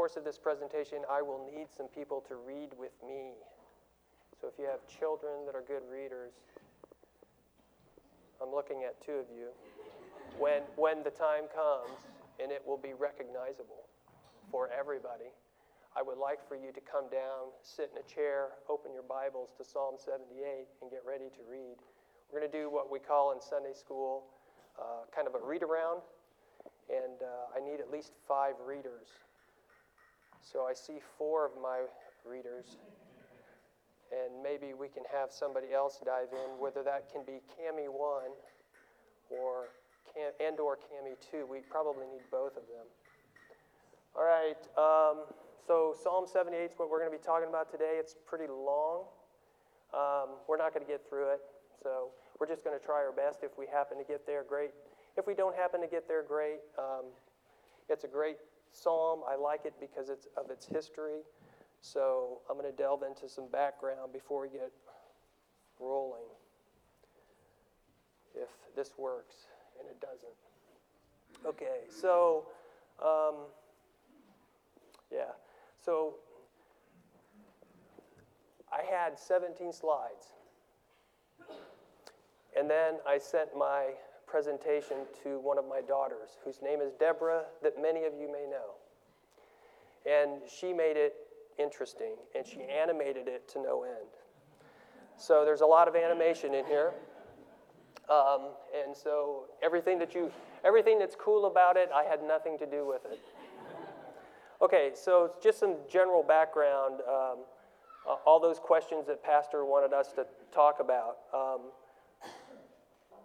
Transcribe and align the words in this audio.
course 0.00 0.16
of 0.16 0.24
this 0.24 0.38
presentation, 0.38 1.04
I 1.12 1.20
will 1.20 1.44
need 1.44 1.68
some 1.76 1.84
people 1.84 2.24
to 2.24 2.36
read 2.36 2.72
with 2.80 2.96
me. 3.06 3.36
So 4.40 4.48
if 4.48 4.56
you 4.56 4.64
have 4.64 4.80
children 4.88 5.44
that 5.44 5.54
are 5.54 5.60
good 5.60 5.84
readers, 5.92 6.32
I'm 8.40 8.48
looking 8.48 8.80
at 8.88 8.96
two 9.04 9.20
of 9.20 9.28
you. 9.28 9.52
When, 10.40 10.64
when 10.80 11.04
the 11.04 11.12
time 11.12 11.52
comes, 11.52 12.00
and 12.40 12.50
it 12.50 12.64
will 12.64 12.80
be 12.80 12.96
recognizable 12.96 13.84
for 14.50 14.70
everybody, 14.72 15.36
I 15.92 16.00
would 16.00 16.16
like 16.16 16.40
for 16.48 16.56
you 16.56 16.72
to 16.72 16.80
come 16.80 17.12
down, 17.12 17.52
sit 17.60 17.92
in 17.92 18.00
a 18.00 18.06
chair, 18.08 18.56
open 18.70 18.94
your 18.96 19.04
Bibles 19.04 19.52
to 19.58 19.64
Psalm 19.68 20.00
78, 20.00 20.64
and 20.80 20.90
get 20.90 21.04
ready 21.04 21.28
to 21.28 21.44
read. 21.44 21.76
We're 22.32 22.40
going 22.40 22.50
to 22.50 22.56
do 22.56 22.72
what 22.72 22.90
we 22.90 23.00
call 23.00 23.36
in 23.36 23.38
Sunday 23.42 23.76
school 23.76 24.32
uh, 24.80 25.04
kind 25.14 25.28
of 25.28 25.36
a 25.36 25.44
read 25.44 25.60
around, 25.62 26.00
and 26.88 27.20
uh, 27.20 27.52
I 27.52 27.60
need 27.60 27.84
at 27.84 27.92
least 27.92 28.16
five 28.24 28.54
readers. 28.64 29.28
So 30.42 30.66
I 30.66 30.74
see 30.74 30.98
four 31.18 31.46
of 31.46 31.52
my 31.62 31.82
readers 32.24 32.76
and 34.10 34.42
maybe 34.42 34.74
we 34.74 34.88
can 34.88 35.04
have 35.12 35.30
somebody 35.30 35.72
else 35.72 36.00
dive 36.04 36.34
in, 36.34 36.58
whether 36.58 36.82
that 36.82 37.10
can 37.12 37.22
be 37.24 37.38
Cami 37.54 37.86
1 37.86 38.22
or 39.30 39.70
Cam, 40.12 40.32
and 40.42 40.58
or 40.58 40.76
Cami 40.76 41.14
2. 41.30 41.46
We 41.46 41.60
probably 41.70 42.06
need 42.06 42.26
both 42.30 42.56
of 42.58 42.66
them. 42.66 42.86
All 44.18 44.26
right, 44.26 44.58
um, 44.74 45.30
so 45.64 45.94
Psalm 45.94 46.26
78 46.26 46.58
is 46.58 46.70
what 46.76 46.90
we're 46.90 46.98
going 46.98 47.12
to 47.12 47.16
be 47.16 47.22
talking 47.22 47.48
about 47.48 47.70
today. 47.70 47.94
It's 48.02 48.16
pretty 48.26 48.50
long. 48.50 49.06
Um, 49.94 50.42
we're 50.48 50.58
not 50.58 50.74
going 50.74 50.84
to 50.84 50.90
get 50.90 51.06
through 51.08 51.30
it, 51.30 51.40
so 51.80 52.10
we're 52.38 52.48
just 52.48 52.64
going 52.64 52.78
to 52.78 52.84
try 52.84 52.98
our 52.98 53.12
best. 53.12 53.40
If 53.42 53.54
we 53.56 53.66
happen 53.70 53.98
to 53.98 54.04
get 54.04 54.26
there, 54.26 54.42
great. 54.42 54.70
If 55.16 55.26
we 55.26 55.34
don't 55.34 55.54
happen 55.54 55.80
to 55.80 55.86
get 55.86 56.08
there, 56.08 56.24
great. 56.26 56.58
Um, 56.76 57.14
it's 57.88 58.02
a 58.02 58.08
great 58.08 58.38
psalm. 58.72 59.20
I 59.28 59.36
like 59.36 59.64
it 59.64 59.74
because 59.80 60.08
it's 60.08 60.26
of 60.36 60.50
its 60.50 60.66
history. 60.66 61.20
So 61.80 62.40
I'm 62.48 62.58
going 62.58 62.70
to 62.70 62.76
delve 62.76 63.02
into 63.02 63.28
some 63.28 63.48
background 63.48 64.12
before 64.12 64.42
we 64.42 64.48
get 64.48 64.70
rolling. 65.78 66.28
If 68.34 68.48
this 68.76 68.92
works, 68.98 69.34
and 69.78 69.88
it 69.88 70.00
doesn't. 70.00 70.30
Okay, 71.46 71.80
so, 71.88 72.44
um, 73.02 73.46
yeah. 75.10 75.32
So 75.84 76.16
I 78.70 78.82
had 78.84 79.18
17 79.18 79.72
slides. 79.72 80.32
And 82.58 82.68
then 82.68 82.94
I 83.06 83.18
sent 83.18 83.56
my 83.56 83.90
presentation 84.30 84.98
to 85.24 85.40
one 85.40 85.58
of 85.58 85.64
my 85.66 85.80
daughters, 85.80 86.38
whose 86.44 86.62
name 86.62 86.80
is 86.80 86.92
Deborah, 86.92 87.44
that 87.62 87.80
many 87.80 88.04
of 88.04 88.12
you 88.14 88.30
may 88.30 88.46
know. 88.46 88.76
And 90.06 90.42
she 90.48 90.72
made 90.72 90.96
it 90.96 91.14
interesting, 91.58 92.14
and 92.36 92.46
she 92.46 92.62
animated 92.62 93.26
it 93.26 93.48
to 93.50 93.62
no 93.62 93.82
end. 93.82 94.08
So 95.16 95.44
there's 95.44 95.60
a 95.60 95.66
lot 95.66 95.88
of 95.88 95.96
animation 95.96 96.54
in 96.54 96.64
here. 96.64 96.92
Um, 98.08 98.50
and 98.74 98.96
so 98.96 99.44
everything 99.62 99.98
that 99.98 100.14
you, 100.14 100.32
everything 100.64 100.98
that's 100.98 101.16
cool 101.16 101.46
about 101.46 101.76
it, 101.76 101.90
I 101.94 102.04
had 102.04 102.22
nothing 102.22 102.56
to 102.58 102.66
do 102.66 102.86
with 102.86 103.04
it. 103.10 103.20
Okay, 104.62 104.92
so 104.94 105.32
just 105.42 105.58
some 105.58 105.76
general 105.90 106.22
background. 106.22 107.00
Um, 107.08 107.38
uh, 108.08 108.14
all 108.26 108.40
those 108.40 108.58
questions 108.58 109.06
that 109.06 109.22
Pastor 109.22 109.64
wanted 109.64 109.92
us 109.92 110.12
to 110.12 110.26
talk 110.52 110.80
about 110.80 111.18
um, 111.34 111.60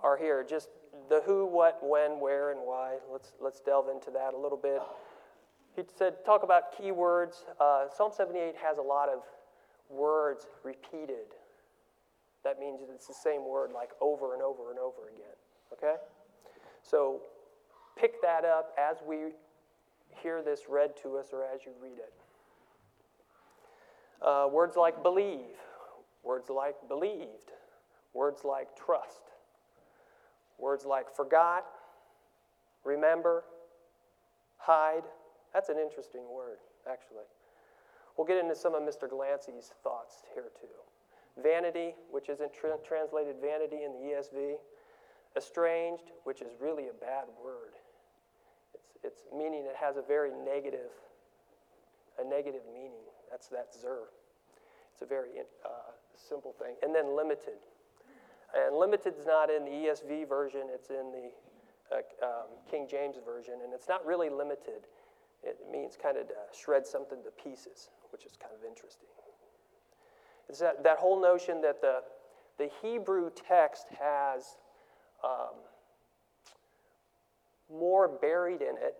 are 0.03 0.17
here. 0.17 0.45
Just 0.47 0.69
the 1.09 1.21
who, 1.25 1.45
what, 1.45 1.79
when, 1.81 2.19
where, 2.19 2.51
and 2.51 2.61
why. 2.61 2.97
Let's 3.11 3.33
let's 3.39 3.59
delve 3.59 3.89
into 3.89 4.11
that 4.11 4.33
a 4.33 4.37
little 4.37 4.57
bit. 4.57 4.81
He 5.75 5.83
said, 5.97 6.25
talk 6.25 6.43
about 6.43 6.73
keywords. 6.79 7.43
Uh, 7.59 7.85
Psalm 7.95 8.11
78 8.15 8.55
has 8.63 8.77
a 8.77 8.81
lot 8.81 9.09
of 9.09 9.19
words 9.89 10.47
repeated. 10.63 11.35
That 12.43 12.59
means 12.59 12.79
it's 12.93 13.07
the 13.07 13.13
same 13.13 13.47
word 13.47 13.71
like 13.73 13.89
over 13.99 14.33
and 14.33 14.41
over 14.41 14.69
and 14.69 14.79
over 14.79 15.09
again. 15.13 15.35
Okay? 15.73 15.95
So 16.81 17.21
pick 17.97 18.21
that 18.21 18.45
up 18.45 18.73
as 18.79 18.97
we 19.05 19.33
hear 20.09 20.41
this 20.41 20.61
read 20.69 20.95
to 21.03 21.17
us 21.17 21.27
or 21.33 21.43
as 21.43 21.65
you 21.65 21.71
read 21.81 21.97
it. 21.97 22.13
Uh, 24.21 24.47
words 24.49 24.77
like 24.77 25.03
believe, 25.03 25.57
words 26.23 26.49
like 26.49 26.75
believed, 26.87 27.51
words 28.13 28.41
like 28.45 28.67
trust, 28.77 29.21
words 30.57 30.85
like 30.85 31.13
forgot, 31.15 31.65
remember, 32.83 33.43
hide, 34.57 35.03
that's 35.53 35.69
an 35.69 35.77
interesting 35.77 36.23
word, 36.29 36.57
actually. 36.89 37.25
We'll 38.17 38.27
get 38.27 38.37
into 38.37 38.55
some 38.55 38.75
of 38.75 38.83
Mr. 38.83 39.09
Glancy's 39.09 39.71
thoughts 39.83 40.23
here, 40.33 40.51
too. 40.59 41.41
Vanity, 41.41 41.95
which 42.11 42.29
isn't 42.29 42.53
tra- 42.53 42.77
translated 42.85 43.35
vanity 43.41 43.83
in 43.83 43.91
the 43.91 44.15
ESV. 44.15 44.55
Estranged, 45.35 46.11
which 46.23 46.41
is 46.41 46.51
really 46.61 46.87
a 46.87 46.93
bad 46.93 47.25
word. 47.43 47.75
It's, 48.73 48.87
it's 49.03 49.23
meaning 49.35 49.65
it 49.65 49.75
has 49.75 49.97
a 49.97 50.01
very 50.01 50.31
negative, 50.31 50.91
a 52.19 52.23
negative 52.23 52.61
meaning. 52.73 53.03
That's 53.29 53.47
that 53.47 53.73
zer. 53.73 54.07
It's 54.93 55.01
a 55.01 55.05
very 55.05 55.31
uh, 55.65 55.91
simple 56.15 56.53
thing. 56.57 56.75
And 56.81 56.95
then 56.95 57.17
limited. 57.17 57.59
And 58.55 58.77
limited 58.77 59.15
is 59.19 59.25
not 59.25 59.49
in 59.49 59.65
the 59.65 59.71
ESV 59.71 60.29
version, 60.29 60.61
it's 60.73 60.89
in 60.89 61.11
the 61.11 61.31
uh, 61.91 62.25
um, 62.25 62.47
King 62.69 62.87
James 62.89 63.17
version, 63.23 63.55
and 63.63 63.73
it's 63.73 63.89
not 63.89 64.05
really 64.05 64.29
limited. 64.29 64.87
It 65.43 65.57
means 65.71 65.97
kind 66.01 66.17
of 66.17 66.27
to 66.29 66.33
shred 66.57 66.87
something 66.87 67.19
to 67.23 67.31
pieces, 67.43 67.89
which 68.11 68.25
is 68.25 68.33
kind 68.41 68.53
of 68.57 68.67
interesting. 68.67 69.07
It's 70.47 70.59
that, 70.59 70.83
that 70.83 70.97
whole 70.97 71.21
notion 71.21 71.61
that 71.61 71.81
the, 71.81 72.01
the 72.57 72.69
Hebrew 72.81 73.29
text 73.47 73.87
has 73.99 74.57
um, 75.23 75.55
more 77.69 78.07
buried 78.07 78.61
in 78.61 78.75
it, 78.77 78.95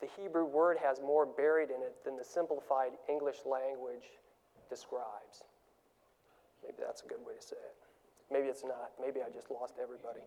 the 0.00 0.08
Hebrew 0.20 0.44
word 0.44 0.78
has 0.82 1.00
more 1.00 1.26
buried 1.26 1.70
in 1.70 1.82
it 1.82 2.04
than 2.04 2.16
the 2.16 2.24
simplified 2.24 2.92
English 3.08 3.38
language 3.46 4.04
describes. 4.68 5.44
Maybe 6.62 6.76
that's 6.84 7.02
a 7.02 7.06
good 7.06 7.24
way 7.26 7.34
to 7.38 7.42
say 7.42 7.56
it. 7.56 7.83
Maybe 8.30 8.48
it's 8.48 8.64
not. 8.64 8.92
Maybe 9.00 9.20
I 9.20 9.30
just 9.30 9.50
lost 9.50 9.74
everybody. 9.82 10.20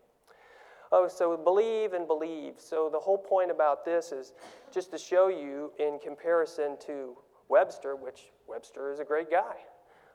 Oh, 0.92 1.08
so 1.08 1.36
believe 1.36 1.94
and 1.94 2.08
believe. 2.08 2.56
So 2.58 2.90
the 2.92 3.00
whole 3.00 3.18
point 3.18 3.52
about 3.52 3.84
this 3.84 4.12
is 4.12 4.34
just 4.72 4.92
to 4.92 4.98
show 4.98 5.28
you 5.28 5.72
in 5.80 6.00
comparison 6.02 6.78
to 6.86 7.18
Webster, 7.50 7.96
which 7.96 8.32
Webster 8.48 8.92
is 8.92 9.00
a 9.00 9.04
great 9.04 9.30
guy. 9.30 9.56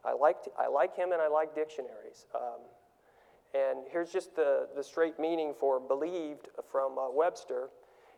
I 0.04 0.14
like, 0.14 0.36
I 0.58 0.68
like 0.68 0.96
him 0.96 1.12
and 1.12 1.20
I 1.20 1.28
like 1.28 1.54
dictionaries. 1.54 2.26
Um, 2.34 2.60
and 3.54 3.86
here's 3.90 4.10
just 4.10 4.34
the, 4.34 4.68
the 4.74 4.82
straight 4.82 5.18
meaning 5.18 5.52
for 5.58 5.78
believed 5.78 6.48
from 6.70 6.98
uh, 6.98 7.10
Webster 7.10 7.68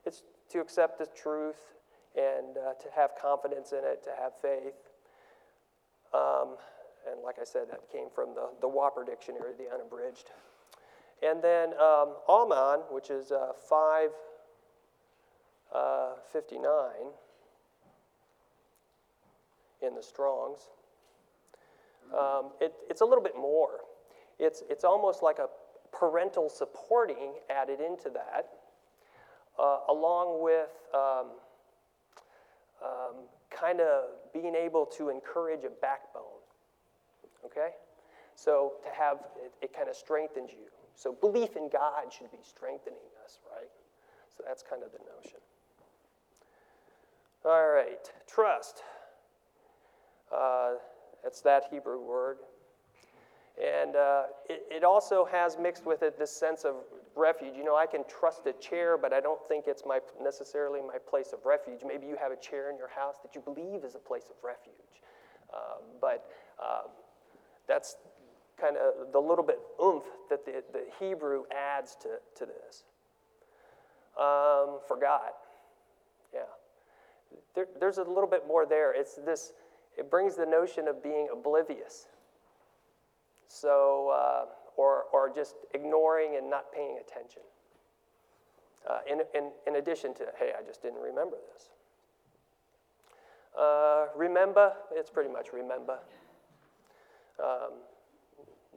it's 0.07 0.23
to 0.51 0.61
accept 0.61 0.99
the 0.99 1.07
truth 1.07 1.75
and 2.15 2.57
uh, 2.57 2.75
to 2.75 2.89
have 2.95 3.13
confidence 3.21 3.73
in 3.73 3.81
it, 3.83 4.05
to 4.05 4.11
have 4.21 4.33
faith. 4.41 4.91
Um, 6.13 6.57
and 7.11 7.23
like 7.23 7.39
I 7.41 7.45
said, 7.45 7.71
that 7.71 7.89
came 7.91 8.09
from 8.15 8.35
the, 8.35 8.51
the 8.61 8.69
Whopper 8.69 9.05
Dictionary, 9.05 9.53
the 9.57 9.73
unabridged. 9.73 10.31
And 11.23 11.43
then 11.43 11.73
um, 11.81 12.17
Alman, 12.29 12.81
which 12.91 13.09
is 13.11 13.33
uh, 13.33 13.53
559 13.69 15.73
uh, 15.73 16.15
in 19.87 19.95
the 19.95 20.03
Strongs, 20.03 20.69
um, 22.13 22.51
it, 22.61 22.75
it's 22.91 23.01
a 23.01 23.05
little 23.05 23.23
bit 23.23 23.37
more. 23.37 23.81
It's, 24.39 24.63
it's 24.69 24.85
almost 24.85 25.23
like 25.23 25.39
a 25.39 25.49
parental 25.93 26.49
supporting 26.49 27.35
added 27.49 27.81
into 27.81 28.11
that, 28.11 28.49
uh, 29.59 29.79
along 29.89 30.43
with 30.43 30.69
um, 30.93 31.27
um, 32.83 33.15
kind 33.51 33.81
of 33.81 34.05
being 34.33 34.55
able 34.55 34.87
to 34.87 35.09
encourage 35.09 35.65
a 35.65 35.71
backbone. 35.71 36.34
Okay? 37.47 37.71
So 38.35 38.75
to 38.83 38.91
have 38.91 39.19
it, 39.43 39.53
it 39.63 39.75
kind 39.75 39.89
of 39.89 39.97
strengthens 39.97 40.51
you. 40.53 40.67
So 40.95 41.13
belief 41.13 41.57
in 41.57 41.69
God 41.69 42.13
should 42.13 42.31
be 42.31 42.39
strengthening 42.43 42.99
us, 43.25 43.39
right? 43.51 43.71
So 44.37 44.45
that's 44.47 44.63
kind 44.63 44.83
of 44.83 44.91
the 44.93 44.99
notion. 44.99 45.41
All 47.45 47.69
right, 47.69 48.11
trust. 48.27 48.83
Uh, 50.35 50.75
that's 51.23 51.41
that 51.43 51.65
Hebrew 51.71 52.01
word. 52.01 52.39
And 53.63 53.95
uh, 53.95 54.23
it, 54.49 54.63
it, 54.71 54.85
also 54.85 55.29
has 55.31 55.57
mixed 55.61 55.87
with 55.87 56.03
it 56.03 56.19
this 56.19 56.33
sense 56.33 56.65
of 56.65 56.75
refuge. 57.15 57.55
You 57.57 57.63
know, 57.63 57.77
I 57.77 57.87
can 57.87 58.03
trust 58.09 58.47
a 58.47 58.53
chair, 58.55 58.99
but 58.99 59.13
I 59.13 59.21
don't 59.21 59.41
think 59.47 59.67
it's 59.69 59.85
my, 59.87 60.01
necessarily 60.21 60.81
my 60.81 60.99
place 60.99 61.33
of 61.33 61.45
refuge. 61.45 61.81
Maybe 61.87 62.07
you 62.07 62.17
have 62.21 62.33
a 62.33 62.37
chair 62.37 62.71
in 62.71 62.77
your 62.77 62.89
house 62.89 63.17
that 63.23 63.35
you 63.37 63.41
believe 63.41 63.85
is 63.85 63.95
a 63.95 63.99
place 63.99 64.25
of 64.29 64.37
refuge. 64.43 64.75
Um, 65.55 65.85
but 66.01 66.27
um, 66.59 66.91
that's 67.69 67.97
kind 68.61 68.77
of 68.77 69.13
the 69.13 69.21
little 69.21 69.45
bit 69.45 69.59
oomph 69.83 70.05
that 70.31 70.45
the, 70.45 70.63
the 70.73 70.85
Hebrew 70.99 71.45
adds 71.51 71.97
to, 72.03 72.09
to 72.37 72.47
this. 72.47 72.85
Um, 74.19 74.79
forgot. 74.87 75.35
Yeah. 76.33 76.41
there, 77.55 77.67
there's 77.81 77.99
a 77.99 78.05
little 78.05 78.29
bit 78.29 78.47
more 78.47 78.67
there. 78.67 78.93
It's 78.95 79.15
this, 79.15 79.53
it 79.97 80.11
brings 80.11 80.37
the 80.37 80.47
notion 80.47 80.89
of 80.89 81.03
being 81.03 81.29
oblivious. 81.33 82.07
So, 83.49 84.11
uh, 84.15 84.47
or, 84.77 85.05
or 85.13 85.33
just 85.33 85.55
ignoring 85.75 86.37
and 86.37 86.51
not 86.51 86.73
paying 86.73 86.99
attention. 87.01 87.43
Uh, 88.89 88.99
in, 89.11 89.21
in, 89.35 89.51
in 89.67 89.77
addition 89.77 90.13
to, 90.15 90.27
hey, 90.39 90.51
I 90.59 90.63
just 90.67 90.83
didn't 90.83 91.01
remember 91.01 91.37
this. 91.53 91.71
Uh, 93.59 94.07
remember, 94.17 94.73
it's 94.93 95.11
pretty 95.11 95.31
much 95.31 95.53
remember. 95.53 95.99
Um, 97.43 97.73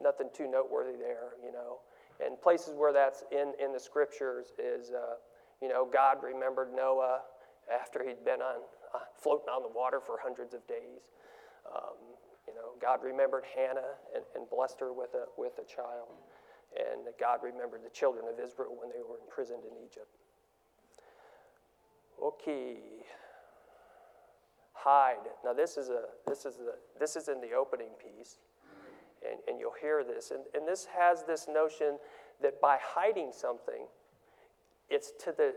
nothing 0.02 0.30
too 0.34 0.50
noteworthy 0.50 0.98
there, 0.98 1.34
you 1.44 1.52
know. 1.52 1.80
And 2.24 2.40
places 2.42 2.74
where 2.76 2.94
that's 2.94 3.24
in, 3.32 3.54
in 3.64 3.72
the 3.72 3.80
scriptures 3.80 4.54
is, 4.58 4.92
uh, 4.92 5.16
you 5.62 5.68
know, 5.68 5.88
God 5.92 6.18
remembered 6.24 6.74
Noah 6.76 7.22
after 7.74 8.04
he'd 8.04 8.24
been 8.26 8.42
on, 8.42 8.62
uh, 8.96 9.00
floating 9.16 9.50
on 9.50 9.62
the 9.62 9.70
water 9.70 10.00
for 10.00 10.18
hundreds 10.22 10.54
of 10.54 10.66
days. 10.68 11.12
Um, 11.68 11.98
you 12.48 12.56
know, 12.56 12.74
God 12.82 13.04
remembered 13.04 13.44
Hannah 13.56 14.00
and, 14.16 14.24
and 14.36 14.50
blessed 14.50 14.80
her 14.80 14.94
with 14.94 15.14
a, 15.14 15.26
with 15.38 15.60
a 15.60 15.66
child. 15.66 16.08
And 16.76 17.08
God 17.20 17.40
remembered 17.44 17.82
the 17.84 17.90
children 17.90 18.26
of 18.28 18.40
Israel 18.40 18.76
when 18.78 18.90
they 18.90 19.02
were 19.08 19.18
imprisoned 19.24 19.64
in 19.64 19.78
Egypt. 19.86 20.10
Okay. 22.22 22.78
Hide. 24.74 25.28
Now 25.44 25.54
this 25.54 25.78
is 25.78 25.90
a 25.90 26.04
this 26.28 26.46
is 26.46 26.56
the 26.56 26.76
this 27.00 27.16
is 27.16 27.28
in 27.28 27.42
the 27.42 27.54
opening 27.54 27.92
piece. 28.00 28.38
And, 29.30 29.40
and 29.48 29.60
you'll 29.60 29.76
hear 29.80 30.04
this. 30.04 30.32
And, 30.32 30.42
and 30.54 30.68
this 30.68 30.88
has 30.98 31.24
this 31.24 31.48
notion 31.48 31.98
that 32.42 32.62
by 32.62 32.78
hiding 32.82 33.32
something, 33.34 33.88
it's 34.90 35.12
to 35.24 35.34
the 35.36 35.54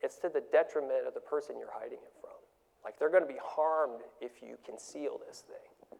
it's 0.00 0.16
to 0.18 0.28
the 0.28 0.42
detriment 0.52 1.06
of 1.06 1.14
the 1.14 1.20
person 1.20 1.56
you're 1.58 1.74
hiding 1.74 1.98
it 1.98 2.14
from. 2.20 2.30
Like 2.84 2.98
they're 2.98 3.10
going 3.10 3.22
to 3.22 3.28
be 3.28 3.40
harmed 3.42 4.00
if 4.20 4.42
you 4.42 4.56
conceal 4.64 5.20
this 5.26 5.42
thing. 5.46 5.68
And 5.90 5.98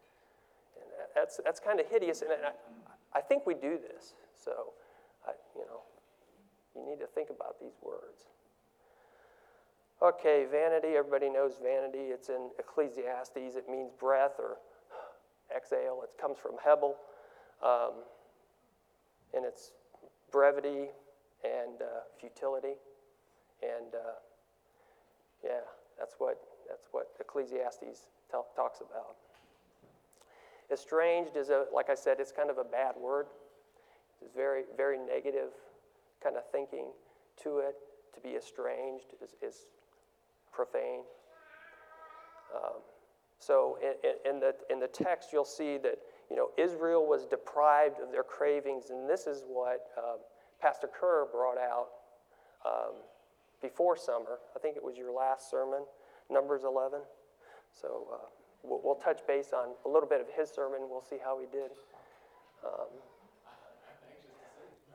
that's, 1.15 1.39
that's 1.43 1.59
kind 1.59 1.79
of 1.79 1.87
hideous. 1.87 2.21
And 2.21 2.31
I, 2.31 3.17
I 3.17 3.21
think 3.21 3.45
we 3.45 3.53
do 3.53 3.77
this. 3.77 4.13
So, 4.33 4.73
I, 5.27 5.31
you 5.55 5.65
know, 5.65 5.81
you 6.75 6.89
need 6.89 6.99
to 7.01 7.07
think 7.07 7.29
about 7.29 7.59
these 7.59 7.75
words. 7.81 8.27
Okay, 10.01 10.45
vanity, 10.49 10.95
everybody 10.95 11.29
knows 11.29 11.59
vanity. 11.61 12.15
It's 12.15 12.29
in 12.29 12.49
Ecclesiastes. 12.57 13.35
It 13.35 13.69
means 13.69 13.91
breath 13.99 14.39
or 14.39 14.57
exhale. 15.55 16.01
It 16.03 16.09
comes 16.21 16.37
from 16.37 16.53
Hebel. 16.63 16.95
Um, 17.63 18.03
and 19.33 19.45
it's 19.45 19.71
brevity 20.31 20.87
and 21.43 21.81
uh, 21.81 22.01
futility. 22.19 22.75
And 23.61 23.93
uh, 23.93 24.19
yeah, 25.43 25.61
that's 25.97 26.15
what, 26.17 26.39
that's 26.67 26.87
what 26.91 27.07
Ecclesiastes 27.19 28.05
talks 28.31 28.79
about. 28.81 29.15
Estranged 30.71 31.35
is, 31.35 31.49
a, 31.49 31.65
like 31.73 31.89
I 31.89 31.95
said, 31.95 32.17
it's 32.19 32.31
kind 32.31 32.49
of 32.49 32.57
a 32.57 32.63
bad 32.63 32.95
word. 32.95 33.25
It's 34.21 34.35
very, 34.35 34.63
very 34.77 34.97
negative 34.97 35.49
kind 36.23 36.35
of 36.35 36.43
thinking 36.51 36.87
to 37.43 37.59
it. 37.59 37.75
To 38.15 38.21
be 38.21 38.35
estranged 38.35 39.13
is, 39.23 39.35
is 39.41 39.65
profane. 40.51 41.01
Um, 42.55 42.81
so 43.39 43.77
in, 43.81 44.33
in, 44.33 44.39
the, 44.39 44.53
in 44.69 44.79
the 44.79 44.87
text, 44.87 45.29
you'll 45.31 45.45
see 45.45 45.77
that 45.77 45.99
you 46.29 46.35
know, 46.35 46.49
Israel 46.57 47.07
was 47.07 47.25
deprived 47.25 47.99
of 47.99 48.11
their 48.11 48.23
cravings, 48.23 48.89
and 48.89 49.09
this 49.09 49.25
is 49.25 49.43
what 49.47 49.87
uh, 49.97 50.17
Pastor 50.61 50.87
Kerr 50.87 51.25
brought 51.31 51.57
out 51.57 51.87
um, 52.65 52.95
before 53.61 53.97
summer. 53.97 54.39
I 54.55 54.59
think 54.59 54.75
it 54.75 54.83
was 54.83 54.97
your 54.97 55.11
last 55.11 55.49
sermon, 55.49 55.85
Numbers 56.29 56.63
11. 56.65 56.99
So 57.73 58.07
uh, 58.13 58.17
we'll, 58.63 58.81
we'll, 58.83 58.95
touch 58.95 59.21
base 59.25 59.53
on 59.53 59.69
a 59.85 59.89
little 59.89 60.09
bit 60.09 60.21
of 60.21 60.27
his 60.35 60.49
sermon. 60.49 60.81
We'll 60.89 61.01
see 61.01 61.17
how 61.23 61.39
he 61.39 61.45
did. 61.45 61.71
Um, 62.65 62.87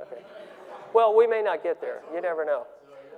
okay. 0.02 0.22
Well, 0.92 1.16
we 1.16 1.26
may 1.26 1.42
not 1.42 1.62
get 1.62 1.80
there. 1.80 2.02
You 2.14 2.20
never 2.20 2.44
know. 2.44 2.66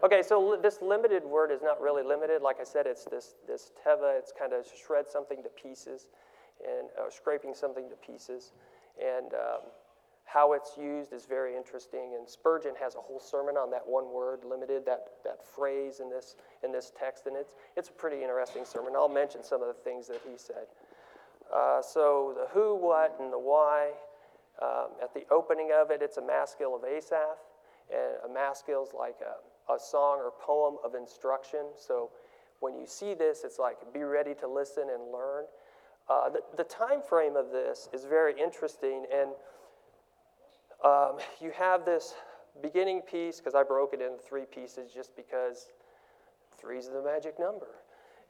Okay, 0.04 0.22
so 0.22 0.40
li- 0.40 0.58
this 0.62 0.82
limited 0.82 1.24
word 1.24 1.50
is 1.50 1.62
not 1.62 1.80
really 1.80 2.02
limited. 2.02 2.42
Like 2.42 2.60
I 2.60 2.64
said, 2.64 2.86
it's 2.86 3.04
this, 3.04 3.34
this 3.46 3.72
teva. 3.84 4.18
It's 4.18 4.32
kind 4.36 4.52
of 4.52 4.66
shred 4.86 5.06
something 5.08 5.42
to 5.42 5.48
pieces 5.50 6.08
and 6.64 6.88
uh, 6.98 7.10
scraping 7.10 7.54
something 7.54 7.88
to 7.88 7.96
pieces. 7.96 8.52
And 9.02 9.32
um, 9.34 9.60
how 10.24 10.52
it's 10.52 10.76
used 10.76 11.12
is 11.12 11.24
very 11.24 11.56
interesting, 11.56 12.14
and 12.18 12.28
Spurgeon 12.28 12.74
has 12.80 12.94
a 12.94 12.98
whole 12.98 13.20
sermon 13.20 13.56
on 13.56 13.70
that 13.70 13.86
one 13.86 14.12
word, 14.12 14.40
limited, 14.44 14.84
that, 14.84 15.06
that 15.24 15.46
phrase 15.46 16.00
in 16.00 16.10
this, 16.10 16.36
in 16.64 16.72
this 16.72 16.92
text, 16.98 17.26
and 17.26 17.36
it's, 17.36 17.54
it's 17.76 17.88
a 17.88 17.92
pretty 17.92 18.22
interesting 18.22 18.64
sermon. 18.64 18.94
I'll 18.96 19.08
mention 19.08 19.44
some 19.44 19.62
of 19.62 19.68
the 19.68 19.80
things 19.82 20.08
that 20.08 20.20
he 20.28 20.36
said. 20.36 20.66
Uh, 21.54 21.80
so, 21.80 22.34
the 22.36 22.48
who, 22.52 22.74
what, 22.74 23.16
and 23.20 23.32
the 23.32 23.38
why. 23.38 23.92
Um, 24.60 24.88
at 25.02 25.12
the 25.12 25.24
opening 25.30 25.70
of 25.74 25.90
it, 25.90 26.00
it's 26.02 26.16
a 26.16 26.22
maskil 26.22 26.74
of 26.74 26.82
Asaph, 26.82 27.36
and 27.90 28.16
a 28.24 28.32
maskil 28.32 28.82
is 28.82 28.94
like 28.98 29.16
a, 29.20 29.36
a 29.74 29.78
song 29.78 30.18
or 30.18 30.32
poem 30.40 30.76
of 30.84 30.94
instruction. 30.94 31.66
So, 31.76 32.10
when 32.60 32.74
you 32.74 32.86
see 32.86 33.14
this, 33.14 33.42
it's 33.44 33.58
like 33.58 33.76
be 33.92 34.02
ready 34.02 34.34
to 34.36 34.48
listen 34.48 34.84
and 34.92 35.12
learn. 35.12 35.44
Uh, 36.08 36.30
the, 36.30 36.40
the 36.56 36.64
time 36.64 37.02
frame 37.02 37.36
of 37.36 37.50
this 37.50 37.88
is 37.92 38.04
very 38.04 38.34
interesting, 38.40 39.04
and 39.12 39.30
um, 40.84 41.18
you 41.40 41.50
have 41.50 41.84
this 41.84 42.14
beginning 42.62 43.02
piece, 43.02 43.38
because 43.38 43.54
I 43.54 43.62
broke 43.62 43.92
it 43.92 44.00
into 44.00 44.18
three 44.18 44.44
pieces 44.44 44.92
just 44.92 45.14
because 45.16 45.68
three 46.58 46.78
is 46.78 46.88
the 46.88 47.02
magic 47.02 47.38
number. 47.38 47.66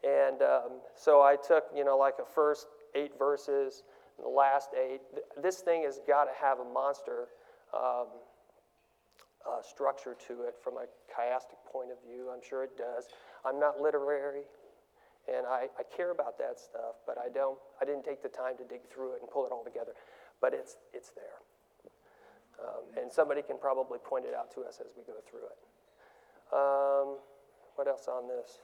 And 0.03 0.43
um, 0.43 0.81
so 0.95 1.23
I 1.23 1.37
took, 1.37 1.65
you 1.75 1.85
know, 1.85 1.97
like 1.97 2.15
a 2.21 2.25
first 2.25 2.67
eight 2.95 3.19
verses, 3.19 3.83
the 4.21 4.29
last 4.29 4.71
eight. 4.75 5.01
This 5.43 5.61
thing 5.61 5.85
has 5.85 6.01
got 6.07 6.25
to 6.25 6.31
have 6.41 6.61
a 6.61 6.65
monster 6.65 7.29
um, 7.75 8.07
uh, 9.49 9.63
structure 9.63 10.17
to 10.29 10.43
it 10.43 10.57
from 10.63 10.75
a 10.75 10.87
chiastic 11.07 11.63
point 11.71 11.91
of 11.91 11.99
view. 12.07 12.31
I'm 12.33 12.43
sure 12.47 12.65
it 12.65 12.77
does. 12.77 13.09
I'm 13.45 13.61
not 13.61 13.81
literary, 13.81 14.43
and 15.29 15.47
I, 15.47 15.69
I 15.79 15.83
care 15.97 16.11
about 16.11 16.39
that 16.39 16.59
stuff, 16.59 16.97
but 17.07 17.17
I 17.19 17.29
don't. 17.29 17.59
I 17.81 17.85
didn't 17.85 18.05
take 18.05 18.23
the 18.23 18.29
time 18.29 18.57
to 18.59 18.65
dig 18.65 18.89
through 18.93 19.15
it 19.15 19.19
and 19.21 19.31
pull 19.31 19.47
it 19.47 19.53
all 19.53 19.65
together. 19.65 19.93
But 20.41 20.53
it's 20.53 20.77
it's 20.93 21.11
there. 21.11 21.41
Um, 22.59 23.03
and 23.03 23.13
somebody 23.13 23.43
can 23.43 23.59
probably 23.59 23.99
point 23.99 24.25
it 24.25 24.35
out 24.35 24.51
to 24.55 24.63
us 24.63 24.81
as 24.81 24.93
we 24.97 25.03
go 25.05 25.21
through 25.29 25.45
it. 25.45 25.59
Um, 26.53 27.19
what 27.75 27.87
else 27.87 28.09
on 28.09 28.29
this? 28.29 28.61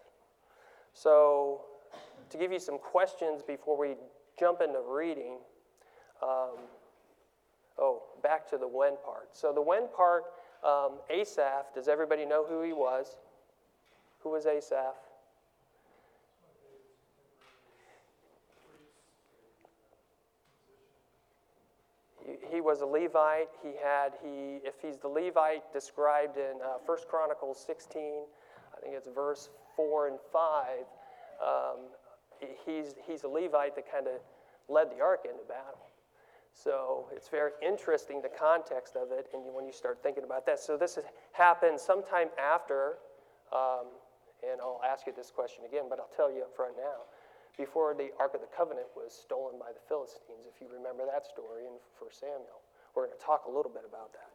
So, 0.95 1.63
to 2.31 2.39
give 2.39 2.53
you 2.53 2.59
some 2.59 2.79
questions 2.79 3.43
before 3.43 3.79
we 3.79 3.95
jump 4.39 4.61
into 4.61 4.81
reading, 4.87 5.39
um, 6.23 6.57
oh, 7.79 8.03
back 8.23 8.49
to 8.51 8.59
the 8.59 8.69
when 8.69 8.95
part. 9.05 9.29
So, 9.33 9.53
the 9.53 9.63
when 9.63 9.89
part, 9.95 10.25
um, 10.65 10.99
Asaph, 11.11 11.75
does 11.75 11.89
everybody 11.89 12.25
know 12.25 12.45
who 12.45 12.63
he 12.63 12.73
was? 12.73 13.17
Who 14.23 14.31
was 14.31 14.47
Asaph? 14.47 14.95
he 22.53 22.61
was 22.61 22.83
a 22.83 22.87
Levite. 22.87 23.49
He 23.63 23.73
had 23.83 24.13
he 24.23 24.61
if 24.65 24.75
he's 24.83 24.99
the 24.99 25.09
Levite 25.09 25.73
described 25.73 26.37
in 26.37 26.61
uh, 26.63 26.79
1 26.85 26.99
Chronicles 27.09 27.63
16, 27.67 28.25
I 28.77 28.81
think 28.81 28.95
it's 28.95 29.09
verse 29.09 29.49
four 29.75 30.09
and 30.09 30.19
five. 30.33 30.85
Um, 31.43 31.87
he's 32.67 32.95
he's 33.07 33.25
a 33.25 33.29
Levite 33.29 33.75
that 33.77 33.91
kind 33.91 34.07
of 34.07 34.21
led 34.69 34.91
the 34.91 35.03
ark 35.03 35.21
into 35.25 35.45
battle. 35.49 35.92
So 36.55 37.09
it's 37.13 37.29
very 37.29 37.53
interesting 37.63 38.21
the 38.21 38.29
context 38.29 38.97
of 38.97 39.11
it, 39.11 39.29
and 39.33 39.43
when 39.55 39.67
you 39.67 39.73
start 39.73 40.03
thinking 40.03 40.25
about 40.25 40.47
that. 40.47 40.61
So 40.61 40.77
this 40.77 40.99
happened 41.33 41.81
sometime 41.81 42.29
after, 42.39 42.99
um, 43.53 43.89
and 44.43 44.61
I'll 44.61 44.81
ask 44.85 45.07
you 45.07 45.13
this 45.17 45.31
question 45.31 45.65
again, 45.65 45.85
but 45.89 45.99
I'll 45.99 46.13
tell 46.15 46.31
you 46.31 46.43
up 46.43 46.55
front 46.55 46.77
now 46.77 47.09
before 47.57 47.95
the 47.95 48.11
Ark 48.19 48.35
of 48.35 48.41
the 48.41 48.53
Covenant 48.55 48.87
was 48.97 49.13
stolen 49.13 49.59
by 49.59 49.73
the 49.73 49.81
Philistines, 49.89 50.49
if 50.49 50.61
you 50.61 50.69
remember 50.73 51.05
that 51.05 51.27
story 51.27 51.65
in 51.65 51.77
1 51.99 52.11
Samuel. 52.11 52.65
We're 52.95 53.07
going 53.07 53.19
to 53.19 53.25
talk 53.25 53.45
a 53.47 53.51
little 53.51 53.73
bit 53.73 53.85
about 53.89 54.13
that. 54.13 54.31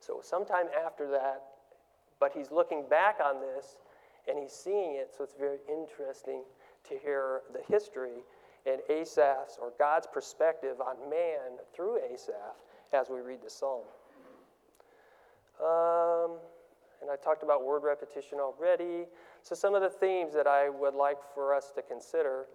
So, 0.00 0.20
sometime 0.22 0.66
after 0.72 1.10
that, 1.10 1.42
but 2.20 2.32
he's 2.32 2.50
looking 2.50 2.84
back 2.88 3.18
on 3.24 3.40
this 3.40 3.76
and 4.28 4.38
he's 4.38 4.52
seeing 4.52 4.96
it, 4.96 5.12
so 5.16 5.24
it's 5.24 5.34
very 5.34 5.58
interesting 5.68 6.42
to 6.88 6.98
hear 6.98 7.42
the 7.52 7.60
history 7.72 8.24
and 8.68 8.80
Asaph's 8.90 9.58
or 9.60 9.72
God's 9.78 10.06
perspective 10.06 10.80
on 10.80 11.08
man 11.08 11.58
through 11.74 11.98
Asaph 12.12 12.56
as 12.92 13.08
we 13.08 13.20
read 13.20 13.38
the 13.42 13.50
psalm. 13.50 13.84
Um, 15.60 16.38
and 17.00 17.10
I 17.10 17.16
talked 17.22 17.42
about 17.42 17.64
word 17.64 17.82
repetition 17.82 18.38
already. 18.40 19.06
So, 19.42 19.54
some 19.54 19.74
of 19.74 19.82
the 19.82 19.88
themes 19.88 20.34
that 20.34 20.46
I 20.46 20.68
would 20.68 20.94
like 20.94 21.18
for 21.34 21.54
us 21.54 21.72
to 21.74 21.82
consider 21.82 22.46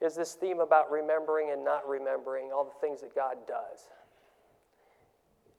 is 0.00 0.14
this 0.14 0.34
theme 0.34 0.60
about 0.60 0.90
remembering 0.90 1.50
and 1.52 1.64
not 1.64 1.88
remembering 1.88 2.50
all 2.52 2.64
the 2.64 2.86
things 2.86 3.00
that 3.00 3.14
God 3.14 3.36
does, 3.48 3.88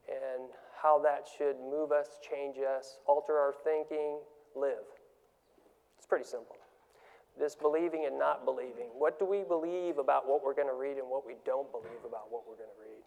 and 0.08 0.50
how 0.80 1.00
that 1.00 1.26
should 1.36 1.56
move 1.58 1.90
us, 1.90 2.18
change 2.22 2.56
us, 2.58 2.98
alter 3.06 3.36
our 3.36 3.54
thinking, 3.64 4.18
live. 4.54 4.86
It's 5.96 6.06
pretty 6.06 6.24
simple. 6.24 6.57
This 7.38 7.54
believing 7.54 8.04
and 8.06 8.18
not 8.18 8.44
believing. 8.44 8.90
What 8.96 9.18
do 9.18 9.24
we 9.24 9.44
believe 9.44 9.98
about 9.98 10.26
what 10.26 10.44
we're 10.44 10.54
going 10.54 10.68
to 10.68 10.74
read 10.74 10.98
and 10.98 11.08
what 11.08 11.26
we 11.26 11.34
don't 11.44 11.70
believe 11.70 12.02
about 12.04 12.30
what 12.30 12.42
we're 12.48 12.56
going 12.56 12.70
to 12.74 12.82
read? 12.82 13.04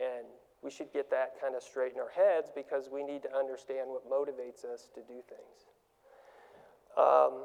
And 0.00 0.26
we 0.62 0.70
should 0.70 0.92
get 0.92 1.10
that 1.10 1.40
kind 1.40 1.54
of 1.54 1.62
straight 1.62 1.92
in 1.92 2.00
our 2.00 2.10
heads 2.10 2.50
because 2.54 2.88
we 2.92 3.02
need 3.02 3.22
to 3.22 3.34
understand 3.34 3.88
what 3.88 4.10
motivates 4.10 4.64
us 4.64 4.88
to 4.94 5.00
do 5.00 5.22
things. 5.28 5.70
Um, 6.96 7.44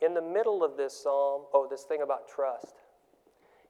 in 0.00 0.14
the 0.14 0.22
middle 0.22 0.62
of 0.62 0.76
this 0.76 0.94
psalm, 0.94 1.42
oh, 1.52 1.66
this 1.68 1.82
thing 1.82 2.02
about 2.02 2.28
trust. 2.28 2.76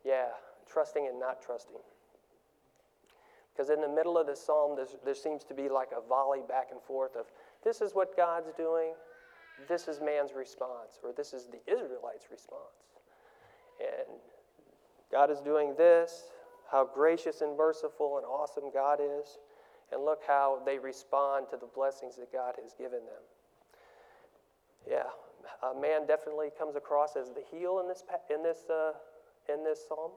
Yeah, 0.05 0.29
trusting 0.71 1.07
and 1.07 1.19
not 1.19 1.41
trusting. 1.41 1.81
Because 3.55 3.71
in 3.71 3.81
the 3.81 3.89
middle 3.89 4.19
of 4.19 4.27
this 4.27 4.45
psalm, 4.45 4.77
there 5.05 5.15
seems 5.15 5.45
to 5.45 5.55
be 5.55 5.69
like 5.69 5.91
a 5.97 6.07
volley 6.07 6.43
back 6.47 6.69
and 6.73 6.83
forth 6.83 7.15
of 7.17 7.27
this 7.63 7.81
is 7.81 7.95
what 7.95 8.17
God's 8.17 8.53
doing, 8.57 8.95
this 9.69 9.89
is 9.89 10.01
man's 10.01 10.33
response, 10.35 10.99
or 11.03 11.13
this 11.13 11.33
is 11.33 11.47
the 11.47 11.61
Israelites' 11.73 12.27
response. 12.31 12.91
And 13.81 14.19
God 15.11 15.31
is 15.31 15.41
doing 15.41 15.75
this, 15.77 16.25
how 16.71 16.85
gracious 16.85 17.41
and 17.41 17.57
merciful 17.57 18.19
and 18.19 18.27
awesome 18.27 18.71
God 18.73 19.01
is, 19.01 19.39
and 19.93 20.05
look 20.05 20.23
how 20.27 20.61
they 20.65 20.79
respond 20.79 21.47
to 21.51 21.57
the 21.57 21.69
blessings 21.75 22.17
that 22.17 22.33
God 22.33 22.55
has 22.63 22.75
given 22.75 23.01
them. 23.01 23.23
Yeah, 24.89 25.09
a 25.63 25.79
man 25.79 26.07
definitely 26.07 26.49
comes 26.59 26.77
across 26.77 27.17
as 27.17 27.29
the 27.29 27.43
heel 27.51 27.81
in 27.81 27.89
this, 27.89 28.05
in 28.31 28.43
this, 28.43 28.65
uh, 28.69 28.93
in 29.53 29.65
this 29.65 29.87
psalm. 29.89 30.13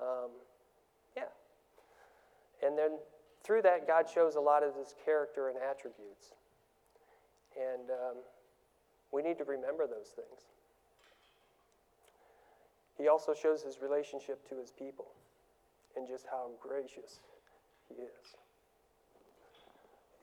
Um, 0.00 0.30
yeah. 1.16 1.30
And 2.66 2.76
then 2.76 2.98
through 3.44 3.62
that, 3.62 3.86
God 3.86 4.08
shows 4.12 4.36
a 4.36 4.40
lot 4.40 4.62
of 4.62 4.74
his 4.74 4.94
character 5.04 5.48
and 5.48 5.58
attributes. 5.58 6.34
And 7.56 7.90
um, 7.90 8.16
we 9.14 9.22
need 9.22 9.38
to 9.38 9.44
remember 9.44 9.86
those 9.86 10.08
things. 10.14 10.42
He 12.98 13.08
also 13.08 13.32
shows 13.32 13.62
his 13.62 13.78
relationship 13.80 14.46
to 14.48 14.56
his 14.58 14.70
people 14.70 15.06
and 15.96 16.06
just 16.06 16.26
how 16.30 16.50
gracious 16.60 17.20
he 17.88 17.94
is. 17.94 18.36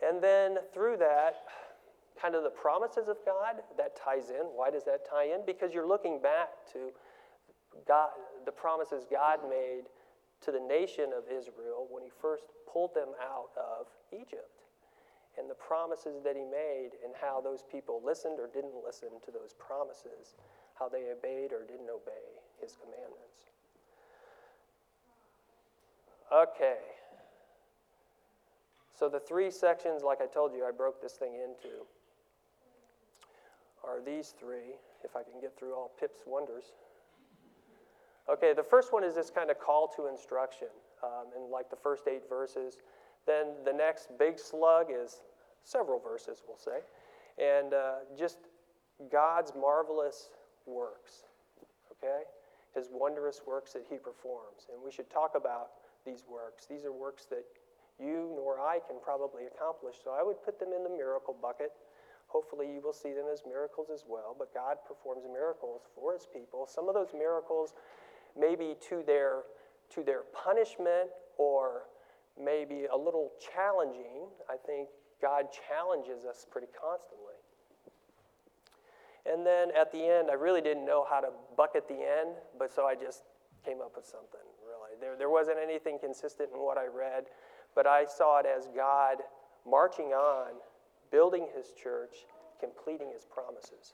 And 0.06 0.22
then 0.22 0.58
through 0.74 0.98
that, 0.98 1.36
kind 2.22 2.36
of 2.36 2.44
the 2.44 2.50
promises 2.50 3.08
of 3.08 3.18
God, 3.26 3.64
that 3.78 3.96
ties 3.96 4.30
in. 4.30 4.46
Why 4.56 4.70
does 4.70 4.84
that 4.86 5.10
tie 5.10 5.26
in? 5.26 5.42
Because 5.46 5.74
you're 5.74 5.88
looking 5.88 6.22
back 6.22 6.50
to 6.74 6.92
God, 7.88 8.10
the 8.46 8.52
promises 8.52 9.06
God 9.10 9.40
made 9.50 9.84
to 10.42 10.52
the 10.52 10.60
nation 10.60 11.12
of 11.16 11.24
Israel 11.32 11.88
when 11.90 12.04
he 12.04 12.10
first 12.22 12.44
pulled 12.72 12.94
them 12.94 13.10
out 13.22 13.50
of 13.58 13.88
Egypt 14.12 14.61
and 15.38 15.50
the 15.50 15.56
promises 15.56 16.22
that 16.24 16.36
he 16.36 16.44
made 16.44 16.92
and 17.04 17.14
how 17.20 17.42
those 17.42 17.64
people 17.72 18.02
listened 18.04 18.40
or 18.40 18.50
didn't 18.54 18.76
listen 18.86 19.10
to 19.24 19.32
those 19.32 19.54
promises, 19.58 20.36
how 20.78 20.90
they 20.90 21.12
obeyed 21.12 21.52
or 21.54 21.64
didn't 21.66 21.90
obey 21.90 22.42
his 22.62 22.76
commandments. 22.76 23.52
Okay. 26.32 26.78
So 28.98 29.10
the 29.10 29.20
three 29.20 29.50
sections, 29.50 30.04
like 30.04 30.22
I 30.22 30.28
told 30.28 30.54
you, 30.54 30.66
I 30.66 30.72
broke 30.72 31.02
this 31.02 31.14
thing 31.14 31.34
into, 31.34 31.86
are 33.84 34.00
these 34.00 34.34
three, 34.40 34.78
if 35.04 35.16
I 35.16 35.24
can 35.24 35.42
get 35.42 35.58
through 35.58 35.74
all 35.74 35.92
Pip's 36.00 36.22
wonders. 36.28 36.66
Okay, 38.30 38.54
the 38.54 38.64
first 38.64 38.94
one 38.94 39.04
is 39.04 39.16
this 39.16 39.32
kind 39.32 39.50
of 39.50 39.60
call 39.60 39.88
to 39.96 40.08
instruction 40.08 40.68
um, 41.04 41.26
in 41.36 41.52
like 41.52 41.70
the 41.70 41.76
first 41.76 42.04
eight 42.08 42.30
verses. 42.30 42.78
Then 43.26 43.48
the 43.66 43.74
next 43.74 44.10
big 44.18 44.40
slug 44.40 44.88
is 44.90 45.22
several 45.64 46.00
verses, 46.00 46.42
we'll 46.48 46.58
say, 46.58 46.80
and 47.38 47.74
uh, 47.74 47.94
just 48.18 48.38
God's 49.12 49.54
marvelous 49.56 50.30
works, 50.66 51.24
okay? 51.92 52.24
His 52.76 52.90
wondrous 52.92 53.42
works 53.46 53.74
that 53.74 53.84
He 53.90 53.98
performs. 53.98 54.68
And 54.72 54.82
we 54.84 54.92
should 54.92 55.10
talk 55.10 55.34
about 55.36 55.70
these 56.06 56.24
works. 56.30 56.66
These 56.66 56.86
are 56.86 56.92
works 56.92 57.26
that 57.26 57.44
you 58.00 58.34
nor 58.36 58.60
I 58.60 58.80
can 58.88 58.98
probably 59.02 59.44
accomplish, 59.46 59.98
so 60.04 60.12
I 60.12 60.24
would 60.24 60.42
put 60.44 60.60
them 60.60 60.70
in 60.76 60.84
the 60.84 60.90
miracle 60.90 61.36
bucket. 61.40 61.72
Hopefully, 62.28 62.66
you 62.72 62.82
will 62.82 62.94
see 62.94 63.12
them 63.12 63.26
as 63.32 63.44
miracles 63.46 63.90
as 63.94 64.06
well, 64.08 64.36
but 64.38 64.54
God 64.54 64.78
performs 64.88 65.24
miracles 65.32 65.82
for 65.94 66.14
His 66.14 66.26
people. 66.26 66.66
Some 66.66 66.88
of 66.88 66.96
those 66.96 67.14
miracles 67.14 67.74
maybe 68.40 68.76
to 68.90 69.04
their, 69.06 69.44
to 69.94 70.02
their 70.02 70.22
punishment 70.34 71.10
or 71.38 71.84
maybe 72.40 72.86
a 72.92 72.98
little 72.98 73.32
challenging. 73.54 74.28
I 74.50 74.56
think 74.58 74.90
God 75.22 75.46
challenges 75.52 76.26
us 76.26 76.46
pretty 76.50 76.68
constantly. 76.80 77.36
And 79.26 79.46
then 79.46 79.70
at 79.80 79.92
the 79.92 80.02
end, 80.02 80.30
I 80.32 80.34
really 80.34 80.62
didn't 80.62 80.86
know 80.86 81.06
how 81.08 81.20
to 81.20 81.30
bucket 81.56 81.88
the 81.88 82.00
end, 82.00 82.36
but 82.58 82.74
so 82.74 82.86
I 82.86 82.96
just 82.96 83.24
came 83.64 83.80
up 83.82 83.94
with 83.96 84.06
something, 84.06 84.42
really. 84.66 84.98
There, 85.00 85.16
there 85.16 85.30
wasn't 85.30 85.58
anything 85.62 86.00
consistent 86.00 86.50
in 86.54 86.60
what 86.60 86.78
I 86.78 86.88
read, 86.88 87.26
but 87.76 87.86
I 87.86 88.06
saw 88.06 88.40
it 88.40 88.46
as 88.48 88.68
God 88.76 89.18
marching 89.70 90.08
on, 90.08 90.54
building 91.12 91.48
his 91.56 91.72
church, 91.72 92.26
completing 92.60 93.12
his 93.14 93.26
promises. 93.26 93.94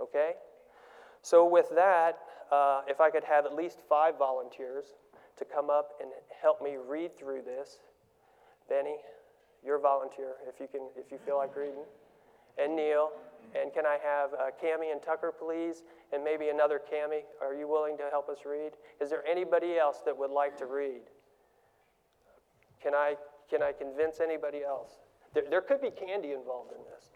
Okay? 0.00 0.32
So, 1.22 1.46
with 1.46 1.66
that, 1.74 2.18
uh, 2.50 2.82
if 2.88 3.00
I 3.00 3.10
could 3.10 3.24
have 3.24 3.46
at 3.46 3.54
least 3.54 3.78
five 3.88 4.18
volunteers 4.18 4.86
to 5.36 5.44
come 5.44 5.70
up 5.70 5.90
and 6.00 6.10
help 6.40 6.62
me 6.62 6.76
read 6.76 7.18
through 7.18 7.42
this. 7.42 7.78
Benny, 8.68 8.96
you're 9.64 9.76
a 9.76 9.80
volunteer 9.80 10.34
if 10.48 10.60
you, 10.60 10.68
can, 10.70 10.88
if 10.96 11.10
you 11.10 11.18
feel 11.24 11.36
like 11.36 11.56
reading. 11.56 11.84
And 12.62 12.76
Neil. 12.76 13.10
And 13.54 13.72
can 13.72 13.86
I 13.86 13.98
have 14.04 14.34
uh, 14.34 14.50
Cami 14.62 14.92
and 14.92 15.00
Tucker, 15.00 15.32
please? 15.32 15.82
And 16.12 16.22
maybe 16.22 16.48
another 16.48 16.80
Cami. 16.80 17.20
Are 17.40 17.54
you 17.54 17.66
willing 17.66 17.96
to 17.98 18.04
help 18.10 18.28
us 18.28 18.38
read? 18.44 18.72
Is 19.00 19.10
there 19.10 19.24
anybody 19.26 19.78
else 19.78 20.02
that 20.04 20.16
would 20.16 20.30
like 20.30 20.56
to 20.58 20.66
read? 20.66 21.02
Can 22.82 22.94
I, 22.94 23.16
can 23.48 23.62
I 23.62 23.72
convince 23.72 24.20
anybody 24.20 24.62
else? 24.62 24.90
There, 25.34 25.44
there 25.48 25.60
could 25.60 25.80
be 25.80 25.90
candy 25.90 26.32
involved 26.32 26.72
in 26.72 26.78
this. 26.92 27.10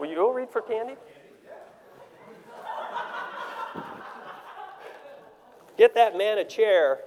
Will 0.00 0.08
you 0.08 0.20
all 0.20 0.32
read 0.32 0.50
for 0.50 0.62
candy? 0.62 0.94
Get 5.76 5.94
that 5.94 6.16
man 6.16 6.38
a 6.38 6.44
chair. 6.44 7.00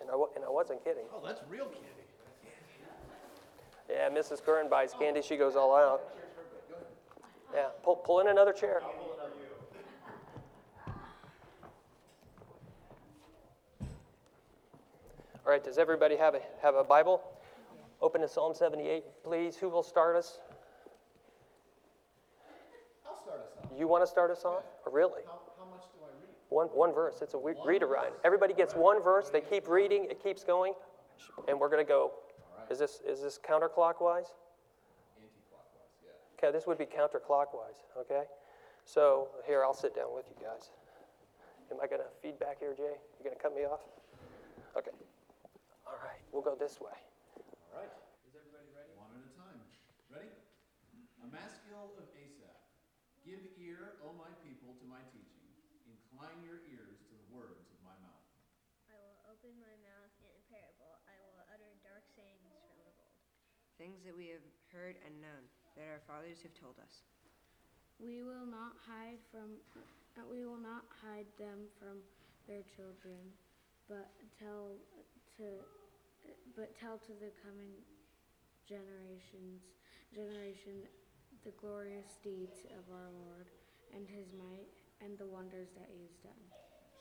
And 0.00 0.10
I, 0.10 0.14
and 0.36 0.44
I 0.44 0.50
wasn't 0.50 0.84
kidding. 0.84 1.04
Oh, 1.12 1.22
that's 1.24 1.40
real 1.48 1.66
candy. 1.66 1.78
Yeah, 3.90 4.08
Mrs. 4.08 4.42
Curran 4.42 4.68
buys 4.70 4.94
candy. 4.98 5.20
She 5.22 5.36
goes 5.36 5.54
all 5.54 5.76
out. 5.76 6.02
Yeah, 7.54 7.66
pull, 7.84 7.96
pull 7.96 8.20
in 8.20 8.28
another 8.28 8.52
chair. 8.52 8.80
All 15.44 15.50
right, 15.50 15.62
does 15.62 15.76
everybody 15.76 16.16
have 16.16 16.34
a, 16.34 16.40
have 16.62 16.76
a 16.76 16.84
Bible? 16.84 17.20
Open 18.00 18.20
to 18.20 18.28
Psalm 18.28 18.54
78, 18.54 19.04
please. 19.22 19.56
Who 19.56 19.68
will 19.68 19.82
start 19.82 20.16
us? 20.16 20.38
I'll 23.06 23.20
start 23.20 23.40
us 23.40 23.50
off. 23.58 23.61
You 23.78 23.88
want 23.88 24.02
to 24.02 24.06
start 24.06 24.30
us 24.30 24.44
off? 24.44 24.64
Or 24.84 24.92
really? 24.92 25.22
How, 25.26 25.40
how 25.58 25.70
much 25.70 25.84
do 25.94 26.04
I 26.04 26.10
read? 26.20 26.28
One, 26.48 26.66
one 26.68 26.92
verse. 26.92 27.16
It's 27.22 27.34
a 27.34 27.38
we- 27.38 27.54
read 27.64 27.82
around. 27.82 28.12
Everybody 28.24 28.54
gets 28.54 28.74
one 28.74 29.02
verse. 29.02 29.30
They 29.30 29.40
keep 29.40 29.68
reading. 29.68 30.06
It 30.10 30.22
keeps 30.22 30.44
going. 30.44 30.74
And 31.48 31.58
we're 31.58 31.70
going 31.70 31.84
to 31.84 31.88
go. 31.88 32.12
Is 32.70 32.78
this, 32.78 33.00
is 33.06 33.20
this 33.22 33.38
counterclockwise? 33.38 34.32
Anti-clockwise, 35.18 35.92
yeah. 36.02 36.38
Okay, 36.38 36.52
this 36.52 36.66
would 36.66 36.78
be 36.78 36.86
counterclockwise, 36.86 37.84
okay? 37.98 38.24
So 38.84 39.28
here, 39.46 39.62
I'll 39.64 39.74
sit 39.74 39.94
down 39.94 40.14
with 40.14 40.24
you 40.30 40.36
guys. 40.40 40.70
Am 41.70 41.78
I 41.82 41.86
going 41.86 42.00
to 42.00 42.10
feedback 42.20 42.60
here, 42.60 42.74
Jay? 42.74 42.96
You 43.18 43.22
going 43.24 43.36
to 43.36 43.42
cut 43.42 43.54
me 43.54 43.64
off? 43.64 43.80
Okay. 44.76 44.92
All 45.86 45.98
right, 46.00 46.20
we'll 46.32 46.44
go 46.44 46.56
this 46.56 46.80
way. 46.80 46.96
All 47.72 47.80
right. 47.80 47.92
Is 48.28 48.36
everybody 48.36 48.68
ready? 48.72 48.92
One 48.96 49.12
at 49.12 49.24
a 49.24 49.32
time. 49.36 49.60
Ready? 50.08 50.32
A 51.24 51.28
maskil 51.28 51.96
of 51.96 52.08
Asaph. 52.12 52.60
Give 53.24 53.40
ear, 53.60 54.00
O 54.04 54.12
my 54.16 54.32
people, 54.42 54.74
to 54.80 54.86
my 54.88 55.00
teaching. 55.12 55.44
Incline 55.88 56.40
your 56.44 56.60
ears 56.72 57.00
to 57.08 57.14
the 57.16 57.28
words 57.32 57.68
of 57.68 57.78
my 57.84 57.96
mouth. 58.00 58.26
I 58.88 58.96
will 58.96 59.16
open 59.32 59.52
my 59.60 59.74
mouth 59.84 60.12
in 60.20 60.28
a 60.28 60.42
parable. 60.52 61.00
I 61.08 61.16
will 61.22 61.40
utter 61.48 61.72
dark 61.80 62.04
sayings 62.12 62.42
from 62.44 62.52
of 62.52 62.68
old. 62.84 62.96
Things 63.82 64.06
that 64.06 64.14
we 64.14 64.30
have 64.30 64.46
heard 64.70 64.94
and 65.02 65.10
known, 65.18 65.42
that 65.74 65.90
our 65.90 65.98
fathers 66.06 66.38
have 66.46 66.54
told 66.54 66.78
us. 66.78 67.02
We 67.98 68.22
will 68.22 68.46
not 68.46 68.78
hide 68.78 69.18
from 69.34 69.58
uh, 70.14 70.22
we 70.30 70.46
will 70.46 70.62
not 70.62 70.86
hide 71.02 71.26
them 71.34 71.66
from 71.82 71.98
their 72.46 72.62
children, 72.62 73.18
but 73.90 74.06
tell 74.38 74.78
to 75.34 75.66
but 76.54 76.78
tell 76.78 76.94
to 77.10 77.12
the 77.18 77.34
coming 77.42 77.74
generations 78.70 79.66
generation 80.14 80.86
the 81.42 81.50
glorious 81.58 82.22
deeds 82.22 82.62
of 82.78 82.86
our 82.86 83.10
Lord 83.26 83.50
and 83.90 84.06
his 84.06 84.30
might 84.30 84.70
and 85.02 85.18
the 85.18 85.26
wonders 85.26 85.74
that 85.74 85.90
he 85.90 86.06
has 86.06 86.14
done. 86.22 86.42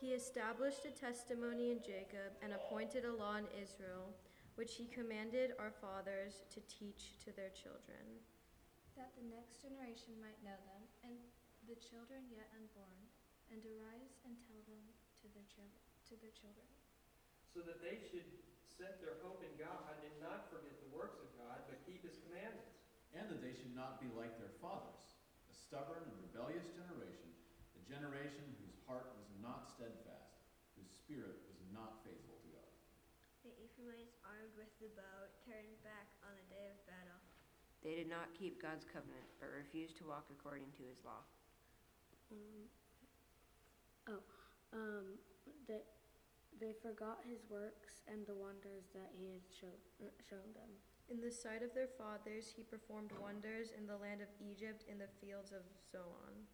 He 0.02 0.18
established 0.18 0.82
a 0.90 0.98
testimony 0.98 1.70
in 1.70 1.86
Jacob 1.86 2.34
and 2.42 2.58
appointed 2.58 3.06
a 3.06 3.14
law 3.14 3.38
in 3.38 3.46
Israel, 3.54 4.18
which 4.62 4.78
he 4.78 4.86
commanded 4.94 5.58
our 5.58 5.74
fathers 5.82 6.46
to 6.54 6.62
teach 6.70 7.18
to 7.18 7.34
their 7.34 7.50
children. 7.58 8.22
that 8.94 9.10
the 9.18 9.26
next 9.34 9.58
generation 9.66 10.14
might 10.22 10.38
know 10.46 10.54
them, 10.70 10.84
and 11.02 11.18
the 11.66 11.80
children 11.82 12.22
yet 12.30 12.46
unborn, 12.54 13.02
and 13.50 13.66
arise 13.66 14.22
and 14.22 14.38
tell 14.46 14.62
them 14.70 14.86
to 15.18 15.26
their 15.34 15.48
children, 15.50 15.82
to 16.06 16.14
their 16.22 16.36
children, 16.38 16.68
so 17.50 17.66
that 17.66 17.82
they 17.82 17.98
should 17.98 18.30
set 18.62 19.02
their 19.02 19.18
hope 19.26 19.42
in 19.42 19.50
God 19.58 19.98
and 20.06 20.14
not 20.22 20.54
forget 20.54 20.78
the 20.86 20.94
works 20.94 21.18
of 21.18 21.34
God, 21.42 21.66
but 21.66 21.82
keep 21.90 22.06
his 22.06 22.22
commandments. 22.30 22.78
And 23.18 23.26
that 23.34 23.42
they 23.42 23.58
should 23.58 23.74
not 23.74 23.98
be 23.98 24.14
like 24.14 24.38
their 24.38 24.54
fathers, 24.62 25.18
a 25.50 25.56
stubborn 25.58 26.06
and 26.06 26.16
rebellious 26.30 26.70
generation, 26.78 27.34
a 27.74 27.82
generation 27.90 28.46
whose 28.62 28.78
heart 28.86 29.10
was 29.18 29.28
not 29.42 29.66
steadfast, 29.66 30.46
whose 30.78 30.94
spirit 30.94 31.42
was 31.50 31.60
not 31.74 32.06
faithful 32.06 32.38
to 32.46 32.50
God. 32.54 32.72
The 33.82 34.14
armed 34.22 34.54
with 34.54 34.70
the 34.78 34.94
bow, 34.94 35.26
turned 35.42 35.74
back 35.82 36.06
on 36.22 36.38
the 36.38 36.46
day 36.54 36.70
of 36.70 36.78
battle. 36.86 37.18
They 37.82 37.98
did 37.98 38.06
not 38.06 38.30
keep 38.38 38.62
God's 38.62 38.86
covenant, 38.86 39.26
but 39.42 39.50
refused 39.50 39.98
to 39.98 40.06
walk 40.06 40.30
according 40.30 40.70
to 40.78 40.86
his 40.86 41.02
law. 41.02 41.26
Um, 42.30 42.62
oh, 44.06 44.22
um, 44.78 45.18
they, 45.66 45.82
they 46.62 46.78
forgot 46.78 47.26
his 47.26 47.42
works 47.50 48.06
and 48.06 48.22
the 48.30 48.38
wonders 48.38 48.86
that 48.94 49.10
he 49.18 49.34
had 49.34 49.42
show, 49.50 49.74
uh, 49.98 50.14
shown 50.30 50.46
them. 50.54 50.70
In 51.10 51.18
the 51.18 51.34
sight 51.34 51.66
of 51.66 51.74
their 51.74 51.90
fathers, 51.98 52.54
he 52.54 52.62
performed 52.62 53.10
wonders 53.18 53.74
in 53.74 53.90
the 53.90 53.98
land 53.98 54.22
of 54.22 54.30
Egypt 54.38 54.86
in 54.86 55.02
the 55.02 55.10
fields 55.18 55.50
of 55.50 55.66
Zoan. 55.90 56.46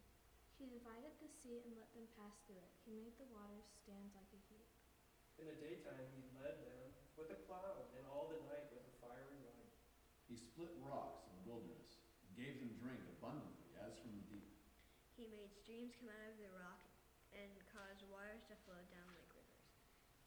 he 0.56 0.64
divided 0.64 1.12
the 1.20 1.28
sea 1.28 1.60
and 1.60 1.76
let 1.76 1.92
them 1.92 2.08
pass 2.16 2.40
through 2.48 2.56
it. 2.56 2.72
He 2.88 2.96
made 2.96 3.20
the 3.20 3.28
waters 3.36 3.68
stand 3.84 4.16
like 4.16 4.32
a 4.32 4.40
heap. 4.48 4.64
In 5.36 5.44
the 5.44 5.60
daytime 5.60 6.08
he 6.16 6.24
led 6.40 6.56
them 6.64 6.87
with 7.18 7.34
a 7.34 7.40
cloud, 7.50 7.82
and 7.98 8.06
all 8.06 8.30
the 8.30 8.38
night 8.46 8.70
with 8.70 8.86
a 8.86 8.94
fiery 9.02 9.42
light. 9.42 9.74
He 10.30 10.38
split 10.38 10.70
rocks 10.86 11.26
in 11.26 11.34
the 11.42 11.46
wilderness 11.50 11.98
and 12.22 12.30
gave 12.38 12.62
them 12.62 12.70
drink 12.78 13.02
abundantly 13.18 13.74
as 13.82 13.98
from 13.98 14.14
the 14.14 14.24
deep. 14.30 14.54
He 15.18 15.26
made 15.26 15.50
streams 15.50 15.98
come 15.98 16.14
out 16.14 16.30
of 16.30 16.38
the 16.38 16.54
rock 16.54 16.78
and 17.34 17.50
caused 17.74 18.06
waters 18.06 18.46
to 18.46 18.54
flow 18.62 18.78
down 18.94 19.10
like 19.10 19.28
rivers. 19.34 19.66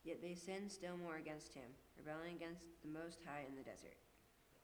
Yet 0.04 0.20
they 0.20 0.36
sinned 0.36 0.68
still 0.68 1.00
more 1.00 1.16
against 1.16 1.56
him, 1.56 1.72
rebelling 1.96 2.36
against 2.36 2.68
the 2.84 2.92
Most 2.92 3.24
High 3.24 3.48
in 3.48 3.56
the 3.56 3.64
desert. 3.64 3.96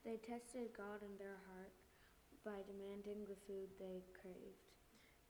They 0.04 0.20
tested 0.20 0.76
God 0.76 1.00
in 1.04 1.16
their 1.16 1.40
heart 1.48 1.76
by 2.44 2.64
demanding 2.64 3.28
the 3.28 3.40
food 3.48 3.72
they 3.76 4.04
craved. 4.16 4.68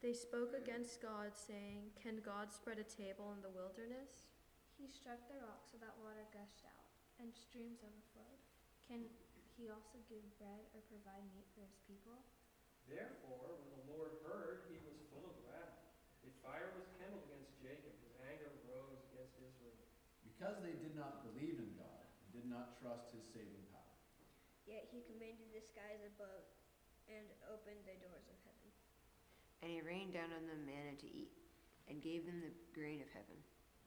They 0.06 0.14
spoke 0.14 0.54
against 0.54 1.02
God, 1.02 1.34
saying, 1.34 1.90
Can 1.98 2.22
God 2.22 2.54
spread 2.54 2.78
a 2.78 2.86
table 2.86 3.34
in 3.34 3.42
the 3.42 3.50
wilderness? 3.50 4.30
He 4.78 4.86
struck 4.86 5.18
the 5.26 5.42
rock 5.42 5.66
so 5.66 5.82
that 5.82 5.98
water 5.98 6.22
gushed 6.30 6.62
out, 6.70 6.77
and 7.22 7.34
streams 7.34 7.82
overflowed. 7.82 8.42
Can 8.86 9.06
he 9.58 9.68
also 9.68 10.00
give 10.08 10.24
bread 10.38 10.64
or 10.72 10.82
provide 10.88 11.26
meat 11.34 11.50
for 11.54 11.66
his 11.66 11.78
people? 11.90 12.18
Therefore, 12.88 13.60
when 13.60 13.70
the 13.74 13.86
Lord 13.92 14.22
heard, 14.24 14.70
he 14.72 14.80
was 14.88 14.96
full 15.12 15.28
of 15.28 15.36
wrath. 15.44 15.76
A 16.24 16.32
fire 16.40 16.72
was 16.78 16.88
kindled 16.96 17.28
against 17.28 17.58
Jacob, 17.60 17.92
his 18.06 18.16
anger 18.24 18.54
rose 18.70 19.02
against 19.12 19.36
Israel. 19.44 19.84
Because 20.24 20.62
they 20.64 20.78
did 20.80 20.96
not 20.96 21.28
believe 21.28 21.60
in 21.60 21.76
God 21.76 22.04
and 22.08 22.30
did 22.32 22.48
not 22.48 22.80
trust 22.80 23.12
his 23.12 23.26
saving 23.36 23.66
power. 23.74 23.98
Yet 24.70 24.88
he 24.94 25.04
commanded 25.10 25.52
the 25.52 25.64
skies 25.64 26.00
above 26.16 26.48
and 27.12 27.28
opened 27.52 27.84
the 27.88 27.98
doors 28.04 28.28
of 28.28 28.38
heaven. 28.44 28.70
And 29.64 29.72
he 29.72 29.82
rained 29.84 30.14
down 30.14 30.32
on 30.32 30.46
them 30.46 30.64
manna 30.64 30.96
to 31.02 31.10
eat, 31.10 31.34
and 31.88 32.04
gave 32.04 32.28
them 32.28 32.44
the 32.44 32.54
grain 32.76 33.00
of 33.00 33.10
heaven. 33.16 33.40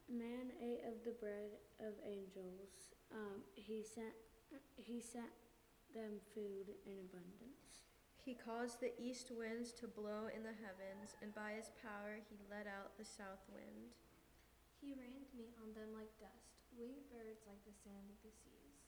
Man 0.09 0.51
ate 0.59 0.83
of 0.89 0.99
the 1.05 1.15
bread 1.21 1.55
of 1.79 1.95
angels. 2.03 2.91
Um, 3.11 3.43
he 3.55 3.83
sent 3.83 4.15
he 4.75 4.99
sent 5.03 5.31
them 5.95 6.23
food 6.35 6.75
in 6.87 6.99
abundance. 7.03 7.87
He 8.23 8.35
caused 8.37 8.79
the 8.79 8.95
east 9.01 9.33
winds 9.35 9.73
to 9.81 9.91
blow 9.91 10.31
in 10.31 10.43
the 10.47 10.55
heavens, 10.55 11.19
and 11.23 11.35
by 11.35 11.59
his 11.59 11.75
power 11.83 12.23
he 12.31 12.39
let 12.47 12.71
out 12.71 12.95
the 12.95 13.07
south 13.07 13.43
wind. 13.51 13.91
He 14.79 14.97
rained 14.97 15.29
meat 15.35 15.57
on 15.61 15.75
them 15.75 15.93
like 15.93 16.13
dust, 16.21 16.63
winged 16.77 17.05
birds 17.11 17.45
like 17.45 17.61
the 17.67 17.75
sand 17.75 18.07
of 18.09 18.19
the 18.23 18.33
seas. 18.33 18.81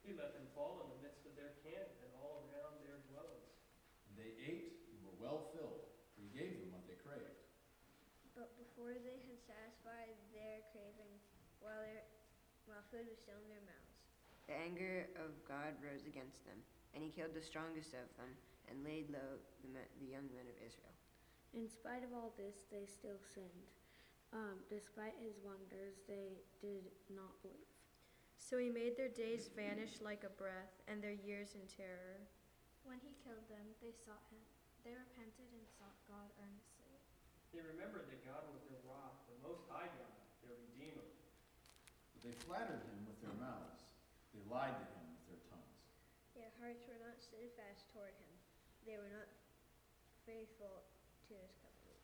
He 0.00 0.16
let 0.16 0.32
them 0.32 0.48
fall 0.56 0.80
in 0.86 0.88
the 0.96 1.02
midst 1.04 1.28
of 1.28 1.36
their 1.36 1.60
camp 1.60 1.92
and 2.00 2.12
all 2.16 2.48
around 2.48 2.80
their 2.80 3.04
dwellings. 3.12 3.52
And 4.08 4.16
they 4.16 4.32
ate 4.40 4.80
and 4.92 4.98
were 5.04 5.18
well 5.20 5.52
filled, 5.52 5.92
for 6.16 6.24
he 6.24 6.32
gave 6.32 6.56
them 6.56 6.72
what 6.72 6.88
they 6.88 6.96
craved. 7.04 7.44
But 8.32 8.56
before 8.56 8.96
they 8.96 9.20
had 9.28 9.40
satisfied 9.44 10.16
food 12.90 13.06
was 13.06 13.22
still 13.22 13.38
in 13.38 13.48
their 13.50 13.62
mouths, 13.64 13.96
The 14.50 14.58
anger 14.58 15.06
of 15.22 15.30
God 15.46 15.78
rose 15.78 16.04
against 16.10 16.42
them, 16.42 16.58
and 16.92 17.02
he 17.02 17.10
killed 17.14 17.38
the 17.38 17.42
strongest 17.42 17.94
of 17.94 18.10
them, 18.18 18.34
and 18.66 18.82
laid 18.82 19.10
low 19.14 19.38
the, 19.62 19.70
men, 19.70 19.86
the 20.02 20.10
young 20.10 20.26
men 20.34 20.46
of 20.50 20.58
Israel. 20.58 20.94
In 21.54 21.70
spite 21.70 22.02
of 22.02 22.10
all 22.14 22.34
this, 22.34 22.66
they 22.70 22.86
still 22.86 23.18
sinned. 23.22 23.70
Um, 24.30 24.62
despite 24.70 25.18
his 25.18 25.38
wonders, 25.42 26.02
they 26.06 26.38
did 26.62 26.86
not 27.10 27.34
believe. 27.42 27.70
So 28.38 28.58
he 28.58 28.70
made 28.70 28.94
their 28.94 29.10
days 29.10 29.50
vanish 29.54 29.98
like 30.02 30.26
a 30.26 30.34
breath, 30.38 30.74
and 30.90 30.98
their 30.98 31.14
years 31.14 31.54
in 31.54 31.62
terror. 31.70 32.22
When 32.82 32.98
he 33.02 33.14
killed 33.22 33.46
them, 33.46 33.66
they 33.78 33.94
sought 33.94 34.22
him. 34.30 34.42
They 34.82 34.94
repented 34.94 35.50
and 35.54 35.66
sought 35.78 35.94
God 36.10 36.30
earnestly. 36.42 36.90
They 37.54 37.62
remembered 37.62 38.10
that 38.10 38.22
God 38.26 38.46
was 38.50 38.62
their 38.66 38.82
rock, 38.86 39.26
the 39.30 39.38
Most 39.42 39.66
High 39.66 39.90
God, 39.90 39.90
their 39.90 39.90
Redeemer. 39.90 40.00
But 40.00 40.09
they 42.24 42.34
flattered 42.46 42.82
him 42.84 43.00
with 43.08 43.18
their 43.24 43.34
mouths, 43.40 43.80
they 44.32 44.42
lied 44.48 44.76
to 44.76 44.86
him 44.94 45.06
with 45.16 45.24
their 45.28 45.42
tongues. 45.48 45.80
their 46.36 46.52
hearts 46.60 46.84
were 46.88 47.00
not 47.00 47.18
steadfast 47.20 47.88
toward 47.92 48.12
him. 48.16 48.32
They 48.86 48.96
were 48.96 49.10
not 49.12 49.28
faithful 50.24 50.84
to 51.28 51.32
his 51.36 51.52
covenant. 51.60 52.00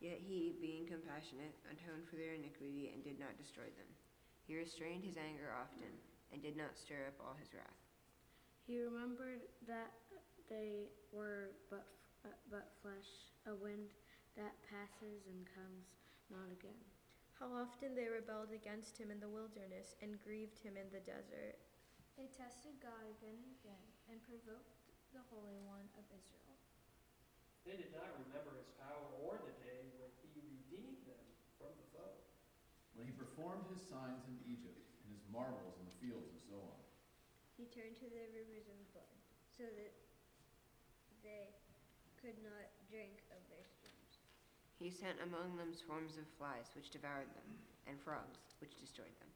Yet 0.00 0.20
he, 0.20 0.56
being 0.60 0.84
compassionate, 0.86 1.56
atoned 1.68 2.08
for 2.08 2.16
their 2.16 2.36
iniquity 2.36 2.92
and 2.92 3.00
did 3.04 3.18
not 3.20 3.36
destroy 3.40 3.68
them. 3.76 3.88
He 4.44 4.56
restrained 4.56 5.04
his 5.04 5.16
anger 5.16 5.48
often, 5.52 5.92
and 6.32 6.42
did 6.42 6.56
not 6.56 6.76
stir 6.76 7.08
up 7.08 7.16
all 7.20 7.36
his 7.40 7.52
wrath. 7.54 7.80
He 8.66 8.80
remembered 8.80 9.40
that 9.68 9.92
they 10.48 10.92
were 11.12 11.52
but, 11.70 11.84
f- 12.24 12.32
uh, 12.32 12.36
but 12.50 12.68
flesh, 12.82 13.10
a 13.46 13.54
wind 13.54 13.92
that 14.36 14.52
passes 14.68 15.24
and 15.28 15.46
comes 15.54 15.88
not 16.28 16.50
again. 16.52 16.93
How 17.38 17.50
often 17.50 17.98
they 17.98 18.06
rebelled 18.06 18.54
against 18.54 18.94
him 18.94 19.10
in 19.10 19.18
the 19.18 19.28
wilderness, 19.28 19.98
and 19.98 20.22
grieved 20.22 20.62
him 20.62 20.78
in 20.78 20.86
the 20.94 21.02
desert. 21.02 21.58
They 22.14 22.30
tested 22.30 22.78
God 22.78 23.02
again 23.18 23.34
and 23.34 23.52
again, 23.58 23.86
and 24.06 24.22
provoked 24.22 24.78
the 25.10 25.22
Holy 25.34 25.58
One 25.66 25.90
of 25.98 26.06
Israel. 26.14 26.54
They 27.66 27.74
did 27.74 27.90
not 27.90 28.14
remember 28.22 28.54
his 28.54 28.70
power 28.78 29.08
or 29.18 29.42
the 29.42 29.56
day 29.66 29.90
when 29.98 30.10
he 30.30 30.46
redeemed 30.46 31.02
them 31.10 31.26
from 31.58 31.74
the 31.74 31.86
foe. 31.90 32.22
When 32.94 33.10
he 33.10 33.14
performed 33.18 33.66
his 33.74 33.82
signs 33.82 34.22
in 34.30 34.38
Egypt, 34.46 34.84
and 35.02 35.10
his 35.10 35.26
marvels 35.26 35.74
in 35.82 35.90
the 35.90 35.98
fields 35.98 36.30
of 36.30 36.38
Zoan. 36.46 36.80
He 37.58 37.66
turned 37.66 37.98
to 37.98 38.08
the 38.08 38.30
rivers 38.30 38.70
of 38.70 38.78
blood, 38.94 39.18
so 39.50 39.66
that 39.66 39.92
they 41.26 41.50
could 42.22 42.38
not 42.46 42.70
drink 42.86 43.26
of 43.34 43.42
their 43.50 43.66
streams. 43.66 44.22
He 44.84 44.92
sent 44.92 45.16
among 45.24 45.56
them 45.56 45.72
swarms 45.72 46.20
of 46.20 46.28
flies, 46.36 46.68
which 46.76 46.92
devoured 46.92 47.32
them, 47.32 47.48
and 47.88 47.96
frogs, 47.96 48.52
which 48.60 48.76
destroyed 48.76 49.16
them. 49.16 49.32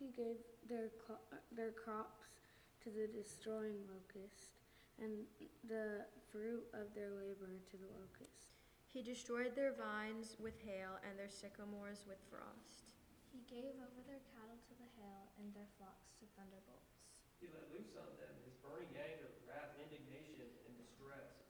He 0.00 0.08
gave 0.16 0.40
their, 0.64 0.88
clo- 1.04 1.20
uh, 1.28 1.44
their 1.52 1.76
crops 1.76 2.32
to 2.80 2.88
the 2.88 3.04
destroying 3.04 3.84
locust, 3.84 4.56
and 4.96 5.28
the 5.68 6.08
fruit 6.32 6.64
of 6.72 6.88
their 6.96 7.12
labor 7.12 7.60
to 7.68 7.76
the 7.76 7.92
locust. 8.00 8.48
He 8.88 9.04
destroyed 9.04 9.52
their 9.52 9.76
vines 9.76 10.40
with 10.40 10.56
hail, 10.64 10.96
and 11.04 11.20
their 11.20 11.28
sycamores 11.28 12.08
with 12.08 12.24
frost. 12.32 12.96
He 13.28 13.44
gave 13.44 13.76
over 13.84 14.00
their 14.08 14.24
cattle 14.32 14.56
to 14.56 14.72
the 14.80 14.88
hail, 14.96 15.28
and 15.36 15.52
their 15.52 15.68
flocks 15.76 16.16
to 16.16 16.24
thunderbolts. 16.32 16.96
He 17.44 17.52
let 17.52 17.68
loose 17.76 17.92
on 17.92 18.08
them 18.16 18.32
his 18.40 18.56
burning 18.64 18.96
anger, 18.96 19.36
wrath, 19.44 19.76
indignation, 19.76 20.48
and 20.64 20.72
distress, 20.80 21.44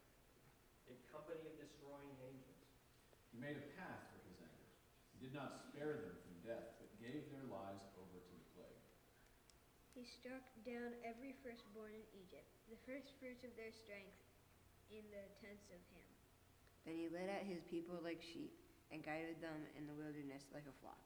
a 0.91 0.99
company 1.15 1.47
of 1.47 1.55
destroying 1.55 2.19
angels. 2.19 2.59
He 3.39 3.47
made 3.47 3.55
a 3.55 3.71
path 3.79 4.03
for 4.11 4.19
his 4.27 4.43
anger. 4.43 4.67
He 5.15 5.23
did 5.23 5.31
not 5.31 5.63
spare 5.71 5.95
them 5.95 6.11
from 6.27 6.43
death, 6.43 6.75
but 6.83 6.91
gave 6.99 7.31
their 7.31 7.47
lives 7.47 7.87
over 7.95 8.19
to 8.19 8.35
the 8.35 8.47
plague. 8.59 8.83
He 9.95 10.03
struck 10.03 10.43
down 10.67 10.99
every 11.07 11.39
firstborn 11.39 11.95
in 11.95 12.03
Egypt, 12.19 12.51
the 12.67 12.83
first 12.83 13.15
fruits 13.23 13.47
of 13.47 13.55
their 13.55 13.71
strength 13.71 14.19
in 14.91 15.07
the 15.15 15.23
tents 15.39 15.71
of 15.71 15.79
Ham. 15.95 16.11
Then 16.83 16.99
he 16.99 17.07
led 17.07 17.31
out 17.31 17.47
his 17.47 17.63
people 17.71 18.03
like 18.03 18.19
sheep, 18.27 18.59
and 18.91 19.07
guided 19.07 19.39
them 19.39 19.71
in 19.79 19.87
the 19.87 19.95
wilderness 19.95 20.51
like 20.51 20.67
a 20.67 20.75
flock. 20.83 20.99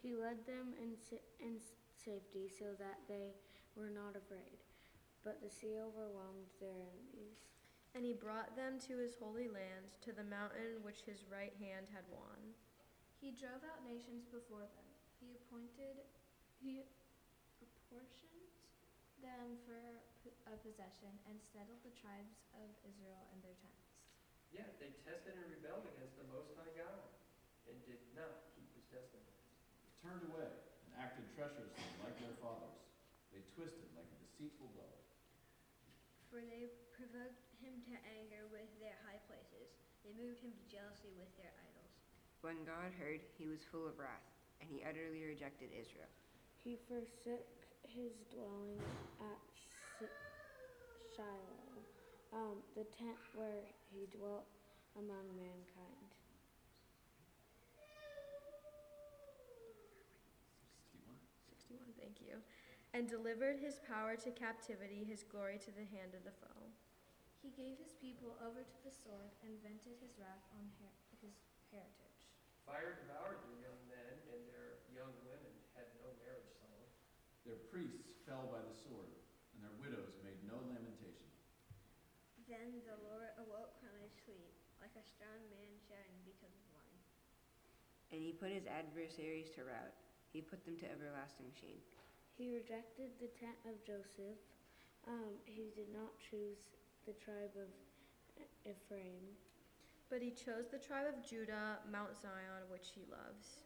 He 0.00 0.16
led 0.16 0.48
them 0.48 0.72
in, 0.80 0.96
sa- 0.96 1.28
in 1.44 1.60
safety 1.92 2.48
so 2.48 2.72
that 2.80 3.04
they 3.04 3.36
were 3.76 3.92
not 3.92 4.16
afraid, 4.16 4.64
but 5.20 5.44
the 5.44 5.52
sea 5.52 5.76
overwhelmed 5.76 6.48
their 6.56 6.88
enemies. 6.88 7.36
And 7.96 8.04
he 8.04 8.12
brought 8.12 8.52
them 8.52 8.76
to 8.92 9.00
his 9.00 9.16
holy 9.16 9.48
land, 9.48 9.88
to 10.04 10.12
the 10.12 10.28
mountain 10.28 10.84
which 10.84 11.08
his 11.08 11.24
right 11.32 11.56
hand 11.56 11.88
had 11.88 12.04
won. 12.12 12.36
He 13.16 13.26
He 13.26 13.34
drove 13.34 13.64
out 13.64 13.82
nations 13.88 14.28
before 14.28 14.68
them. 14.68 14.88
He 15.18 15.32
appointed, 15.32 16.04
he 16.60 16.84
apportioned 17.58 18.52
them 19.24 19.56
for 19.64 19.80
a 20.46 20.54
possession 20.60 21.10
and 21.24 21.40
settled 21.50 21.80
the 21.82 21.96
tribes 21.96 22.36
of 22.54 22.68
Israel 22.84 23.24
in 23.32 23.40
their 23.40 23.56
tents. 23.64 23.88
Yeah, 24.52 24.68
they 24.76 24.92
tested 25.02 25.34
and 25.34 25.48
rebelled 25.48 25.88
against 25.96 26.20
the 26.20 26.28
Most 26.28 26.52
High 26.54 26.70
God 26.76 27.08
and 27.66 27.74
did 27.88 27.98
not 28.12 28.52
keep 28.54 28.68
his 28.76 28.86
testimonies. 28.92 29.50
They 29.82 29.90
turned 30.04 30.22
away 30.30 30.52
and 30.86 30.92
acted 31.00 31.26
treacherously 31.32 31.88
like 32.04 32.14
their 32.20 32.36
fathers. 32.44 32.78
They 33.32 33.42
twisted 33.56 33.88
like 33.96 34.06
a 34.06 34.18
deceitful 34.22 34.70
bow. 34.76 34.94
For 36.30 36.44
they 36.44 36.70
provoked 36.94 37.42
him 37.42 37.45
to 37.86 37.96
anger 38.18 38.42
with 38.50 38.66
their 38.82 38.98
high 39.06 39.22
places. 39.30 39.70
They 40.02 40.10
moved 40.18 40.42
him 40.42 40.50
to 40.50 40.64
jealousy 40.66 41.14
with 41.14 41.30
their 41.38 41.54
idols. 41.54 41.94
When 42.42 42.66
God 42.66 42.90
heard, 42.98 43.22
he 43.38 43.46
was 43.46 43.62
full 43.62 43.86
of 43.86 43.98
wrath, 43.98 44.26
and 44.58 44.66
he 44.66 44.82
utterly 44.82 45.22
rejected 45.22 45.70
Israel. 45.70 46.10
He 46.62 46.78
forsook 46.90 47.46
his 47.86 48.26
dwelling 48.30 48.82
at 49.22 49.40
Shiloh, 51.14 51.80
um, 52.34 52.60
the 52.74 52.84
tent 52.84 53.16
where 53.34 53.64
he 53.88 54.04
dwelt 54.12 54.44
among 54.98 55.24
mankind. 55.38 56.10
61. 60.92 61.16
61, 61.48 61.88
thank 61.96 62.20
you. 62.20 62.36
And 62.92 63.08
delivered 63.08 63.56
his 63.56 63.80
power 63.86 64.16
to 64.16 64.30
captivity, 64.30 65.06
his 65.08 65.22
glory 65.22 65.56
to 65.64 65.72
the 65.72 65.88
hand 65.88 66.12
of 66.12 66.24
the 66.24 66.36
foe. 66.36 66.68
He 67.46 67.54
gave 67.54 67.78
his 67.78 67.94
people 68.02 68.34
over 68.42 68.66
to 68.66 68.78
the 68.82 68.90
sword 68.90 69.30
and 69.46 69.62
vented 69.62 69.94
his 70.02 70.18
wrath 70.18 70.42
on 70.50 70.66
her- 70.82 70.98
his 71.22 71.30
heritage. 71.70 72.26
Fire 72.66 72.90
devoured 72.90 73.38
their 73.40 73.54
young 73.54 73.86
men, 73.86 74.18
and 74.26 74.48
their 74.48 74.74
young 74.90 75.14
women 75.22 75.54
had 75.72 75.86
no 75.94 76.10
marriage 76.18 76.50
song. 76.58 76.90
Their 77.44 77.54
priests 77.54 78.18
fell 78.26 78.48
by 78.48 78.62
the 78.62 78.74
sword, 78.74 79.14
and 79.54 79.62
their 79.62 79.70
widows 79.70 80.18
made 80.18 80.42
no 80.42 80.58
lamentation. 80.58 81.30
Then 82.48 82.82
the 82.82 82.96
Lord 82.96 83.30
awoke 83.36 83.78
from 83.78 83.94
his 84.02 84.10
sleep, 84.24 84.50
like 84.80 84.96
a 84.96 85.04
strong 85.04 85.48
man 85.48 85.78
shouting 85.86 86.24
because 86.24 86.56
of 86.58 86.66
wine. 86.74 86.98
And 88.10 88.20
he 88.20 88.32
put 88.32 88.50
his 88.50 88.66
adversaries 88.66 89.50
to 89.50 89.62
rout. 89.62 89.94
He 90.32 90.42
put 90.42 90.64
them 90.64 90.76
to 90.78 90.90
everlasting 90.90 91.52
shame. 91.52 91.82
He 92.34 92.50
rejected 92.50 93.12
the 93.20 93.28
tent 93.28 93.58
of 93.64 93.84
Joseph. 93.84 94.38
Um, 95.06 95.38
he 95.44 95.70
did 95.70 95.88
not 95.88 96.18
choose 96.18 96.58
the 97.06 97.14
tribe 97.22 97.54
of 97.54 97.70
Ephraim. 98.66 99.22
But 100.10 100.18
he 100.22 100.30
chose 100.34 100.66
the 100.70 100.78
tribe 100.82 101.06
of 101.06 101.22
Judah, 101.22 101.78
Mount 101.86 102.18
Zion, 102.18 102.66
which 102.70 102.90
he 102.94 103.06
loves. 103.06 103.62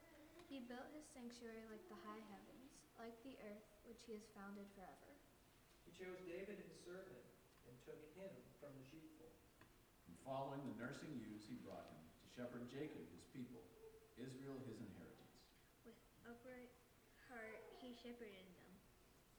He 0.49 0.61
built 0.69 0.89
his 0.93 1.05
sanctuary 1.09 1.65
like 1.73 1.85
the 1.89 1.97
high 2.05 2.21
heavens, 2.29 2.69
like 3.01 3.17
the 3.25 3.37
earth 3.49 3.65
which 3.89 4.05
he 4.05 4.13
has 4.17 4.29
founded 4.37 4.69
forever. 4.77 5.13
He 5.89 5.93
chose 5.97 6.21
David 6.29 6.61
his 6.61 6.77
servant 6.85 7.25
and 7.65 7.73
took 7.85 8.01
him 8.17 8.33
from 8.61 8.77
the 8.77 8.85
sheepfold. 8.85 9.33
And 10.09 10.17
following 10.21 10.61
the 10.69 10.77
nursing 10.77 11.17
ewes, 11.17 11.49
he 11.49 11.57
brought 11.65 11.89
him 11.89 12.05
to 12.05 12.27
shepherd 12.29 12.69
Jacob, 12.69 13.09
his 13.09 13.25
people, 13.33 13.65
Israel, 14.21 14.61
his 14.69 14.77
inheritance. 14.81 15.33
With 15.89 15.97
upright 16.29 16.73
heart 17.29 17.61
he 17.81 17.97
shepherded 17.97 18.49
them, 18.61 18.73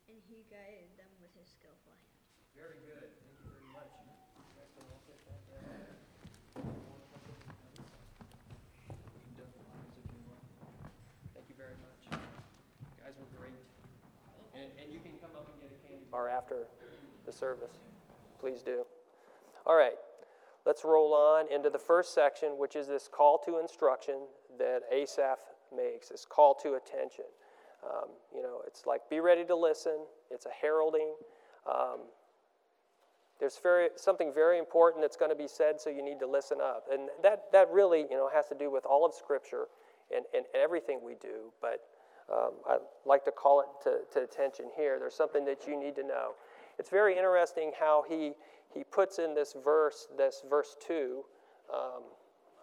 and 0.10 0.18
he 0.26 0.42
guided 0.50 0.90
them 0.98 1.14
with 1.22 1.34
his 1.38 1.46
skillful 1.50 1.94
hand. 1.94 2.10
Very 2.56 2.78
good. 2.84 3.08
Thank 3.22 3.38
you 3.40 3.46
very 3.48 3.64
much. 3.72 3.88
You 4.04 4.12
guys 4.60 4.68
can 4.76 4.84
all 4.92 5.00
sit 5.08 5.16
back 5.24 5.40
down. 5.48 5.88
You 6.60 6.68
can 9.24 9.32
dump 9.40 9.56
the 9.56 9.64
lines 9.72 9.96
if 10.02 10.08
you 10.12 10.20
want. 10.28 10.44
Thank 11.32 11.48
you 11.48 11.56
very 11.56 11.80
much. 11.80 12.12
You 12.12 13.00
guys 13.00 13.16
were 13.16 13.32
great. 13.40 13.56
And, 14.52 14.68
and 14.84 14.92
you 14.92 15.00
can 15.00 15.16
come 15.24 15.32
up 15.32 15.48
and 15.48 15.64
get 16.12 16.20
a 16.20 16.28
candy 16.28 16.30
bar 16.30 16.30
after 16.30 16.68
the 17.26 17.32
service. 17.32 17.80
Please 18.40 18.62
do. 18.62 18.86
All 19.66 19.76
right. 19.76 19.98
Let's 20.66 20.84
roll 20.84 21.14
on 21.14 21.52
into 21.52 21.70
the 21.72 21.80
first 21.80 22.14
section, 22.14 22.50
which 22.58 22.76
is 22.76 22.88
this 22.88 23.10
call 23.12 23.40
to 23.46 23.60
instruction 23.60 24.28
that 24.60 24.82
Asaph 24.92 25.40
makes, 25.76 26.10
this 26.10 26.26
call 26.26 26.54
to 26.56 26.76
attention. 26.76 27.26
Um, 27.84 28.10
you 28.36 28.44
know, 28.44 28.62
it's 28.68 28.86
like 28.86 29.10
be 29.10 29.20
ready 29.20 29.44
to 29.46 29.56
listen, 29.56 30.06
it's 30.30 30.46
a 30.46 30.52
heralding. 30.62 31.16
Um, 31.68 32.02
there's 33.40 33.58
very, 33.58 33.90
something 33.96 34.32
very 34.32 34.60
important 34.60 35.04
that's 35.04 35.18
going 35.18 35.32
to 35.32 35.36
be 35.36 35.48
said, 35.48 35.82
so 35.82 35.90
you 35.90 36.04
need 36.04 36.20
to 36.20 36.28
listen 36.28 36.60
up. 36.62 36.86
And 36.92 37.10
that, 37.24 37.52
that 37.52 37.72
really 37.72 38.02
you 38.02 38.16
know, 38.16 38.30
has 38.32 38.48
to 38.50 38.56
do 38.56 38.70
with 38.70 38.86
all 38.86 39.04
of 39.04 39.16
Scripture 39.16 39.66
and, 40.16 40.26
and 40.36 40.46
everything 40.54 41.00
we 41.04 41.16
do. 41.20 41.52
But 41.60 41.82
um, 42.32 42.52
I 42.68 42.78
like 43.06 43.26
to 43.26 43.32
call 43.32 43.62
it 43.62 43.68
to, 43.84 44.00
to 44.14 44.24
attention 44.24 44.66
here. 44.76 44.98
There's 45.00 45.16
something 45.16 45.46
that 45.46 45.68
you 45.68 45.80
need 45.80 45.96
to 45.96 46.04
know. 46.04 46.32
It's 46.80 46.90
very 46.90 47.18
interesting 47.18 47.72
how 47.80 48.06
he, 48.08 48.34
he 48.74 48.84
puts 48.84 49.20
in 49.20 49.36
this 49.36 49.56
verse, 49.64 50.08
this 50.18 50.42
verse 50.50 50.76
2. 50.88 51.24
Um, 51.74 52.04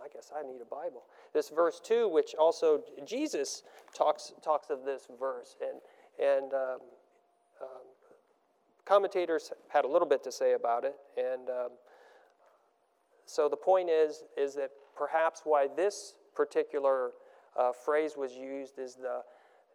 I 0.02 0.09
guess 0.12 0.31
I 0.35 0.42
need 0.42 0.61
a 0.61 0.64
Bible. 0.64 1.04
This 1.35 1.50
verse 1.50 1.81
2, 1.85 2.09
which 2.09 2.35
also 2.38 2.83
Jesus 3.04 3.62
talks, 3.94 4.33
talks 4.42 4.70
of 4.70 4.85
this 4.85 5.09
verse. 5.18 5.57
And, 5.61 5.81
and 6.18 6.52
um, 6.54 6.78
um, 7.61 7.87
commentators 8.85 9.52
had 9.68 9.85
a 9.85 9.88
little 9.88 10.09
bit 10.09 10.22
to 10.24 10.33
say 10.33 10.54
about 10.54 10.85
it. 10.85 10.94
And 11.16 11.50
um, 11.50 11.70
so 13.26 13.48
the 13.48 13.57
point 13.57 13.90
is, 13.90 14.22
is 14.37 14.54
that 14.54 14.70
perhaps 14.96 15.42
why 15.44 15.68
this 15.76 16.14
particular 16.35 17.11
uh, 17.59 17.72
phrase 17.72 18.14
was 18.16 18.33
used 18.35 18.78
is 18.78 18.94
the, 18.94 19.22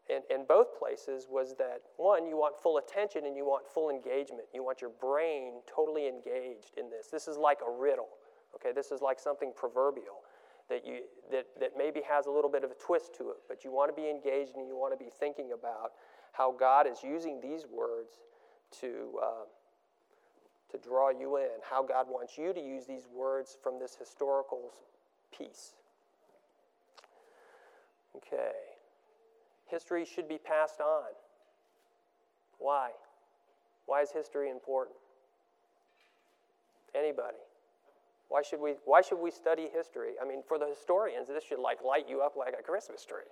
in, 0.10 0.22
in 0.30 0.46
both 0.46 0.78
places 0.78 1.28
was 1.30 1.56
that 1.58 1.82
one, 1.98 2.28
you 2.28 2.36
want 2.36 2.58
full 2.58 2.78
attention 2.78 3.26
and 3.26 3.38
you 3.38 3.46
want 3.46 3.66
full 3.68 3.90
engagement. 3.90 4.44
You 4.54 4.64
want 4.64 4.82
your 4.82 4.92
brain 5.02 5.62
totally 5.74 6.08
engaged 6.08 6.78
in 6.78 6.90
this. 6.90 7.08
This 7.08 7.28
is 7.28 7.38
like 7.38 7.60
a 7.66 7.72
riddle. 7.72 8.10
Okay, 8.56 8.72
this 8.74 8.92
is 8.92 9.02
like 9.02 9.20
something 9.20 9.52
proverbial 9.56 10.22
that 10.70 10.86
you 10.86 11.02
that, 11.32 11.48
that 11.60 11.72
maybe 11.78 12.02
has 12.08 12.26
a 12.26 12.32
little 12.32 12.50
bit 12.50 12.64
of 12.64 12.72
a 12.72 12.76
twist 12.76 13.16
to 13.18 13.30
it, 13.30 13.38
but 13.48 13.64
you 13.64 13.72
want 13.72 13.96
to 13.96 14.00
be 14.00 14.10
engaged 14.10 14.56
and 14.56 14.68
you 14.68 14.76
want 14.76 14.98
to 14.98 15.04
be 15.04 15.10
thinking 15.10 15.52
about 15.54 15.92
how 16.34 16.52
God 16.52 16.86
is 16.86 17.04
using 17.04 17.40
these 17.42 17.66
words 17.72 18.20
to 18.82 19.20
uh, 19.22 19.46
to 20.72 20.78
draw 20.78 21.10
you 21.10 21.38
in, 21.38 21.50
how 21.70 21.84
God 21.84 22.08
wants 22.10 22.38
you 22.38 22.54
to 22.54 22.60
use 22.60 22.86
these 22.86 23.08
words 23.14 23.58
from 23.62 23.80
this 23.80 23.96
historical 23.96 24.72
piece. 25.36 25.74
Okay. 28.18 28.73
History 29.74 30.06
should 30.06 30.30
be 30.30 30.38
passed 30.38 30.80
on. 30.82 31.10
Why? 32.60 32.92
Why 33.88 34.04
is 34.04 34.12
history 34.12 34.52
important? 34.52 34.96
Anybody? 36.94 37.42
Why 38.30 38.44
should 38.44 38.60
we 38.60 38.76
why 38.86 39.02
should 39.02 39.18
we 39.18 39.32
study 39.32 39.68
history? 39.74 40.12
I 40.22 40.28
mean, 40.28 40.44
for 40.48 40.60
the 40.60 40.68
historians, 40.68 41.28
this 41.28 41.44
should 41.44 41.58
like 41.58 41.80
light 41.84 42.08
you 42.08 42.22
up 42.22 42.36
like 42.38 42.54
a 42.54 42.62
Christmas 42.62 43.04
tree. 43.04 43.26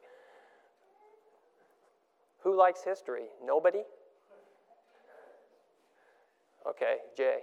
Who 2.39 2.58
likes 2.58 2.82
history? 2.84 3.25
Nobody? 3.45 3.84
Okay, 6.67 6.95
Jay. 7.15 7.41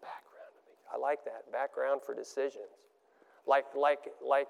Background. 0.00 0.02
Background. 0.02 0.92
I 0.92 0.96
like 0.98 1.24
that. 1.26 1.52
Background 1.52 2.00
for 2.04 2.12
decisions. 2.12 2.91
Like, 3.46 3.66
like, 3.76 4.08
like 4.26 4.48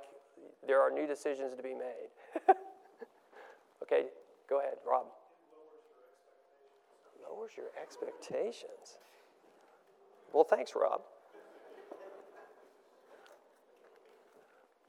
there 0.66 0.80
are 0.80 0.90
new 0.90 1.06
decisions 1.06 1.56
to 1.56 1.62
be 1.62 1.74
made. 1.74 2.10
okay, 3.82 4.06
go 4.48 4.60
ahead, 4.60 4.76
Rob. 4.88 5.06
Lowers 7.28 7.52
your 7.56 7.66
expectations. 7.80 8.98
Well, 10.32 10.44
thanks, 10.44 10.72
Rob. 10.74 11.02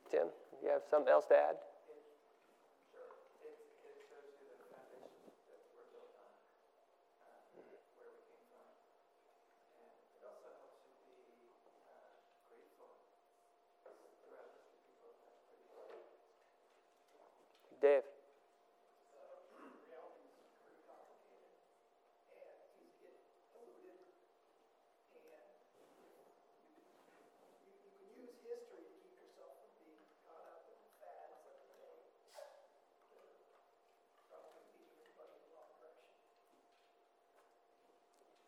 Tim, 0.09 0.27
you 0.61 0.69
have 0.69 0.81
something 0.89 1.11
else 1.11 1.25
to 1.27 1.35
add? 1.35 1.55
Dave. 17.83 18.03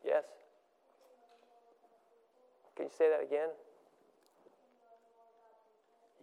Yes. 0.05 0.23
Can 2.85 2.91
you 2.91 2.97
say 2.99 3.09
that 3.09 3.25
again? 3.25 3.49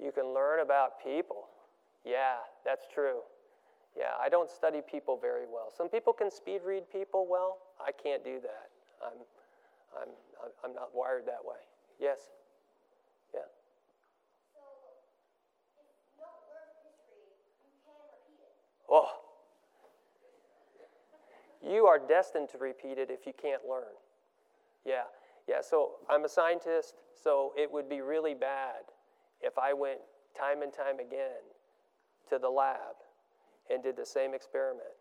You 0.00 0.12
can 0.12 0.32
learn 0.32 0.60
about 0.60 1.02
people. 1.02 1.48
Yeah, 2.04 2.36
that's 2.64 2.86
true. 2.94 3.18
Yeah, 3.98 4.14
I 4.24 4.28
don't 4.28 4.48
study 4.48 4.80
people 4.80 5.18
very 5.20 5.46
well. 5.52 5.72
Some 5.76 5.88
people 5.88 6.12
can 6.12 6.30
speed 6.30 6.60
read 6.64 6.84
people 6.92 7.26
well. 7.28 7.58
I 7.84 7.90
can't 7.90 8.22
do 8.22 8.38
that. 8.42 8.70
I'm, 9.04 9.18
I'm, 10.00 10.08
I'm- 10.62 10.72
not 10.72 10.90
wired 10.94 11.26
that 11.26 11.44
way. 11.44 11.56
Yes? 11.98 12.18
Yeah. 13.34 13.40
Oh. 18.88 19.10
You 21.60 21.86
are 21.86 21.98
destined 21.98 22.50
to 22.50 22.58
repeat 22.58 22.98
it 22.98 23.10
if 23.10 23.26
you 23.26 23.32
can't 23.32 23.62
learn. 23.68 23.82
Yeah, 24.84 25.02
yeah. 25.48 25.60
So 25.60 25.92
I'm 26.08 26.24
a 26.24 26.28
scientist, 26.28 26.94
so 27.14 27.52
it 27.56 27.70
would 27.70 27.88
be 27.88 28.00
really 28.00 28.34
bad 28.34 28.86
if 29.40 29.58
I 29.58 29.72
went 29.72 29.98
time 30.38 30.62
and 30.62 30.72
time 30.72 30.98
again 30.98 31.42
to 32.30 32.38
the 32.38 32.48
lab 32.48 32.96
and 33.70 33.82
did 33.82 33.96
the 33.96 34.06
same 34.06 34.34
experiment 34.34 34.96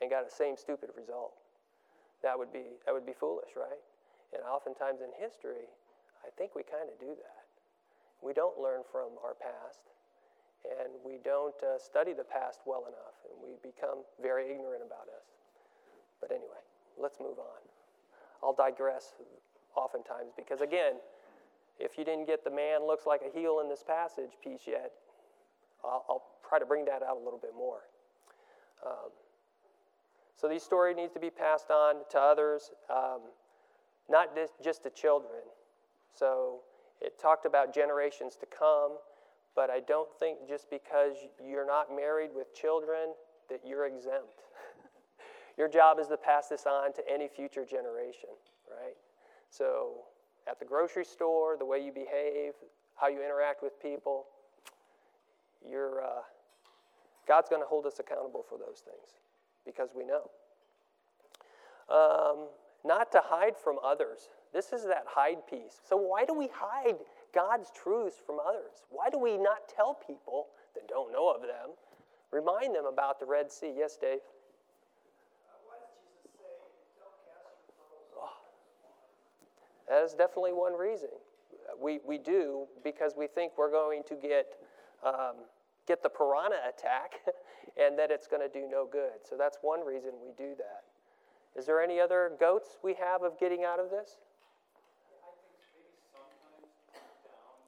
and 0.00 0.10
got 0.10 0.28
the 0.28 0.34
same 0.34 0.56
stupid 0.56 0.90
result. 0.96 1.34
That 2.22 2.38
would 2.38 2.52
be 2.52 2.78
that 2.86 2.92
would 2.92 3.06
be 3.06 3.14
foolish, 3.14 3.54
right? 3.56 3.82
And 4.34 4.42
oftentimes 4.42 5.00
in 5.00 5.08
history, 5.16 5.70
I 6.20 6.28
think 6.36 6.54
we 6.54 6.62
kind 6.62 6.90
of 6.90 6.98
do 7.00 7.14
that. 7.16 7.44
We 8.20 8.34
don't 8.34 8.58
learn 8.58 8.82
from 8.90 9.14
our 9.22 9.38
past, 9.38 9.86
and 10.66 10.90
we 11.06 11.22
don't 11.22 11.54
uh, 11.62 11.78
study 11.78 12.12
the 12.12 12.26
past 12.26 12.66
well 12.66 12.84
enough, 12.90 13.16
and 13.30 13.38
we 13.38 13.54
become 13.62 14.02
very 14.20 14.50
ignorant 14.50 14.82
about 14.82 15.06
us. 15.14 15.38
But 16.20 16.34
anyway, 16.34 16.60
let's 16.98 17.20
move 17.20 17.38
on. 17.38 17.62
I'll 18.42 18.58
digress 18.58 19.14
oftentimes 19.78 20.32
because, 20.36 20.60
again, 20.60 20.94
if 21.78 21.96
you 21.96 22.04
didn't 22.04 22.26
get 22.26 22.42
the 22.42 22.50
man 22.50 22.86
looks 22.86 23.06
like 23.06 23.20
a 23.22 23.38
heel 23.38 23.60
in 23.62 23.68
this 23.68 23.84
passage 23.86 24.32
piece 24.42 24.62
yet, 24.66 24.90
I'll, 25.84 26.04
I'll 26.08 26.24
try 26.46 26.58
to 26.58 26.66
bring 26.66 26.84
that 26.86 27.02
out 27.02 27.16
a 27.16 27.24
little 27.24 27.38
bit 27.40 27.52
more. 27.56 27.82
Um, 28.84 29.10
so 30.34 30.48
these 30.48 30.62
story 30.62 30.94
needs 30.94 31.12
to 31.14 31.20
be 31.20 31.30
passed 31.30 31.70
on 31.70 31.96
to 32.10 32.18
others, 32.18 32.70
um, 32.90 33.20
not 34.08 34.34
just, 34.34 34.52
just 34.62 34.82
to 34.84 34.90
children. 34.90 35.42
So 36.14 36.60
it 37.00 37.18
talked 37.20 37.46
about 37.46 37.74
generations 37.74 38.36
to 38.36 38.46
come, 38.46 38.98
but 39.54 39.70
I 39.70 39.80
don't 39.80 40.08
think 40.18 40.38
just 40.48 40.70
because 40.70 41.16
you're 41.44 41.66
not 41.66 41.94
married 41.94 42.30
with 42.34 42.54
children 42.54 43.14
that 43.50 43.60
you're 43.64 43.86
exempt. 43.86 44.42
Your 45.58 45.68
job 45.68 45.98
is 45.98 46.08
to 46.08 46.16
pass 46.16 46.48
this 46.48 46.66
on 46.66 46.92
to 46.94 47.02
any 47.12 47.28
future 47.28 47.64
generation, 47.64 48.30
right? 48.70 48.94
So 49.50 50.04
at 50.48 50.58
the 50.58 50.64
grocery 50.64 51.04
store, 51.04 51.56
the 51.58 51.64
way 51.64 51.78
you 51.78 51.92
behave, 51.92 52.52
how 52.96 53.08
you 53.08 53.22
interact 53.22 53.62
with 53.62 53.80
people, 53.80 54.26
you're, 55.68 56.02
uh, 56.02 56.22
God's 57.26 57.48
going 57.48 57.62
to 57.62 57.68
hold 57.68 57.86
us 57.86 57.98
accountable 57.98 58.44
for 58.48 58.58
those 58.58 58.82
things 58.84 59.20
because 59.64 59.90
we 59.94 60.04
know. 60.04 60.30
Um, 61.90 62.48
not 62.84 63.10
to 63.12 63.20
hide 63.22 63.56
from 63.56 63.78
others. 63.84 64.28
This 64.52 64.72
is 64.72 64.84
that 64.84 65.04
hide 65.06 65.46
piece. 65.46 65.80
So, 65.88 65.96
why 65.96 66.24
do 66.24 66.34
we 66.34 66.48
hide 66.52 66.96
God's 67.34 67.70
truths 67.70 68.16
from 68.24 68.38
others? 68.40 68.84
Why 68.90 69.10
do 69.10 69.18
we 69.18 69.36
not 69.36 69.68
tell 69.68 69.94
people 69.94 70.46
that 70.74 70.88
don't 70.88 71.12
know 71.12 71.28
of 71.28 71.42
them? 71.42 71.76
Remind 72.30 72.74
them 72.74 72.86
about 72.86 73.20
the 73.20 73.26
Red 73.26 73.50
Sea. 73.50 73.72
Yes, 73.76 73.96
Dave? 74.00 74.20
That 79.88 80.02
is 80.04 80.12
definitely 80.12 80.52
one 80.52 80.74
reason. 80.74 81.08
We, 81.80 82.00
we 82.06 82.18
do 82.18 82.66
because 82.84 83.14
we 83.16 83.26
think 83.26 83.52
we're 83.56 83.70
going 83.70 84.02
to 84.08 84.14
get, 84.14 84.56
um, 85.04 85.36
get 85.86 86.02
the 86.02 86.08
piranha 86.08 86.58
attack 86.68 87.20
and 87.80 87.98
that 87.98 88.10
it's 88.10 88.26
going 88.26 88.42
to 88.42 88.48
do 88.52 88.66
no 88.70 88.86
good. 88.90 89.24
So 89.28 89.36
that's 89.36 89.58
one 89.62 89.84
reason 89.86 90.12
we 90.22 90.32
do 90.36 90.54
that. 90.58 90.84
Is 91.58 91.66
there 91.66 91.80
any 91.82 91.98
other 92.00 92.32
goats 92.38 92.78
we 92.82 92.94
have 92.94 93.22
of 93.22 93.38
getting 93.38 93.64
out 93.64 93.80
of 93.80 93.90
this? 93.90 94.18
I 95.18 95.32
think 95.42 95.58
maybe 95.74 95.98
sometimes 96.12 96.70
deep 96.92 97.18
down, 97.26 97.58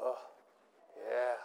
Oh, 0.00 0.16
yeah. 1.10 1.37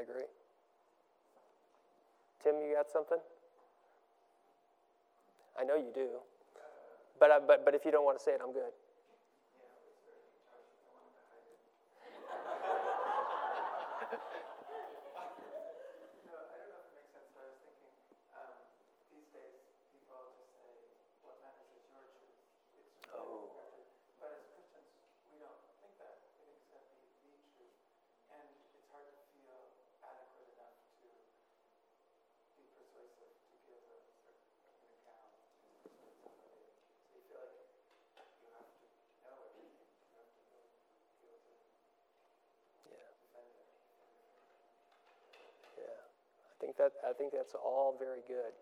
I 0.00 0.02
agree. 0.02 0.24
Tim, 2.42 2.54
you 2.56 2.74
got 2.74 2.88
something? 2.90 3.18
I 5.60 5.64
know 5.64 5.76
you 5.76 5.92
do. 5.94 6.08
But, 7.20 7.30
I, 7.30 7.38
but, 7.46 7.66
but 7.66 7.74
if 7.74 7.84
you 7.84 7.90
don't 7.92 8.06
want 8.06 8.16
to 8.16 8.24
say 8.24 8.30
it, 8.32 8.40
I'm 8.42 8.54
good. 8.54 8.72
No, 16.24 16.32
I 16.32 16.56
don't 16.56 16.72
know 16.72 16.80
if 16.80 16.88
it 16.88 16.96
makes 16.96 17.12
sense, 17.12 17.28
but 17.36 17.44
I 17.44 17.52
was 17.52 17.60
thinking, 17.60 17.92
um, 18.32 18.56
these 19.12 19.28
days, 19.36 19.60
people 19.92 20.16
just 20.40 20.48
say, 20.56 20.72
what 21.20 21.36
matters 21.44 21.68
is 21.76 21.84
your 21.92 22.08
truth. 22.16 22.40
It's 22.80 22.96
your 23.04 23.20
Oh. 23.20 23.52
truth. 23.52 23.84
But 24.16 24.32
as 24.32 24.48
Christians, 24.48 24.88
we 25.28 25.36
don't 25.44 25.60
think 25.84 25.92
that. 26.00 26.24
We 26.24 26.40
think 26.40 26.56
it's 26.56 26.72
got 26.72 26.88
to 26.88 26.96
be 26.96 27.04
the 27.36 27.44
truth. 27.52 27.76
And 28.32 28.48
it's 28.72 28.88
hard 28.88 29.12
to 29.12 29.20
feel 29.36 29.76
adequate 30.00 30.48
enough 30.56 30.76
to 31.02 31.08
be 32.56 32.64
persuasive, 32.70 33.32
to 33.50 33.56
give 33.66 33.82
a 33.90 33.98
certain 34.24 34.46
an 34.70 34.78
account 34.94 35.34
to 35.82 35.98
somebody. 36.22 36.62
So 37.10 37.16
you 37.18 37.22
feel 37.26 37.42
like 37.42 37.58
you 38.40 38.48
have 38.54 38.70
to 38.80 38.86
know 39.24 39.36
everything. 39.50 39.90
You 39.98 40.14
have 40.14 40.30
to 40.30 40.40
really 40.46 40.78
be 41.18 41.26
able 41.32 41.58
to 41.58 42.94
Yeah. 42.94 43.10
defend 43.18 43.50
it. 43.50 43.68
Yeah, 45.80 46.06
I 46.46 46.54
think 46.60 46.69
that 46.80 46.96
I 47.04 47.12
think 47.12 47.36
that's 47.36 47.52
all 47.52 47.94
very 48.00 48.24
good. 48.24 48.56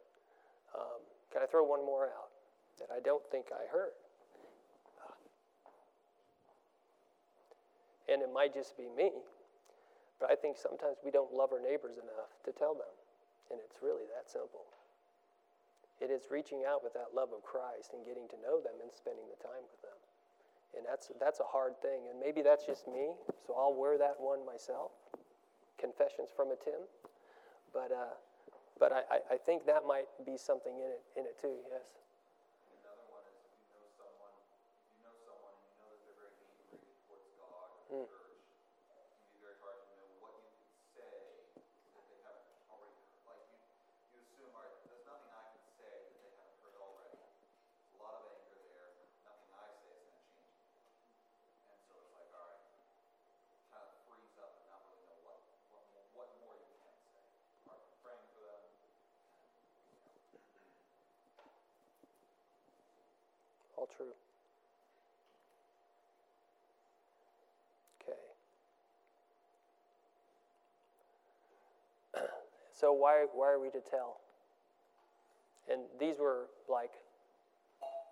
Um, 0.75 0.99
can 1.31 1.41
I 1.43 1.47
throw 1.47 1.63
one 1.63 1.87
more 1.87 2.11
out 2.11 2.35
that 2.83 2.91
I 2.91 2.99
don't 2.99 3.23
think 3.31 3.55
I 3.55 3.71
heard? 3.71 3.95
Ah. 4.99 5.15
And 8.11 8.19
it 8.21 8.31
might 8.35 8.51
just 8.53 8.75
be 8.77 8.91
me, 8.91 9.15
but 10.19 10.31
I 10.31 10.35
think 10.35 10.59
sometimes 10.59 10.99
we 11.07 11.15
don't 11.15 11.31
love 11.31 11.55
our 11.55 11.63
neighbors 11.63 11.95
enough 11.95 12.35
to 12.43 12.51
tell 12.51 12.75
them, 12.75 12.91
and 13.55 13.63
it's 13.63 13.79
really 13.79 14.05
that 14.11 14.27
simple. 14.27 14.67
It 16.03 16.11
is 16.11 16.27
reaching 16.31 16.63
out 16.67 16.83
with 16.83 16.95
that 16.95 17.15
love 17.15 17.31
of 17.31 17.43
Christ 17.43 17.95
and 17.95 18.07
getting 18.07 18.27
to 18.31 18.39
know 18.43 18.59
them 18.59 18.79
and 18.83 18.91
spending 18.91 19.27
the 19.31 19.39
time 19.43 19.63
with 19.67 19.83
them. 19.83 19.99
And 20.77 20.83
that's 20.87 21.11
that's 21.19 21.41
a 21.41 21.49
hard 21.49 21.79
thing, 21.81 22.07
and 22.11 22.19
maybe 22.19 22.43
that's 22.43 22.67
just 22.67 22.87
me, 22.87 23.15
so 23.47 23.55
I'll 23.55 23.75
wear 23.75 23.99
that 23.99 24.19
one 24.19 24.45
myself. 24.45 24.91
Confessions 25.79 26.29
from 26.35 26.51
a 26.51 26.59
Tim. 26.59 26.83
But, 27.73 27.93
uh, 27.93 28.15
but 28.81 28.93
I, 28.93 29.03
I- 29.11 29.39
think 29.47 29.67
that 29.67 29.85
might 29.87 30.09
be 30.25 30.37
something 30.37 30.73
in 30.75 30.91
it, 30.93 31.03
in 31.21 31.25
it 31.27 31.37
too, 31.41 31.57
yes. 31.71 31.97
Another 32.85 33.05
one 33.13 33.25
is 33.29 33.39
if 33.45 33.55
you 33.61 33.77
know 33.77 33.87
someone, 33.97 34.35
you 34.97 35.03
know 35.05 35.15
someone 35.25 35.55
you 35.69 35.73
know 35.81 35.89
that 35.93 36.01
they're 36.05 36.19
very 36.21 36.37
angry 36.49 36.81
towards 37.07 37.29
God 37.37 37.69
Mm. 37.93 38.05
or 38.05 38.09
the 38.09 38.13
church, 38.13 38.45
it 38.77 38.85
can 38.89 39.01
be 39.33 39.41
very 39.41 39.57
hard 39.65 39.79
to 39.85 39.89
know 40.01 40.09
what 40.21 40.33
you 40.43 40.53
can 40.53 40.77
say 40.97 41.17
that 41.97 42.05
they 42.09 42.21
haven't 42.25 42.49
already 42.73 42.97
heard. 43.01 43.25
Like 43.29 43.45
you, 44.13 44.17
you 44.17 44.21
assume, 44.21 44.53
all 44.53 44.65
right, 44.65 44.77
there's 44.89 45.05
nothing 45.09 45.33
I 45.33 45.45
can 45.53 45.65
say 45.81 45.93
that 46.09 46.21
they 46.25 46.33
haven't 46.37 46.59
heard 46.65 46.77
already. 46.81 47.17
There's 47.21 47.97
a 47.97 48.01
lot 48.05 48.15
of 48.21 48.25
anger 48.33 48.61
there, 48.69 48.89
nothing 49.25 49.49
I 49.57 49.69
say 49.81 49.93
is 49.97 50.05
gonna 50.09 50.25
change 50.29 50.57
it. 50.61 50.93
And 51.73 51.79
so 51.89 51.93
it's 52.05 52.13
like, 52.17 52.29
all 52.37 52.45
right, 52.53 52.65
kind 53.73 53.85
of 53.89 53.97
freeze 54.09 54.37
up 54.41 54.53
and 54.61 54.67
not 54.73 54.81
really 54.93 55.05
know 55.09 55.19
what, 55.25 55.41
what, 56.17 56.29
true. 63.97 64.15
Okay. 68.03 68.19
So 72.73 72.93
why 72.93 73.27
why 73.35 73.49
are 73.49 73.59
we 73.59 73.71
to 73.71 73.81
tell? 73.81 74.21
And 75.71 75.83
these 75.99 76.21
were 76.21 76.47
like 76.69 76.93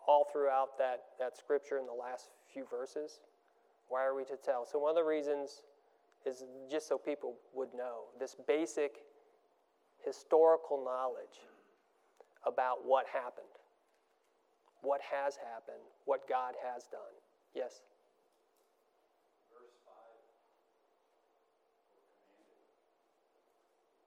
all 0.07 0.27
throughout 0.31 0.79
that, 0.79 1.05
that 1.19 1.37
scripture 1.37 1.79
in 1.79 1.87
the 1.87 1.93
last 1.93 2.31
few 2.53 2.65
verses. 2.71 3.21
Why 3.89 4.05
are 4.05 4.15
we 4.15 4.25
to 4.25 4.37
tell? 4.37 4.67
So 4.67 4.79
one 4.79 4.91
of 4.91 4.97
the 4.97 5.05
reasons 5.05 5.63
is 6.25 6.45
just 6.71 6.89
so 6.89 6.99
people 6.99 7.35
would 7.55 7.73
know 7.75 8.05
this 8.19 8.37
basic 8.47 8.99
historical 10.05 10.85
knowledge 10.85 11.41
about 12.47 12.85
what 12.85 13.07
happened, 13.07 13.46
what 14.87 15.01
has 15.03 15.35
happened, 15.35 15.83
what 16.05 16.29
God 16.29 16.55
has 16.63 16.85
done. 16.87 17.01
Yes? 17.55 17.83
Verse 19.51 19.75
5. 19.83 19.93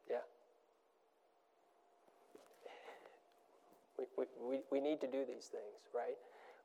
Yeah. 0.10 0.24
We, 4.18 4.26
we, 4.40 4.60
we, 4.72 4.80
need 4.80 5.02
to 5.02 5.08
do 5.08 5.26
these 5.28 5.48
things, 5.52 5.92
right? 5.94 6.16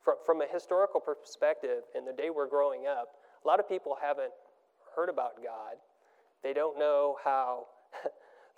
From, 0.05 0.15
from 0.25 0.41
a 0.43 0.47
historical 0.47 1.01
perspective, 1.01 1.83
in 1.97 2.05
the 2.05 2.13
day 2.13 2.31
we're 2.31 2.49
growing 2.49 2.87
up, 2.87 3.17
a 3.45 3.49
lot 3.49 3.59
of 3.59 3.69
people 3.69 3.97
haven't 4.01 4.33
heard 4.95 5.09
about 5.09 5.43
God. 5.43 5.75
They 6.45 6.53
don't 6.53 6.79
know 6.79 7.17
how 7.25 7.67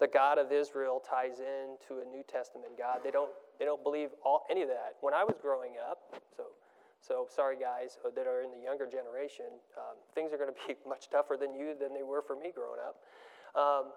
the 0.00 0.06
God 0.06 0.36
of 0.36 0.52
Israel 0.52 1.00
ties 1.08 1.38
into 1.40 2.02
a 2.02 2.04
New 2.04 2.22
Testament 2.28 2.76
God. 2.76 2.98
They 3.02 3.10
don't, 3.10 3.30
they 3.58 3.64
don't 3.64 3.82
believe 3.82 4.10
all, 4.24 4.44
any 4.50 4.62
of 4.62 4.68
that. 4.68 4.96
When 5.00 5.14
I 5.14 5.24
was 5.24 5.36
growing 5.40 5.72
up, 5.90 6.20
so, 6.36 6.44
so 7.00 7.26
sorry 7.34 7.56
guys 7.56 7.98
that 8.14 8.26
are 8.26 8.42
in 8.42 8.50
the 8.50 8.62
younger 8.62 8.86
generation, 8.86 9.46
um, 9.76 9.96
things 10.14 10.32
are 10.32 10.38
going 10.38 10.50
to 10.50 10.58
be 10.66 10.76
much 10.88 11.10
tougher 11.10 11.36
than 11.38 11.54
you 11.54 11.74
than 11.78 11.94
they 11.94 12.02
were 12.02 12.22
for 12.22 12.36
me 12.36 12.52
growing 12.54 12.80
up. 12.80 12.96
Um, 13.54 13.92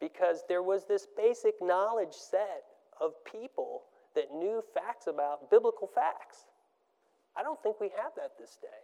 because 0.00 0.42
there 0.48 0.62
was 0.62 0.84
this 0.86 1.06
basic 1.16 1.54
knowledge 1.62 2.12
set 2.12 2.64
of 3.00 3.12
people 3.24 3.82
that 4.14 4.34
knew 4.34 4.62
facts 4.74 5.06
about 5.06 5.50
biblical 5.50 5.88
facts. 5.94 6.46
I 7.36 7.42
don't 7.42 7.62
think 7.62 7.80
we 7.80 7.90
have 7.96 8.12
that 8.16 8.32
this 8.38 8.58
day. 8.60 8.82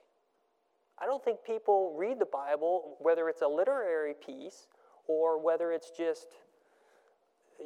I 1.00 1.06
don't 1.06 1.24
think 1.24 1.38
people 1.44 1.94
read 1.96 2.18
the 2.18 2.26
Bible, 2.26 2.96
whether 3.00 3.28
it's 3.28 3.42
a 3.42 3.48
literary 3.48 4.14
piece 4.14 4.68
or 5.08 5.42
whether 5.42 5.72
it's 5.72 5.90
just, 5.90 6.28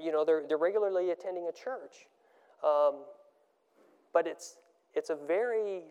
you 0.00 0.12
know, 0.12 0.24
they're, 0.24 0.44
they're 0.48 0.56
regularly 0.56 1.10
attending 1.10 1.48
a 1.48 1.52
church. 1.52 2.06
Um, 2.64 3.04
but 4.12 4.26
it's, 4.26 4.56
it's 4.94 5.10
a 5.10 5.16
very 5.16 5.82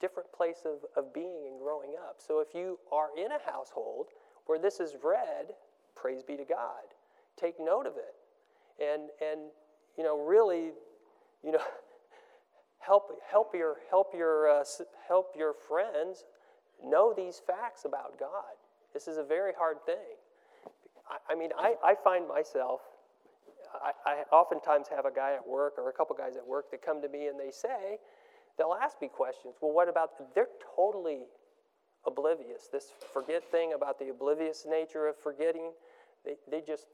different 0.00 0.32
place 0.32 0.64
of, 0.64 0.78
of 0.96 1.12
being 1.12 1.46
and 1.46 1.60
growing 1.60 1.94
up. 2.08 2.16
So 2.18 2.40
if 2.40 2.54
you 2.54 2.78
are 2.90 3.08
in 3.16 3.30
a 3.32 3.50
household 3.50 4.06
where 4.46 4.58
this 4.58 4.80
is 4.80 4.94
read, 5.02 5.54
praise 5.94 6.22
be 6.22 6.36
to 6.36 6.44
God. 6.44 6.94
Take 7.38 7.54
note 7.60 7.86
of 7.86 7.94
it. 7.96 8.14
And, 8.82 9.10
and 9.20 9.50
you 9.96 10.04
know, 10.04 10.18
really, 10.18 10.70
you 11.44 11.52
know, 11.52 11.60
help, 12.78 13.12
help 13.30 13.54
your, 13.54 13.76
help 13.90 14.14
your, 14.14 14.60
uh, 14.60 14.64
help 15.06 15.34
your 15.36 15.54
friends 15.68 16.24
know 16.84 17.12
these 17.16 17.40
facts 17.46 17.84
about 17.84 18.18
God. 18.18 18.56
This 18.92 19.06
is 19.06 19.18
a 19.18 19.24
very 19.24 19.52
hard 19.56 19.84
thing. 19.84 20.16
I, 21.08 21.32
I 21.32 21.36
mean, 21.36 21.50
I, 21.58 21.74
I 21.84 21.94
find 22.02 22.26
myself, 22.26 22.80
I, 23.74 23.92
I 24.06 24.14
oftentimes 24.32 24.88
have 24.88 25.04
a 25.06 25.12
guy 25.12 25.34
at 25.34 25.46
work 25.46 25.74
or 25.78 25.88
a 25.88 25.92
couple 25.92 26.16
guys 26.16 26.36
at 26.36 26.46
work 26.46 26.70
that 26.70 26.82
come 26.82 27.00
to 27.02 27.08
me 27.08 27.26
and 27.26 27.38
they 27.38 27.50
say, 27.50 27.98
they'll 28.58 28.76
ask 28.80 29.00
me 29.00 29.08
questions. 29.08 29.54
Well, 29.60 29.72
what 29.72 29.88
about, 29.88 30.34
they're 30.34 30.48
totally 30.76 31.26
oblivious. 32.06 32.68
This 32.72 32.92
forget 33.12 33.44
thing 33.50 33.74
about 33.74 33.98
the 33.98 34.08
oblivious 34.08 34.66
nature 34.68 35.06
of 35.06 35.16
forgetting, 35.16 35.72
they, 36.24 36.34
they 36.50 36.60
just, 36.60 36.86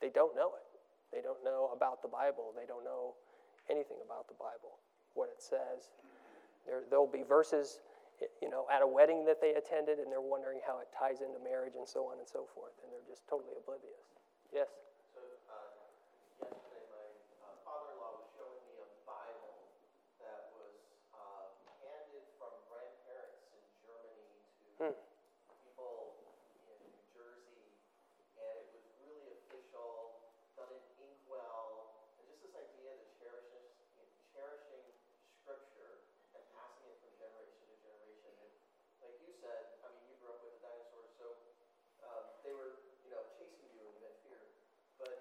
they 0.00 0.08
don't 0.08 0.34
know 0.34 0.52
it. 0.56 0.66
They 1.12 1.22
don't 1.22 1.42
know 1.44 1.70
about 1.74 2.02
the 2.02 2.08
Bible. 2.08 2.52
They 2.56 2.66
don't 2.66 2.84
know 2.84 3.14
anything 3.70 3.98
about 4.04 4.26
the 4.28 4.34
Bible, 4.34 4.78
what 5.14 5.30
it 5.30 5.42
says. 5.42 5.94
There, 6.66 6.82
there'll 6.90 7.06
be 7.06 7.22
verses, 7.22 7.80
you 8.42 8.50
know, 8.50 8.66
at 8.72 8.82
a 8.82 8.86
wedding 8.86 9.24
that 9.26 9.40
they 9.40 9.54
attended, 9.54 9.98
and 9.98 10.10
they're 10.10 10.24
wondering 10.24 10.58
how 10.66 10.80
it 10.80 10.88
ties 10.90 11.20
into 11.20 11.38
marriage 11.44 11.76
and 11.76 11.86
so 11.86 12.08
on 12.10 12.18
and 12.18 12.26
so 12.26 12.48
forth, 12.50 12.74
and 12.82 12.90
they're 12.90 13.06
just 13.06 13.22
totally 13.30 13.54
oblivious. 13.54 14.10
Yes? 14.50 14.72
So, 15.14 15.22
uh, 15.22 15.70
yesterday, 16.42 16.82
my 16.90 17.06
uh, 17.46 17.54
father-in-law 17.62 18.18
was 18.18 18.26
showing 18.34 18.58
me 18.66 18.74
a 18.82 18.88
Bible 19.06 19.54
that 20.18 20.50
was 20.56 20.74
uh, 21.14 21.46
handed 21.84 22.26
from 22.42 22.50
grandparents 22.66 23.44
in 23.54 23.62
Germany 23.86 24.34
to 24.34 24.90
Hmm. 24.90 24.98
people 25.62 26.26
in 26.66 26.78
New 26.82 27.06
Jersey, 27.14 27.62
and 28.40 28.56
it 28.66 28.74
was 28.74 28.88
really 29.06 29.30
official, 29.46 30.26
done 30.58 30.72
in 30.74 30.82
inkwell, 31.12 31.94
and 32.18 32.26
just 32.26 32.42
this 32.42 32.54
idea 32.58 32.90
that 32.98 33.10
cherishing, 33.22 33.66
cherishing 34.34 34.82
Scripture 35.44 36.02
and 36.34 36.42
passing 36.56 36.90
it 36.90 36.98
from 37.04 37.12
generation 37.22 37.62
to 37.70 37.76
generation. 37.86 38.32
And 38.42 38.50
like 39.06 39.14
you 39.22 39.30
said, 39.38 39.78
I 39.86 39.94
mean, 39.94 40.02
you 40.10 40.18
grew 40.18 40.34
up 40.34 40.42
with 40.42 40.58
the 40.58 40.62
dinosaurs, 40.66 41.10
so 41.22 41.26
um, 42.02 42.24
they 42.42 42.50
were, 42.50 42.82
you 43.06 43.14
know, 43.14 43.22
chasing 43.38 43.70
you 43.78 43.86
and 43.86 43.94
you 43.94 44.02
had 44.10 44.16
fear. 44.26 44.42
But 44.98 45.14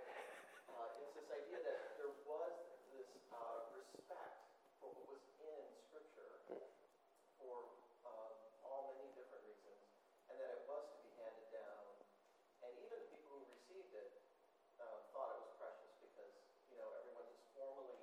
uh, 0.72 0.98
it's 1.04 1.14
this 1.14 1.30
idea 1.30 1.60
that 1.62 2.00
there 2.00 2.14
was 2.26 2.56
this 2.96 3.10
uh, 3.36 3.68
respect 3.76 4.48
for 4.80 4.90
what 4.96 5.20
was 5.20 5.24
in 5.44 5.62
Scripture 5.92 6.40
for 7.36 7.76
um, 8.08 8.32
all 8.64 8.96
many 8.96 9.12
different 9.20 9.44
reasons, 9.44 9.84
and 10.32 10.40
that 10.40 10.64
it 10.64 10.64
was 10.72 10.88
to 10.88 10.98
be 11.04 11.12
handed 11.20 11.52
down. 11.52 11.84
And 12.64 12.72
even 12.80 12.96
the 12.96 13.12
people 13.12 13.44
who 13.44 13.52
received 13.60 13.92
it 13.92 14.24
uh, 14.80 14.88
thought 15.12 15.36
it 15.36 15.40
was 15.44 15.52
precious 15.60 15.92
because, 16.00 16.32
you 16.72 16.80
know, 16.80 16.88
everyone 16.96 17.28
just 17.28 17.44
formally 17.60 18.00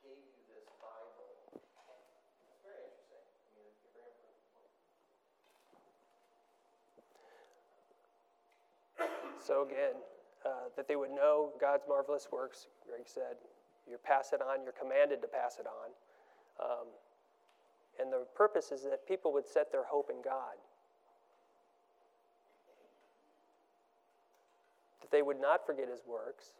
gave 0.00 0.16
you 0.16 0.40
this 0.48 0.64
Bible. 0.80 1.36
It's 1.52 2.62
very 2.64 2.80
interesting. 2.88 3.20
I 3.20 3.60
mean, 3.60 3.68
you 3.84 3.90
bring 3.92 4.08
up 4.08 4.16
a 4.16 4.24
good 4.24 4.40
point. 4.56 4.72
So 9.50 9.66
again, 9.66 9.98
uh, 10.46 10.70
that 10.76 10.86
they 10.86 10.94
would 10.94 11.10
know 11.10 11.50
God's 11.60 11.82
marvelous 11.88 12.28
works, 12.30 12.68
Greg 12.86 13.02
said. 13.04 13.34
You 13.90 13.96
pass 13.98 14.32
it 14.32 14.40
on, 14.40 14.62
you're 14.62 14.70
commanded 14.70 15.20
to 15.22 15.26
pass 15.26 15.58
it 15.58 15.66
on. 15.66 15.90
Um, 16.64 16.86
and 17.98 18.12
the 18.12 18.26
purpose 18.36 18.70
is 18.70 18.84
that 18.84 19.08
people 19.08 19.32
would 19.32 19.48
set 19.48 19.72
their 19.72 19.82
hope 19.82 20.08
in 20.08 20.22
God. 20.22 20.54
That 25.00 25.10
they 25.10 25.22
would 25.22 25.40
not 25.40 25.66
forget 25.66 25.88
his 25.88 26.02
works, 26.06 26.52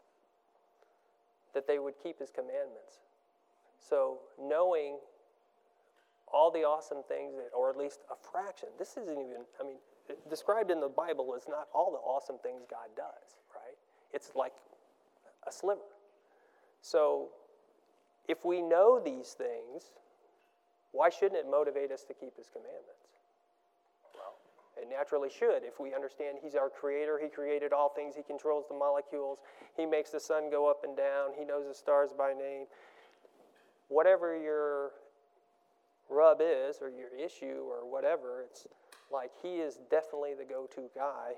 that 1.53 1.67
they 1.67 1.79
would 1.79 1.93
keep 2.03 2.19
his 2.19 2.29
commandments. 2.29 2.99
So, 3.79 4.17
knowing 4.37 4.97
all 6.27 6.51
the 6.51 6.65
awesome 6.65 7.03
things, 7.07 7.35
that, 7.37 7.55
or 7.57 7.69
at 7.69 7.77
least 7.77 8.01
a 8.11 8.15
fraction, 8.31 8.67
this 8.77 8.97
isn't 8.97 9.17
even, 9.17 9.47
I 9.61 9.65
mean, 9.65 9.77
described 10.29 10.71
in 10.71 10.79
the 10.79 10.89
Bible 10.89 11.33
is 11.35 11.43
not 11.47 11.67
all 11.73 11.91
the 11.91 11.97
awesome 11.97 12.37
things 12.43 12.63
God 12.69 12.89
does, 12.95 13.37
right? 13.55 13.77
It's 14.13 14.31
like 14.35 14.53
a 15.47 15.51
sliver. 15.51 15.81
So, 16.81 17.29
if 18.27 18.45
we 18.45 18.61
know 18.61 18.99
these 19.03 19.31
things, 19.31 19.91
why 20.91 21.09
shouldn't 21.09 21.35
it 21.35 21.49
motivate 21.49 21.91
us 21.91 22.03
to 22.03 22.13
keep 22.13 22.35
His 22.37 22.49
commandments? 22.49 23.07
Well, 24.13 24.35
it 24.81 24.89
naturally 24.89 25.29
should. 25.29 25.63
If 25.63 25.79
we 25.79 25.93
understand 25.93 26.37
He's 26.41 26.55
our 26.55 26.69
creator, 26.69 27.19
He 27.21 27.29
created 27.29 27.73
all 27.73 27.89
things, 27.89 28.15
He 28.15 28.23
controls 28.23 28.65
the 28.67 28.75
molecules, 28.75 29.39
He 29.77 29.85
makes 29.85 30.11
the 30.11 30.19
sun 30.19 30.49
go 30.49 30.69
up 30.69 30.83
and 30.83 30.97
down, 30.97 31.31
He 31.37 31.45
knows 31.45 31.67
the 31.67 31.75
stars 31.75 32.11
by 32.17 32.33
name. 32.33 32.65
Whatever 33.87 34.37
your 34.37 34.91
rub 36.09 36.41
is, 36.41 36.77
or 36.81 36.89
your 36.89 37.13
issue, 37.17 37.63
or 37.69 37.89
whatever, 37.89 38.45
it's 38.49 38.67
like 39.13 39.31
He 39.41 39.55
is 39.55 39.79
definitely 39.89 40.33
the 40.33 40.45
go 40.45 40.67
to 40.75 40.89
guy, 40.95 41.33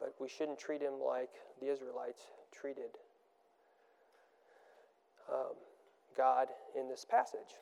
but 0.00 0.14
we 0.20 0.28
shouldn't 0.28 0.58
treat 0.58 0.80
Him 0.80 0.94
like 1.04 1.30
the 1.60 1.70
Israelites 1.70 2.22
treated 2.52 2.98
um, 5.32 5.54
God 6.16 6.48
in 6.78 6.88
this 6.88 7.04
passage 7.04 7.58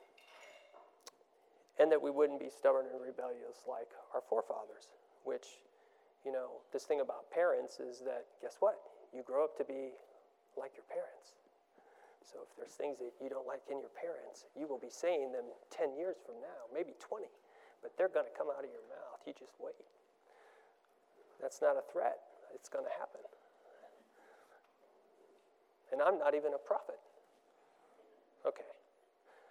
and 1.79 1.91
that 1.91 2.01
we 2.01 2.09
wouldn't 2.09 2.39
be 2.39 2.49
stubborn 2.49 2.85
and 2.91 3.01
rebellious 3.01 3.67
like 3.67 3.91
our 4.13 4.21
forefathers, 4.21 4.95
which, 5.23 5.59
you 6.23 6.31
know, 6.31 6.63
this 6.71 6.83
thing 6.83 7.01
about 7.01 7.29
parents 7.31 7.79
is 7.79 7.99
that, 7.99 8.25
guess 8.41 8.57
what? 8.59 8.79
You 9.13 9.23
grow 9.23 9.43
up 9.43 9.57
to 9.57 9.65
be 9.65 9.91
like 10.55 10.71
your 10.75 10.87
parents. 10.87 11.35
So 12.23 12.39
if 12.41 12.49
there's 12.57 12.73
things 12.73 12.97
that 12.99 13.11
you 13.21 13.29
don't 13.29 13.45
like 13.45 13.61
in 13.69 13.79
your 13.79 13.91
parents, 13.91 14.47
you 14.55 14.67
will 14.67 14.79
be 14.79 14.89
saying 14.89 15.31
them 15.31 15.45
10 15.69 15.95
years 15.99 16.15
from 16.25 16.35
now, 16.41 16.71
maybe 16.73 16.95
20, 16.97 17.27
but 17.85 17.93
they're 18.01 18.09
going 18.09 18.25
to 18.25 18.33
come 18.33 18.49
out 18.49 18.65
of 18.65 18.71
your 18.73 18.81
mouth. 18.89 19.21
You 19.29 19.33
just 19.37 19.53
wait. 19.61 19.77
That's 21.37 21.61
not 21.61 21.77
a 21.77 21.85
threat, 21.93 22.17
it's 22.55 22.65
going 22.67 22.83
to 22.83 22.89
happen. 22.97 23.21
And 25.93 26.01
I'm 26.01 26.17
not 26.17 26.33
even 26.33 26.55
a 26.55 26.57
prophet. 26.57 26.97
Okay. 28.41 28.65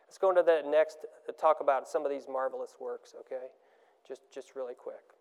let's 0.08 0.18
go 0.18 0.30
into 0.30 0.42
the 0.42 0.62
next, 0.68 0.98
uh, 1.28 1.32
talk 1.38 1.58
about 1.60 1.86
some 1.86 2.04
of 2.04 2.10
these 2.10 2.26
marvelous 2.28 2.74
works, 2.80 3.14
okay? 3.20 3.46
Just, 4.06 4.22
just 4.34 4.56
really 4.56 4.74
quick. 4.74 5.14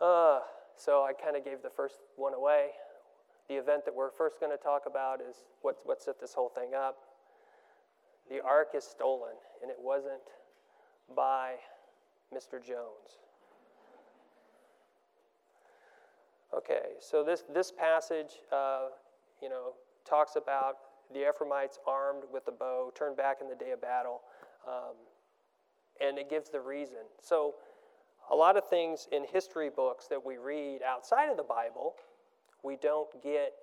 Uh, 0.00 0.40
so 0.76 1.02
I 1.02 1.12
kind 1.12 1.36
of 1.36 1.44
gave 1.44 1.62
the 1.62 1.70
first 1.70 1.98
one 2.14 2.34
away. 2.34 2.70
The 3.48 3.54
event 3.54 3.84
that 3.84 3.94
we're 3.94 4.12
first 4.12 4.38
going 4.38 4.56
to 4.56 4.62
talk 4.62 4.82
about 4.86 5.20
is 5.20 5.42
what, 5.62 5.78
what 5.84 6.00
set 6.00 6.20
this 6.20 6.34
whole 6.34 6.50
thing 6.50 6.70
up. 6.74 6.98
The 8.30 8.40
ark 8.44 8.68
is 8.76 8.84
stolen, 8.84 9.34
and 9.62 9.70
it 9.70 9.78
wasn't 9.80 10.22
by 11.14 11.54
Mr. 12.34 12.64
Jones. 12.64 13.18
Okay, 16.56 16.94
so 17.00 17.22
this, 17.22 17.44
this 17.52 17.70
passage, 17.70 18.40
uh, 18.52 18.88
you 19.42 19.48
know, 19.48 19.74
talks 20.08 20.36
about 20.36 20.76
the 21.12 21.28
Ephraimites 21.28 21.78
armed 21.86 22.24
with 22.32 22.44
the 22.46 22.52
bow, 22.52 22.90
turned 22.94 23.16
back 23.16 23.38
in 23.40 23.48
the 23.48 23.54
day 23.54 23.70
of 23.72 23.80
battle, 23.80 24.22
um, 24.66 24.94
and 26.00 26.18
it 26.18 26.30
gives 26.30 26.48
the 26.48 26.60
reason. 26.60 27.04
So, 27.20 27.54
a 28.30 28.34
lot 28.34 28.56
of 28.56 28.68
things 28.68 29.08
in 29.10 29.24
history 29.24 29.70
books 29.70 30.06
that 30.08 30.24
we 30.24 30.36
read 30.36 30.80
outside 30.86 31.30
of 31.30 31.36
the 31.38 31.42
Bible, 31.42 31.94
we 32.62 32.76
don't 32.76 33.08
get, 33.22 33.54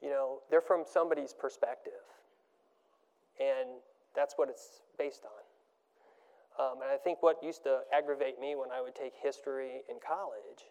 you 0.00 0.08
know, 0.08 0.38
they're 0.48 0.60
from 0.60 0.84
somebody's 0.86 1.32
perspective. 1.32 1.92
And 3.40 3.80
that's 4.14 4.34
what 4.36 4.48
it's 4.48 4.82
based 4.98 5.24
on. 5.24 5.42
Um, 6.60 6.82
and 6.82 6.90
I 6.90 6.96
think 6.96 7.22
what 7.22 7.42
used 7.42 7.62
to 7.64 7.80
aggravate 7.92 8.38
me 8.38 8.54
when 8.56 8.70
I 8.70 8.80
would 8.80 8.94
take 8.94 9.14
history 9.22 9.82
in 9.88 9.96
college 10.04 10.68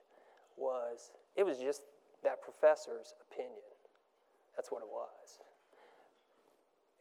was 0.57 1.11
it 1.35 1.43
was 1.43 1.57
just 1.57 1.81
that 2.23 2.41
professor's 2.41 3.13
opinion. 3.29 3.65
That's 4.55 4.71
what 4.71 4.83
it 4.83 4.89
was. 4.89 5.41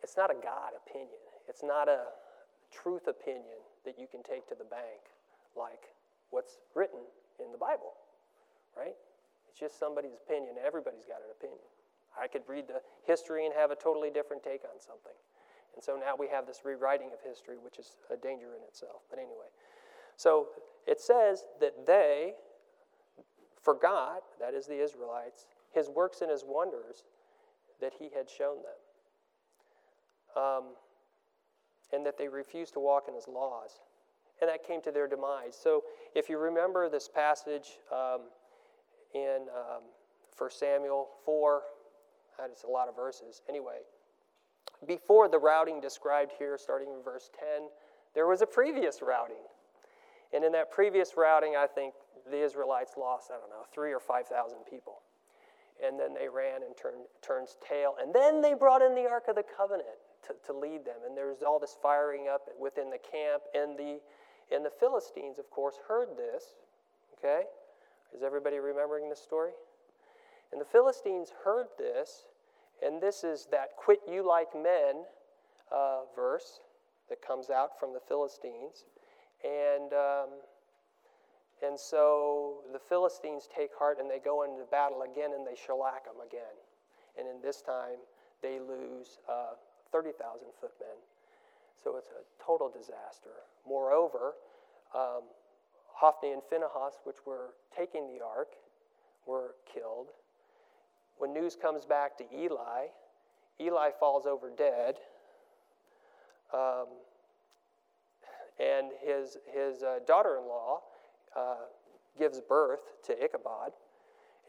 It's 0.03 0.17
not 0.17 0.31
a 0.31 0.35
God 0.35 0.73
opinion, 0.87 1.21
it's 1.49 1.63
not 1.63 1.89
a 1.89 2.09
truth 2.73 3.07
opinion 3.07 3.61
that 3.85 3.99
you 3.99 4.07
can 4.07 4.23
take 4.23 4.49
to 4.49 4.55
the 4.55 4.65
bank 4.65 5.13
like 5.57 5.93
what's 6.31 6.59
written 6.75 7.01
in 7.43 7.53
the 7.53 7.59
Bible, 7.59 7.99
right? 8.77 8.95
It's 9.49 9.59
just 9.59 9.79
somebody's 9.79 10.15
opinion. 10.15 10.55
Everybody's 10.65 11.05
got 11.05 11.19
an 11.27 11.35
opinion. 11.35 11.67
I 12.15 12.29
could 12.29 12.43
read 12.47 12.69
the 12.69 12.81
history 13.05 13.47
and 13.47 13.55
have 13.55 13.71
a 13.71 13.77
totally 13.77 14.11
different 14.11 14.43
take 14.43 14.63
on 14.65 14.79
something. 14.79 15.17
And 15.75 15.83
so 15.83 15.97
now 15.97 16.15
we 16.19 16.29
have 16.29 16.47
this 16.47 16.61
rewriting 16.65 17.09
of 17.13 17.21
history, 17.27 17.57
which 17.63 17.79
is 17.79 17.97
a 18.13 18.17
danger 18.17 18.55
in 18.57 18.63
itself. 18.67 19.03
But 19.09 19.19
anyway, 19.19 19.49
so 20.17 20.49
it 20.87 21.01
says 21.01 21.45
that 21.61 21.87
they 21.87 22.35
forgot, 23.63 24.23
that 24.41 24.55
is 24.55 24.67
the 24.67 24.83
Israelites, 24.83 25.47
his 25.73 25.89
works 25.89 26.21
and 26.21 26.31
his 26.31 26.45
wonders 26.47 27.05
that 27.81 27.93
he 27.99 28.11
had 28.15 28.29
shown 28.29 28.57
them. 28.57 30.43
Um, 30.43 30.65
and 31.93 32.07
that 32.07 32.17
they 32.17 32.29
refused 32.29 32.75
to 32.75 32.81
walk 32.81 33.07
in 33.09 33.15
his 33.15 33.27
laws. 33.27 33.81
And 34.41 34.49
that 34.49 34.67
came 34.67 34.81
to 34.83 34.93
their 34.93 35.09
demise. 35.09 35.59
So 35.61 35.85
if 36.15 36.29
you 36.29 36.39
remember 36.39 36.89
this 36.89 37.09
passage 37.09 37.79
um, 37.93 38.23
in 39.15 39.47
um, 39.55 39.83
1 40.39 40.51
Samuel 40.51 41.09
4, 41.25 41.63
that's 42.39 42.65
a 42.65 42.69
lot 42.69 42.89
of 42.89 42.97
verses. 42.97 43.43
Anyway, 43.49 43.81
before 44.87 45.29
the 45.29 45.39
routing 45.39 45.81
described 45.81 46.33
here, 46.39 46.57
starting 46.59 46.89
in 46.89 47.03
verse 47.03 47.31
10, 47.39 47.69
there 48.15 48.27
was 48.27 48.43
a 48.43 48.47
previous 48.47 49.03
routing. 49.03 49.45
And 50.33 50.45
in 50.45 50.53
that 50.53 50.71
previous 50.71 51.17
routing, 51.17 51.55
I 51.57 51.67
think 51.67 51.95
the 52.31 52.43
Israelites 52.43 52.93
lost, 52.97 53.31
I 53.31 53.39
don't 53.39 53.51
know, 53.51 53.65
three 53.73 53.93
or 53.93 54.01
5,000 54.01 54.59
people. 54.69 55.01
And 55.85 55.99
then 55.99 56.15
they 56.15 56.29
ran 56.29 56.63
and 56.63 56.77
turned 56.77 57.07
turns 57.23 57.57
tail. 57.67 57.95
And 58.01 58.15
then 58.15 58.43
they 58.43 58.55
brought 58.55 58.83
in 58.83 58.95
the 58.95 59.09
Ark 59.09 59.25
of 59.29 59.37
the 59.37 59.45
Covenant 59.57 59.89
to, 60.27 60.35
to 60.47 60.59
lead 60.59 60.85
them. 60.85 61.01
And 61.07 61.17
there's 61.17 61.43
all 61.43 61.59
this 61.59 61.77
firing 61.83 62.27
up 62.33 62.43
within 62.61 62.91
the 62.91 62.99
camp. 62.99 63.43
And 63.55 63.79
the, 63.79 64.01
and 64.55 64.65
the 64.65 64.71
Philistines, 64.71 65.39
of 65.39 65.49
course, 65.51 65.77
heard 65.89 66.09
this. 66.17 66.55
Okay? 67.19 67.43
Is 68.15 68.23
everybody 68.23 68.59
remembering 68.59 69.09
this 69.09 69.23
story? 69.23 69.53
And 70.53 70.61
the 70.61 70.67
Philistines 70.67 71.33
heard 71.45 71.67
this 71.79 72.27
and 72.85 73.01
this 73.01 73.25
is 73.25 73.47
that 73.51 73.77
quit 73.77 74.01
you 74.11 74.27
like 74.27 74.55
men 74.55 75.05
uh, 75.73 76.01
verse 76.15 76.61
that 77.09 77.21
comes 77.21 77.51
out 77.51 77.79
from 77.79 77.93
the 77.93 78.01
Philistines. 78.09 78.85
And, 79.45 79.93
um, 79.93 80.29
and 81.67 81.79
so 81.79 82.63
the 82.73 82.79
Philistines 82.79 83.49
take 83.55 83.71
heart 83.79 83.99
and 84.01 84.11
they 84.11 84.19
go 84.19 84.45
into 84.45 84.65
battle 84.71 85.03
again 85.03 85.33
and 85.37 85.47
they 85.47 85.57
shellac 85.57 86.05
them 86.05 86.21
again. 86.27 86.57
And 87.19 87.29
in 87.29 87.43
this 87.43 87.61
time, 87.61 87.99
they 88.43 88.59
lose 88.61 89.19
uh, 89.29 89.59
30,000 89.93 90.47
footmen. 90.61 90.97
So 91.83 91.97
it's 91.97 92.11
a 92.11 92.45
total 92.45 92.71
disaster. 92.71 93.45
Moreover, 93.67 94.35
um, 94.95 95.23
Hophni 95.93 96.33
and 96.33 96.43
Phinehas, 96.49 97.01
which 97.05 97.17
were 97.27 97.55
taking 97.77 98.07
the 98.07 98.25
ark, 98.25 98.49
were 99.27 99.55
killed. 99.73 100.09
When 101.21 101.35
news 101.35 101.55
comes 101.55 101.85
back 101.85 102.17
to 102.17 102.25
Eli, 102.35 102.87
Eli 103.61 103.91
falls 104.01 104.25
over 104.25 104.51
dead. 104.57 104.97
Um, 106.51 106.87
and 108.59 108.87
his, 109.05 109.37
his 109.47 109.83
uh, 109.83 109.99
daughter 110.07 110.39
in 110.39 110.49
law 110.49 110.81
uh, 111.37 111.67
gives 112.19 112.41
birth 112.41 112.81
to 113.05 113.23
Ichabod 113.23 113.73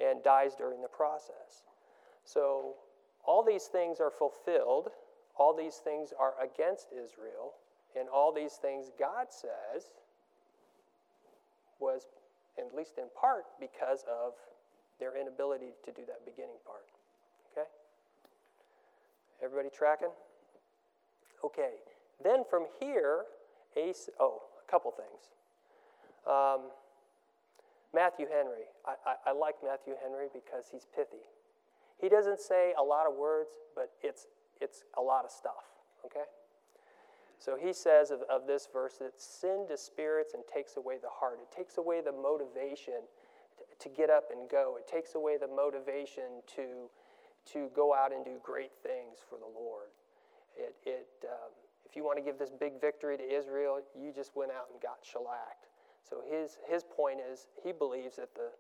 and 0.02 0.24
dies 0.24 0.56
during 0.56 0.82
the 0.82 0.88
process. 0.88 1.66
So, 2.24 2.76
all 3.26 3.44
these 3.44 3.66
things 3.66 4.00
are 4.00 4.10
fulfilled, 4.10 4.92
all 5.38 5.54
these 5.54 5.76
things 5.76 6.14
are 6.18 6.36
against 6.42 6.88
Israel, 6.94 7.52
and 8.00 8.08
all 8.08 8.34
these 8.34 8.54
things 8.54 8.92
God 8.98 9.28
says 9.30 9.92
was, 11.82 12.08
at 12.58 12.74
least 12.74 12.98
in 12.98 13.08
part, 13.20 13.44
because 13.60 14.06
of 14.10 14.36
their 15.02 15.20
inability 15.20 15.74
to 15.84 15.92
do 15.92 16.04
that 16.06 16.24
beginning 16.24 16.62
part. 16.66 16.86
Okay? 17.52 17.68
Everybody 19.44 19.70
tracking? 19.76 20.14
Okay. 21.44 21.82
Then 22.24 22.44
from 22.48 22.68
here, 22.80 23.26
Ace, 23.76 24.10
oh, 24.20 24.44
a 24.66 24.72
couple 24.72 24.92
things. 24.92 25.34
Um, 26.30 26.70
Matthew 27.94 28.28
Henry. 28.32 28.70
I, 28.86 28.94
I, 29.10 29.32
I 29.32 29.34
like 29.34 29.56
Matthew 29.64 29.96
Henry 30.02 30.28
because 30.32 30.66
he's 30.72 30.86
pithy. 30.96 31.26
He 32.00 32.08
doesn't 32.08 32.40
say 32.40 32.74
a 32.80 32.84
lot 32.84 33.08
of 33.08 33.16
words, 33.18 33.50
but 33.76 33.92
it's, 34.02 34.28
it's 34.62 34.84
a 34.98 35.02
lot 35.02 35.26
of 35.26 35.32
stuff. 35.32 35.66
Okay? 36.06 36.26
So 37.40 37.58
he 37.60 37.74
says 37.74 38.12
of, 38.12 38.22
of 38.30 38.46
this 38.46 38.70
verse 38.72 38.98
that 39.00 39.20
sin 39.20 39.66
dispirits 39.68 40.36
and 40.36 40.44
takes 40.52 40.78
away 40.78 40.98
the 41.02 41.10
heart. 41.10 41.40
It 41.42 41.56
takes 41.56 41.80
away 41.80 42.02
the 42.02 42.12
motivation 42.12 43.02
to 43.82 43.90
get 43.90 44.10
up 44.10 44.30
and 44.32 44.50
go. 44.50 44.78
It 44.78 44.88
takes 44.88 45.16
away 45.16 45.38
the 45.38 45.48
motivation 45.48 46.46
to, 46.56 46.90
to 47.54 47.70
go 47.76 47.94
out 47.94 48.14
and 48.14 48.24
do 48.24 48.38
great 48.44 48.72
things 48.84 49.18
for 49.28 49.38
the 49.38 49.50
Lord. 49.50 49.90
It, 50.58 50.76
it, 50.86 51.08
um, 51.26 51.52
if 51.86 51.96
you 51.96 52.04
want 52.04 52.18
to 52.18 52.24
give 52.24 52.38
this 52.38 52.52
big 52.52 52.80
victory 52.80 53.18
to 53.18 53.24
Israel, 53.24 53.80
you 54.00 54.12
just 54.14 54.36
went 54.36 54.52
out 54.52 54.68
and 54.72 54.82
got 54.82 55.00
shellacked. 55.02 55.68
So 56.08 56.22
his, 56.30 56.58
his 56.70 56.84
point 56.84 57.20
is 57.20 57.48
he 57.64 57.72
believes 57.72 58.16
that 58.18 58.34
the, 58.36 58.52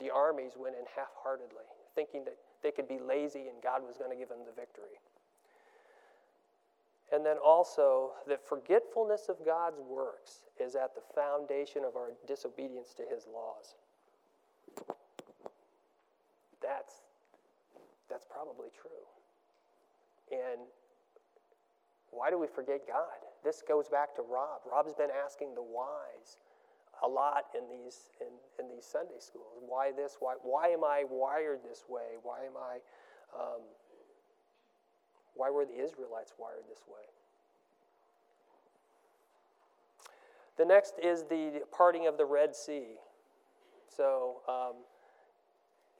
the 0.00 0.10
armies 0.10 0.52
went 0.56 0.76
in 0.76 0.84
half 0.96 1.12
heartedly, 1.22 1.68
thinking 1.94 2.24
that 2.24 2.36
they 2.62 2.70
could 2.70 2.88
be 2.88 2.98
lazy 2.98 3.48
and 3.48 3.62
God 3.62 3.82
was 3.86 3.98
going 3.98 4.10
to 4.10 4.16
give 4.16 4.28
them 4.28 4.44
the 4.46 4.54
victory. 4.54 5.00
And 7.12 7.26
then 7.26 7.36
also, 7.44 8.12
that 8.26 8.40
forgetfulness 8.48 9.28
of 9.28 9.36
God's 9.44 9.78
works 9.80 10.44
is 10.58 10.74
at 10.74 10.94
the 10.94 11.02
foundation 11.14 11.84
of 11.84 11.94
our 11.94 12.12
disobedience 12.26 12.94
to 12.94 13.02
his 13.02 13.26
laws 13.26 13.74
that's, 16.62 17.02
that's 18.08 18.24
probably 18.24 18.68
true. 18.70 19.04
And 20.30 20.60
why 22.10 22.30
do 22.30 22.38
we 22.38 22.46
forget 22.46 22.86
God? 22.86 23.20
This 23.44 23.62
goes 23.66 23.88
back 23.88 24.14
to 24.16 24.22
Rob. 24.22 24.60
Rob's 24.70 24.94
been 24.94 25.10
asking 25.24 25.54
the 25.54 25.62
whys 25.62 26.38
a 27.02 27.08
lot 27.08 27.46
in 27.56 27.68
these, 27.68 28.10
in, 28.20 28.32
in 28.62 28.70
these 28.70 28.84
Sunday 28.84 29.18
schools. 29.18 29.64
Why 29.66 29.90
this? 29.90 30.16
Why, 30.20 30.34
why 30.42 30.68
am 30.68 30.84
I 30.84 31.04
wired 31.10 31.60
this 31.68 31.84
way? 31.88 32.16
Why 32.22 32.44
am 32.44 32.56
I, 32.56 32.78
um, 33.36 33.62
why 35.34 35.50
were 35.50 35.64
the 35.64 35.82
Israelites 35.82 36.34
wired 36.38 36.64
this 36.68 36.84
way? 36.86 37.04
The 40.58 40.64
next 40.66 40.94
is 41.02 41.24
the 41.24 41.62
parting 41.76 42.06
of 42.06 42.18
the 42.18 42.26
Red 42.26 42.54
Sea. 42.54 42.96
So, 43.88 44.42
um, 44.48 44.74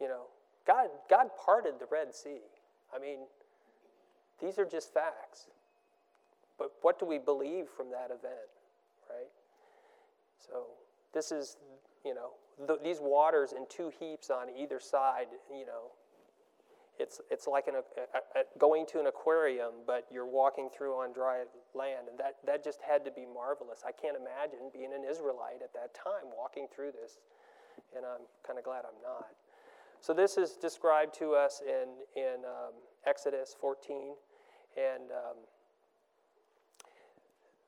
you 0.00 0.08
know, 0.08 0.26
God, 0.66 0.88
God 1.10 1.28
parted 1.44 1.74
the 1.78 1.86
Red 1.90 2.14
Sea. 2.14 2.40
I 2.94 2.98
mean, 2.98 3.18
these 4.40 4.58
are 4.58 4.64
just 4.64 4.92
facts. 4.92 5.48
But 6.58 6.72
what 6.82 6.98
do 6.98 7.06
we 7.06 7.18
believe 7.18 7.66
from 7.76 7.90
that 7.90 8.06
event, 8.06 8.50
right? 9.08 9.30
So, 10.38 10.66
this 11.14 11.32
is, 11.32 11.56
you 12.04 12.14
know, 12.14 12.30
the, 12.66 12.78
these 12.82 12.98
waters 13.00 13.52
in 13.52 13.64
two 13.68 13.90
heaps 13.98 14.30
on 14.30 14.48
either 14.56 14.78
side, 14.78 15.26
you 15.50 15.66
know, 15.66 15.90
it's, 16.98 17.20
it's 17.30 17.46
like 17.46 17.66
an, 17.66 17.74
a, 17.76 18.38
a, 18.38 18.42
going 18.58 18.86
to 18.92 19.00
an 19.00 19.06
aquarium, 19.06 19.82
but 19.86 20.06
you're 20.12 20.26
walking 20.26 20.68
through 20.70 20.94
on 20.94 21.12
dry 21.12 21.42
land. 21.74 22.06
And 22.08 22.18
that, 22.18 22.36
that 22.46 22.62
just 22.62 22.80
had 22.82 23.04
to 23.04 23.10
be 23.10 23.24
marvelous. 23.26 23.82
I 23.86 23.92
can't 23.92 24.16
imagine 24.16 24.70
being 24.72 24.92
an 24.92 25.02
Israelite 25.08 25.62
at 25.64 25.72
that 25.74 25.94
time 25.94 26.30
walking 26.36 26.68
through 26.72 26.92
this. 26.92 27.18
And 27.96 28.04
I'm 28.04 28.22
kind 28.46 28.58
of 28.58 28.64
glad 28.64 28.84
I'm 28.84 29.00
not. 29.02 29.34
So 30.02 30.12
this 30.12 30.36
is 30.36 30.54
described 30.60 31.14
to 31.20 31.34
us 31.34 31.62
in, 31.64 31.88
in 32.20 32.44
um, 32.44 32.74
Exodus 33.06 33.54
14. 33.60 34.14
And 34.76 35.12
um, 35.12 35.36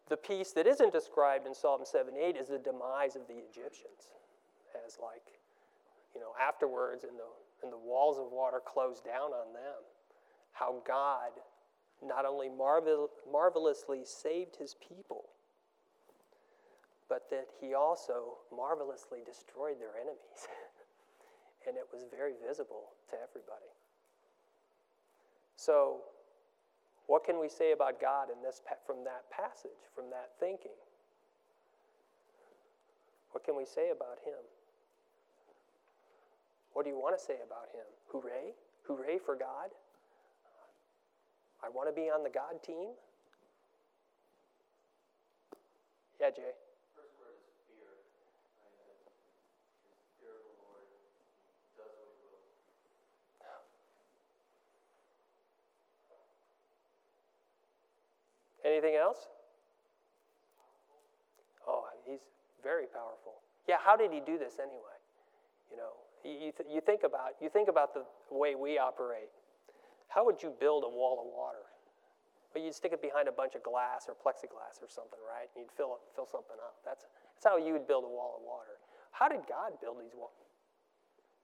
the 0.09 0.17
piece 0.17 0.51
that 0.53 0.67
isn't 0.67 0.93
described 0.93 1.47
in 1.47 1.55
Psalm 1.55 1.83
7 1.85 2.13
8 2.13 2.37
is 2.37 2.49
the 2.49 2.59
demise 2.59 3.15
of 3.15 3.29
the 3.29 3.35
Egyptians, 3.35 4.11
as 4.85 4.99
like, 5.01 5.23
you 6.13 6.21
know, 6.21 6.33
afterwards, 6.45 7.05
and 7.05 7.13
the, 7.17 7.31
and 7.63 7.73
the 7.73 7.79
walls 7.79 8.19
of 8.19 8.33
water 8.33 8.61
closed 8.67 9.05
down 9.05 9.31
on 9.31 9.53
them. 9.53 9.87
How 10.51 10.83
God 10.85 11.31
not 12.05 12.27
only 12.27 12.49
marvel, 12.49 13.11
marvelously 13.31 14.01
saved 14.05 14.57
his 14.57 14.75
people, 14.75 15.27
but 17.09 17.31
that 17.31 17.47
he 17.61 17.75
also 17.75 18.39
marvelously 18.55 19.21
destroyed 19.25 19.77
their 19.79 19.95
enemies. 20.01 20.49
and 21.67 21.77
it 21.77 21.87
was 21.93 22.05
very 22.11 22.35
visible 22.47 22.93
to 23.11 23.17
everybody. 23.17 23.73
So, 25.57 26.01
what 27.07 27.25
can 27.25 27.41
we 27.41 27.49
say 27.49 27.73
about 27.73 28.01
God 28.01 28.29
in 28.31 28.43
this 28.43 28.63
from 28.87 29.05
that 29.05 29.31
passage, 29.31 29.81
from 29.95 30.11
that 30.11 30.31
thinking? 30.41 30.77
What 33.33 33.45
can 33.45 33.57
we 33.57 33.65
say 33.65 33.91
about 33.91 34.19
him? 34.25 34.41
What 36.73 36.85
do 36.85 36.91
you 36.91 36.99
want 36.99 37.17
to 37.19 37.23
say 37.23 37.39
about 37.45 37.71
him? 37.75 37.87
Hooray? 38.09 38.55
Hooray 38.87 39.19
for 39.19 39.37
God? 39.37 39.71
I 41.65 41.69
want 41.71 41.89
to 41.89 41.95
be 41.95 42.11
on 42.13 42.23
the 42.23 42.31
God 42.31 42.61
team? 42.63 42.93
Yeah, 46.21 46.31
Jay. 46.31 46.53
First 46.93 47.17
word 47.17 47.35
is 47.41 47.57
fear. 47.67 47.89
Right? 48.61 48.77
That 48.85 48.93
is 48.93 50.13
fear 50.21 50.35
of 50.35 50.45
the 50.45 50.57
Lord. 50.61 50.85
He 50.93 51.73
does 51.75 51.91
what 51.97 52.11
he 52.13 52.21
wills. 52.29 52.55
Anything 58.65 58.97
else? 58.97 59.29
Oh, 61.69 61.85
he's 62.05 62.21
very 62.63 62.87
powerful. 62.87 63.45
Yeah, 63.69 63.77
how 63.81 63.97
did 63.97 64.13
he 64.13 64.21
do 64.21 64.39
this 64.39 64.59
anyway? 64.59 64.99
You 65.71 65.77
know, 65.77 65.93
you, 66.25 66.53
th- 66.53 66.69
you, 66.69 66.81
think 66.81 67.03
about 67.05 67.37
you 67.41 67.49
think 67.49 67.69
about 67.69 67.93
the 67.93 68.05
way 68.31 68.55
we 68.55 68.79
operate. 68.79 69.29
How 70.09 70.25
would 70.25 70.43
you 70.43 70.53
build 70.61 70.85
a 70.85 70.89
wall 70.89 71.21
of 71.21 71.29
water? 71.29 71.65
Well, 72.55 72.63
you'd 72.63 72.75
stick 72.75 72.93
it 72.93 73.03
behind 73.03 73.27
a 73.27 73.35
bunch 73.35 73.57
of 73.57 73.63
glass 73.67 74.07
or 74.07 74.15
plexiglass 74.15 74.79
or 74.79 74.89
something, 74.89 75.19
right? 75.27 75.51
And 75.57 75.67
you'd 75.67 75.75
fill 75.75 75.99
it, 75.99 76.03
fill 76.15 76.29
something 76.31 76.57
up. 76.63 76.79
That's 76.85 77.05
that's 77.35 77.45
how 77.45 77.59
you 77.59 77.73
would 77.75 77.89
build 77.89 78.05
a 78.05 78.13
wall 78.13 78.39
of 78.39 78.47
water. 78.47 78.79
How 79.11 79.29
did 79.29 79.43
God 79.49 79.77
build 79.81 80.01
these 80.01 80.15
walls? 80.15 80.55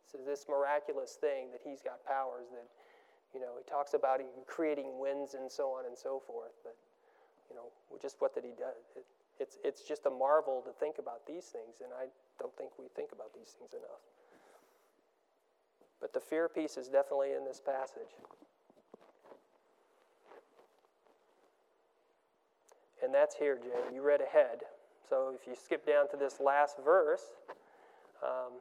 So 0.06 0.18
this 0.24 0.46
miraculous 0.48 1.18
thing 1.20 1.50
that 1.52 1.60
He's 1.62 1.82
got 1.82 2.02
powers 2.06 2.50
that, 2.50 2.66
you 3.34 3.40
know, 3.40 3.58
He 3.58 3.64
talks 3.66 3.94
about 3.94 4.20
creating 4.46 4.98
winds 4.98 5.34
and 5.34 5.50
so 5.50 5.74
on 5.74 5.86
and 5.86 5.96
so 5.96 6.22
forth. 6.26 6.54
But 6.62 6.74
you 7.50 7.56
know, 7.56 7.68
just 8.00 8.16
what 8.20 8.34
did 8.34 8.44
He 8.44 8.54
do? 8.56 8.70
It, 8.96 9.04
it's 9.38 9.58
it's 9.64 9.82
just 9.82 10.06
a 10.06 10.10
marvel 10.10 10.62
to 10.64 10.72
think 10.72 10.96
about 10.98 11.26
these 11.26 11.44
things, 11.44 11.82
and 11.82 11.90
I 11.92 12.06
don't 12.38 12.54
think 12.56 12.70
we 12.78 12.86
think 12.94 13.10
about 13.12 13.34
these 13.34 13.56
things 13.58 13.72
enough. 13.72 14.04
But 16.00 16.14
the 16.14 16.20
fear 16.20 16.48
piece 16.48 16.76
is 16.76 16.88
definitely 16.88 17.32
in 17.32 17.44
this 17.44 17.60
passage. 17.60 18.14
And 23.02 23.14
that's 23.14 23.34
here, 23.34 23.56
Jay. 23.56 23.94
You 23.94 24.02
read 24.02 24.20
ahead. 24.20 24.60
So 25.08 25.34
if 25.34 25.46
you 25.46 25.54
skip 25.54 25.86
down 25.86 26.08
to 26.10 26.16
this 26.16 26.38
last 26.38 26.76
verse, 26.84 27.24
um, 28.22 28.60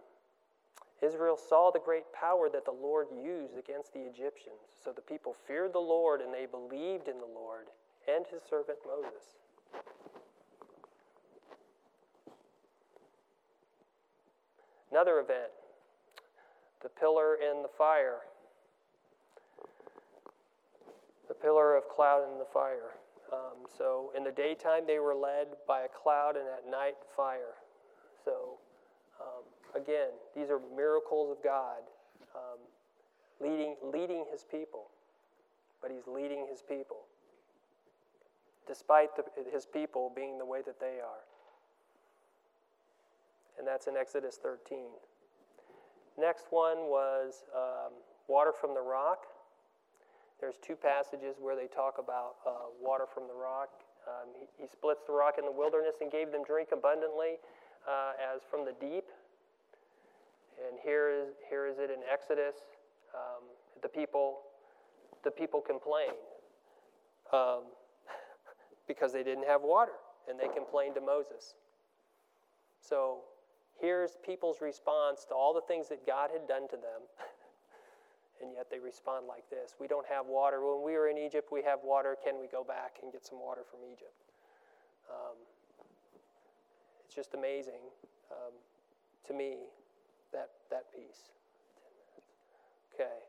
Israel 1.01 1.37
saw 1.37 1.71
the 1.71 1.79
great 1.79 2.11
power 2.13 2.49
that 2.49 2.65
the 2.65 2.71
Lord 2.71 3.07
used 3.11 3.57
against 3.57 3.93
the 3.93 3.99
Egyptians. 3.99 4.59
So 4.83 4.91
the 4.91 5.01
people 5.01 5.35
feared 5.47 5.73
the 5.73 5.79
Lord 5.79 6.21
and 6.21 6.33
they 6.33 6.45
believed 6.45 7.07
in 7.07 7.19
the 7.19 7.29
Lord 7.33 7.67
and 8.15 8.25
his 8.27 8.41
servant 8.49 8.79
Moses. 8.85 9.35
Another 14.91 15.19
event 15.19 15.51
the 16.81 16.89
pillar 16.89 17.35
in 17.35 17.61
the 17.61 17.69
fire. 17.77 18.19
The 21.27 21.33
pillar 21.33 21.75
of 21.75 21.83
cloud 21.89 22.23
in 22.31 22.39
the 22.39 22.47
fire. 22.53 22.95
Um, 23.31 23.67
so 23.77 24.11
in 24.17 24.23
the 24.23 24.31
daytime 24.31 24.83
they 24.87 24.99
were 24.99 25.13
led 25.13 25.47
by 25.67 25.81
a 25.81 25.87
cloud, 25.87 26.35
and 26.35 26.45
at 26.47 26.69
night 26.69 26.95
fire. 27.15 27.59
So 28.25 28.57
um, 29.21 29.43
again, 29.79 30.09
these 30.35 30.49
are 30.49 30.59
miracles 30.75 31.29
of 31.37 31.43
God 31.43 31.83
um, 32.33 32.59
leading 33.39 33.75
leading 33.83 34.25
His 34.31 34.43
people, 34.49 34.87
but 35.81 35.91
He's 35.91 36.07
leading 36.07 36.47
His 36.49 36.61
people 36.61 37.05
despite 38.69 39.15
the, 39.17 39.25
His 39.51 39.65
people 39.65 40.13
being 40.15 40.37
the 40.37 40.45
way 40.45 40.61
that 40.63 40.79
they 40.79 41.01
are. 41.01 41.25
And 43.57 43.67
that's 43.67 43.87
in 43.87 43.97
Exodus 43.97 44.37
13. 44.41 44.93
Next 46.17 46.45
one 46.51 46.85
was 46.85 47.43
um, 47.55 47.93
water 48.27 48.53
from 48.53 48.75
the 48.75 48.81
rock. 48.81 49.25
There's 50.39 50.55
two 50.61 50.75
passages 50.75 51.35
where 51.41 51.55
they 51.55 51.67
talk 51.67 51.95
about 51.97 52.37
uh, 52.45 52.69
water 52.79 53.05
from 53.11 53.27
the 53.27 53.33
rock. 53.33 53.69
Um, 54.07 54.29
he, 54.39 54.63
he, 54.63 54.67
splits 54.71 55.01
the 55.05 55.11
rock 55.11 55.35
in 55.37 55.45
the 55.45 55.51
wilderness 55.51 55.95
and 55.99 56.09
gave 56.09 56.31
them 56.31 56.43
drink 56.45 56.69
abundantly 56.71 57.41
uh, 57.89 58.13
as 58.15 58.41
from 58.49 58.63
the 58.63 58.73
deep. 58.79 59.05
And 60.67 60.79
here 60.83 61.09
is, 61.09 61.33
here 61.49 61.67
is 61.67 61.79
it 61.79 61.89
in 61.89 61.99
Exodus. 62.11 62.55
Um, 63.13 63.43
the 63.81 63.89
people, 63.89 64.39
the 65.23 65.31
people 65.31 65.59
complain 65.59 66.15
um, 67.33 67.63
because 68.89 69.13
they 69.13 69.21
didn't 69.21 69.45
have 69.45 69.61
water, 69.61 69.93
and 70.27 70.39
they 70.39 70.47
complained 70.49 70.95
to 70.95 71.01
Moses. 71.01 71.53
So 72.81 73.19
here's 73.79 74.17
people's 74.25 74.61
response 74.61 75.25
to 75.29 75.35
all 75.35 75.53
the 75.53 75.61
things 75.61 75.87
that 75.89 76.05
God 76.07 76.31
had 76.33 76.47
done 76.47 76.67
to 76.69 76.75
them. 76.75 77.05
and 78.41 78.49
yet 78.51 78.65
they 78.71 78.79
respond 78.79 79.27
like 79.27 79.47
this 79.49 79.75
We 79.79 79.87
don't 79.87 80.07
have 80.09 80.25
water. 80.25 80.59
When 80.65 80.83
we 80.83 80.97
were 80.97 81.07
in 81.07 81.17
Egypt, 81.17 81.49
we 81.51 81.61
have 81.61 81.79
water. 81.83 82.17
Can 82.21 82.41
we 82.41 82.47
go 82.47 82.63
back 82.63 82.97
and 83.03 83.13
get 83.13 83.25
some 83.25 83.39
water 83.39 83.61
from 83.69 83.81
Egypt? 83.85 84.17
Um, 85.07 85.37
it's 87.05 87.13
just 87.13 87.35
amazing 87.35 87.85
um, 88.31 88.53
to 89.27 89.33
me, 89.33 89.57
that, 90.33 90.49
that 90.71 90.91
piece. 90.91 91.29
Okay. 92.93 93.21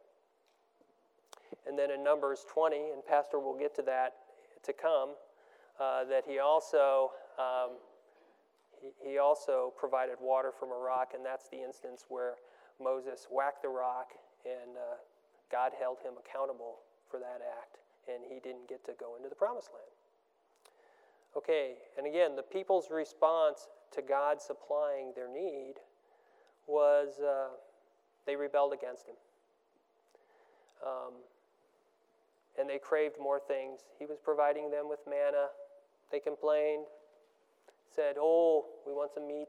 And 1.68 1.78
then 1.78 1.90
in 1.90 2.02
Numbers 2.02 2.46
20, 2.52 2.76
and 2.92 3.04
Pastor 3.04 3.38
will 3.38 3.56
get 3.56 3.74
to 3.76 3.82
that 3.82 4.14
to 4.64 4.72
come, 4.72 5.10
uh, 5.80 6.04
that 6.04 6.24
he 6.26 6.38
also. 6.38 7.10
Um, 7.38 7.76
he, 9.04 9.18
also 9.18 9.74
provided 9.76 10.16
water 10.22 10.52
from 10.58 10.70
a 10.70 10.74
rock, 10.74 11.12
and 11.14 11.22
that's 11.22 11.48
the 11.50 11.62
instance 11.62 12.06
where 12.08 12.36
Moses 12.82 13.28
whacked 13.30 13.60
the 13.60 13.68
rock, 13.68 14.12
and 14.46 14.72
uh, 14.74 14.96
God 15.52 15.72
held 15.78 15.98
him 16.00 16.14
accountable 16.16 16.78
for 17.10 17.20
that 17.20 17.44
act, 17.44 17.76
and 18.08 18.24
he 18.24 18.40
didn't 18.40 18.68
get 18.70 18.82
to 18.86 18.92
go 18.98 19.16
into 19.16 19.28
the 19.28 19.34
promised 19.34 19.68
land. 19.74 19.92
Okay, 21.36 21.74
and 21.98 22.06
again, 22.06 22.36
the 22.36 22.42
people's 22.42 22.90
response 22.90 23.68
to 23.92 24.00
God 24.00 24.40
supplying 24.40 25.12
their 25.14 25.28
need 25.28 25.74
was 26.66 27.20
uh, 27.20 27.48
they 28.26 28.36
rebelled 28.36 28.72
against 28.72 29.06
him. 29.06 29.16
Um, 30.86 31.14
and 32.58 32.68
they 32.68 32.78
craved 32.78 33.16
more 33.20 33.40
things. 33.40 33.80
He 33.98 34.06
was 34.06 34.18
providing 34.22 34.70
them 34.70 34.88
with 34.88 35.00
manna. 35.08 35.48
They 36.10 36.20
complained 36.20 36.84
said, 37.94 38.16
Oh, 38.18 38.66
we 38.86 38.92
want 38.92 39.12
some 39.12 39.26
meat. 39.26 39.48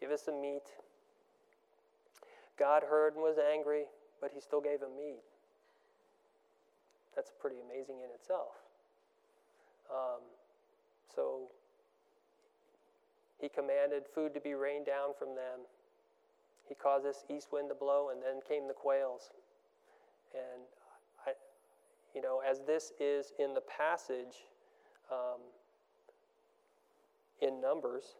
Give 0.00 0.10
us 0.10 0.22
some 0.22 0.40
meat. 0.40 0.64
God 2.58 2.82
heard 2.82 3.14
and 3.14 3.22
was 3.22 3.36
angry, 3.38 3.84
but 4.20 4.30
he 4.34 4.40
still 4.40 4.60
gave 4.60 4.80
them 4.80 4.96
meat. 4.96 5.22
That's 7.14 7.30
pretty 7.40 7.56
amazing 7.64 7.96
in 7.98 8.10
itself. 8.14 8.52
Um, 9.90 10.20
so 11.14 11.48
he 13.40 13.48
commanded 13.48 14.04
food 14.14 14.34
to 14.34 14.40
be 14.40 14.54
rained 14.54 14.86
down 14.86 15.14
from 15.18 15.28
them. 15.28 15.66
He 16.68 16.74
caused 16.74 17.04
this 17.04 17.24
east 17.28 17.48
wind 17.52 17.68
to 17.70 17.74
blow, 17.74 18.10
and 18.10 18.22
then 18.22 18.40
came 18.46 18.68
the 18.68 18.74
quails. 18.74 19.30
And 20.34 20.62
I, 21.26 21.32
you 22.14 22.22
know, 22.22 22.40
as 22.48 22.60
this 22.60 22.92
is 23.00 23.32
in 23.38 23.54
the 23.54 23.62
passage, 23.62 24.44
um, 25.10 25.40
in 27.42 27.60
numbers. 27.60 28.16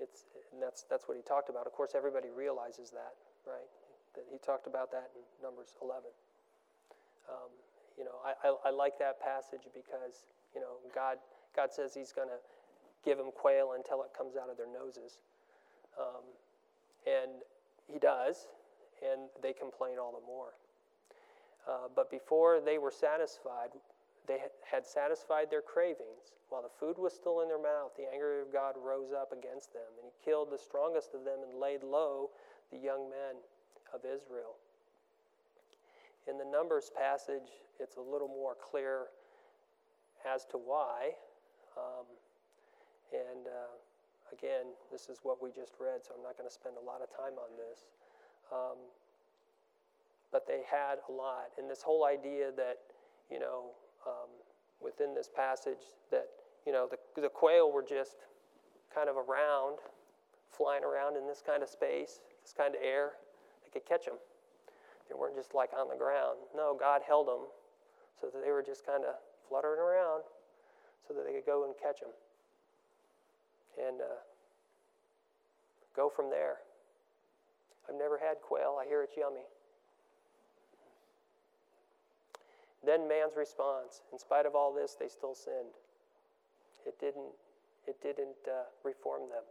It's, 0.00 0.24
and 0.52 0.62
that's, 0.62 0.84
that's 0.88 1.08
what 1.08 1.16
he 1.16 1.22
talked 1.22 1.48
about. 1.48 1.66
Of 1.66 1.72
course, 1.72 1.92
everybody 1.94 2.28
realizes 2.28 2.90
that, 2.90 3.14
right? 3.46 3.68
That 4.14 4.24
he 4.30 4.38
talked 4.38 4.66
about 4.66 4.90
that 4.92 5.10
in 5.16 5.22
Numbers 5.42 5.74
11. 5.80 6.04
Um, 7.30 7.50
you 7.96 8.04
know, 8.04 8.18
I, 8.24 8.34
I, 8.48 8.68
I 8.68 8.70
like 8.70 8.98
that 8.98 9.20
passage 9.20 9.68
because, 9.72 10.28
you 10.54 10.60
know, 10.60 10.80
God, 10.94 11.18
God 11.54 11.72
says 11.72 11.94
he's 11.94 12.12
going 12.12 12.28
to 12.28 12.40
give 13.04 13.18
them 13.18 13.30
quail 13.34 13.72
until 13.76 14.02
it 14.02 14.10
comes 14.16 14.36
out 14.36 14.50
of 14.50 14.56
their 14.56 14.70
noses. 14.70 15.18
Um, 15.98 16.24
and 17.06 17.42
he 17.90 17.98
does, 17.98 18.46
and 19.02 19.28
they 19.42 19.52
complain 19.52 19.98
all 19.98 20.12
the 20.12 20.26
more. 20.26 20.54
Uh, 21.68 21.88
but 21.94 22.10
before 22.10 22.60
they 22.60 22.78
were 22.78 22.90
satisfied, 22.90 23.70
they 24.26 24.38
had 24.64 24.86
satisfied 24.86 25.50
their 25.50 25.62
cravings. 25.62 26.38
While 26.48 26.62
the 26.62 26.74
food 26.78 26.98
was 26.98 27.12
still 27.12 27.40
in 27.40 27.48
their 27.48 27.60
mouth, 27.60 27.96
the 27.96 28.06
anger 28.12 28.42
of 28.42 28.52
God 28.52 28.74
rose 28.76 29.10
up 29.10 29.32
against 29.32 29.72
them, 29.72 29.88
and 29.98 30.06
he 30.06 30.12
killed 30.24 30.50
the 30.50 30.58
strongest 30.58 31.14
of 31.14 31.24
them 31.24 31.40
and 31.42 31.58
laid 31.58 31.82
low 31.82 32.30
the 32.70 32.78
young 32.78 33.08
men 33.10 33.40
of 33.92 34.00
Israel. 34.04 34.56
In 36.28 36.38
the 36.38 36.44
Numbers 36.44 36.90
passage, 36.94 37.50
it's 37.80 37.96
a 37.96 38.00
little 38.00 38.28
more 38.28 38.54
clear 38.54 39.10
as 40.22 40.44
to 40.52 40.56
why. 40.56 41.10
Um, 41.76 42.06
and 43.10 43.48
uh, 43.48 43.74
again, 44.30 44.70
this 44.92 45.08
is 45.08 45.18
what 45.22 45.42
we 45.42 45.50
just 45.50 45.74
read, 45.80 46.06
so 46.06 46.14
I'm 46.16 46.22
not 46.22 46.38
going 46.38 46.48
to 46.48 46.54
spend 46.54 46.76
a 46.78 46.84
lot 46.84 47.02
of 47.02 47.10
time 47.10 47.34
on 47.42 47.50
this. 47.58 47.90
Um, 48.52 48.78
but 50.30 50.46
they 50.46 50.62
had 50.70 50.96
a 51.08 51.12
lot. 51.12 51.50
And 51.58 51.68
this 51.68 51.82
whole 51.82 52.06
idea 52.06 52.52
that, 52.56 52.78
you 53.30 53.38
know, 53.38 53.72
um, 54.06 54.30
within 54.80 55.14
this 55.14 55.28
passage, 55.28 55.82
that, 56.10 56.28
you 56.66 56.72
know, 56.72 56.88
the, 56.90 57.20
the 57.20 57.28
quail 57.28 57.72
were 57.72 57.82
just 57.82 58.16
kind 58.94 59.08
of 59.08 59.16
around, 59.16 59.78
flying 60.50 60.84
around 60.84 61.16
in 61.16 61.26
this 61.26 61.42
kind 61.44 61.62
of 61.62 61.68
space, 61.68 62.20
this 62.42 62.52
kind 62.52 62.74
of 62.74 62.80
air, 62.82 63.12
they 63.64 63.70
could 63.70 63.88
catch 63.88 64.04
them. 64.04 64.16
They 65.08 65.14
weren't 65.18 65.36
just 65.36 65.54
like 65.54 65.70
on 65.78 65.88
the 65.88 65.96
ground. 65.96 66.38
No, 66.56 66.76
God 66.78 67.02
held 67.06 67.26
them 67.26 67.46
so 68.20 68.28
that 68.32 68.44
they 68.44 68.50
were 68.50 68.62
just 68.62 68.86
kind 68.86 69.04
of 69.04 69.14
fluttering 69.48 69.80
around 69.80 70.22
so 71.06 71.14
that 71.14 71.26
they 71.26 71.32
could 71.32 71.46
go 71.46 71.64
and 71.64 71.74
catch 71.76 72.00
them. 72.00 72.10
And 73.76 74.00
uh, 74.00 74.20
go 75.96 76.08
from 76.08 76.30
there. 76.30 76.56
I've 77.88 77.98
never 77.98 78.18
had 78.18 78.40
quail. 78.40 78.78
I 78.80 78.86
hear 78.86 79.02
it's 79.02 79.16
yummy. 79.16 79.44
Then 82.84 83.06
man's 83.06 83.36
response. 83.36 84.02
In 84.12 84.18
spite 84.18 84.46
of 84.46 84.54
all 84.54 84.74
this, 84.74 84.96
they 84.98 85.08
still 85.08 85.34
sinned. 85.34 85.76
It 86.84 86.98
didn't, 86.98 87.32
it 87.86 88.02
didn't 88.02 88.42
uh, 88.46 88.64
reform 88.82 89.22
them. 89.30 89.44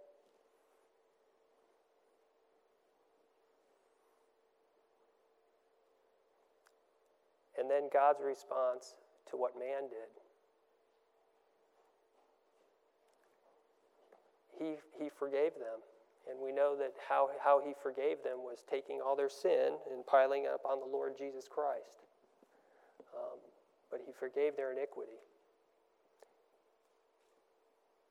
And 7.58 7.70
then 7.70 7.90
God's 7.94 8.22
response 8.26 8.96
to 9.30 9.38
what 9.38 9.54
man 9.58 9.88
did. 9.88 10.10
He, 14.58 15.04
he 15.04 15.10
forgave 15.10 15.54
them. 15.54 15.80
And 16.30 16.40
we 16.44 16.52
know 16.52 16.76
that 16.78 16.94
how, 17.08 17.30
how 17.44 17.62
he 17.66 17.74
forgave 17.82 18.24
them 18.24 18.40
was 18.40 18.64
taking 18.70 19.00
all 19.00 19.16
their 19.16 19.30
sin 19.30 19.78
and 19.92 20.06
piling 20.06 20.48
up 20.52 20.62
on 20.66 20.80
the 20.80 20.86
Lord 20.86 21.14
Jesus 21.18 21.48
Christ. 21.48 22.02
He 24.12 24.20
forgave 24.20 24.58
their 24.58 24.74
iniquity. 24.74 25.22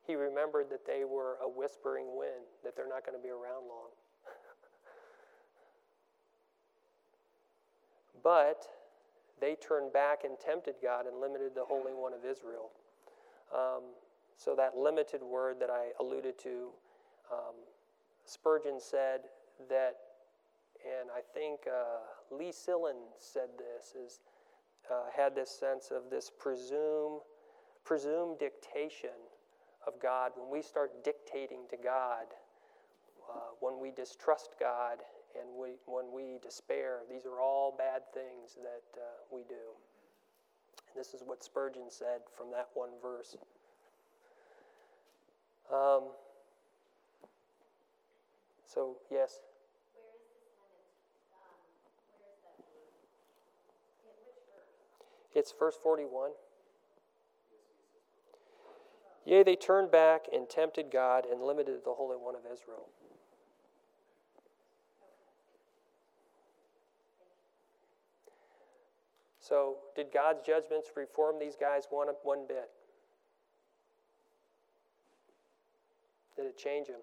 He 0.06 0.14
remembered 0.14 0.70
that 0.70 0.86
they 0.86 1.04
were 1.04 1.36
a 1.42 1.48
whispering 1.48 2.16
wind, 2.16 2.46
that 2.64 2.74
they're 2.74 2.88
not 2.88 3.04
going 3.04 3.18
to 3.18 3.22
be 3.22 3.28
around 3.28 3.68
long. 3.68 3.90
but 8.24 8.66
they 9.42 9.56
turned 9.56 9.92
back 9.92 10.24
and 10.24 10.40
tempted 10.40 10.76
God 10.82 11.04
and 11.06 11.20
limited 11.20 11.54
the 11.54 11.64
Holy 11.64 11.92
One 11.92 12.14
of 12.14 12.24
Israel. 12.24 12.70
Um, 13.54 13.82
so, 14.36 14.56
that 14.56 14.78
limited 14.78 15.22
word 15.22 15.60
that 15.60 15.68
I 15.68 15.90
alluded 16.00 16.38
to, 16.38 16.70
um, 17.30 17.56
Spurgeon 18.24 18.80
said 18.80 19.20
that, 19.68 19.98
and 20.82 21.10
I 21.14 21.20
think 21.34 21.66
uh, 21.66 22.34
Lee 22.34 22.52
Sillen 22.52 22.96
said 23.18 23.50
this, 23.58 23.94
is 23.94 24.20
uh, 24.90 25.04
had 25.16 25.34
this 25.34 25.50
sense 25.50 25.90
of 25.90 26.10
this 26.10 26.30
presume, 26.30 27.20
presumed 27.84 28.38
dictation 28.38 29.10
of 29.86 29.94
God. 30.00 30.32
When 30.36 30.50
we 30.50 30.62
start 30.62 31.04
dictating 31.04 31.60
to 31.70 31.76
God, 31.76 32.26
uh, 33.30 33.54
when 33.60 33.80
we 33.80 33.90
distrust 33.90 34.56
God 34.58 34.98
and 35.38 35.48
we, 35.56 35.70
when 35.86 36.12
we 36.12 36.38
despair, 36.42 37.00
these 37.08 37.24
are 37.24 37.40
all 37.40 37.74
bad 37.76 38.02
things 38.12 38.56
that 38.56 39.00
uh, 39.00 39.04
we 39.30 39.42
do. 39.48 39.70
And 40.88 40.98
this 40.98 41.14
is 41.14 41.22
what 41.24 41.44
Spurgeon 41.44 41.88
said 41.88 42.22
from 42.36 42.50
that 42.50 42.68
one 42.74 42.90
verse. 43.00 43.36
Um, 45.72 46.08
so, 48.66 48.96
yes? 49.10 49.40
It's 55.34 55.52
verse 55.58 55.76
41. 55.82 56.30
Yea, 59.24 59.42
they 59.42 59.56
turned 59.56 59.90
back 59.90 60.26
and 60.32 60.48
tempted 60.48 60.90
God 60.90 61.24
and 61.30 61.42
limited 61.42 61.84
the 61.84 61.92
Holy 61.92 62.16
One 62.16 62.34
of 62.34 62.40
Israel. 62.50 62.88
So, 69.38 69.78
did 69.96 70.12
God's 70.12 70.42
judgments 70.46 70.90
reform 70.96 71.38
these 71.40 71.56
guys 71.56 71.84
one, 71.90 72.06
one 72.22 72.46
bit? 72.46 72.70
Did 76.36 76.46
it 76.46 76.56
change 76.56 76.86
them? 76.86 77.00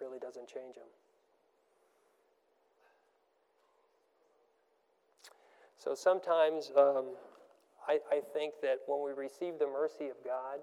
Really 0.00 0.18
doesn't 0.18 0.48
change 0.48 0.76
them. 0.76 0.84
So 5.82 5.96
sometimes 5.96 6.70
um, 6.76 7.06
I, 7.88 7.98
I 8.08 8.20
think 8.32 8.54
that 8.62 8.78
when 8.86 9.04
we 9.04 9.20
receive 9.20 9.58
the 9.58 9.66
mercy 9.66 10.10
of 10.10 10.16
God, 10.24 10.60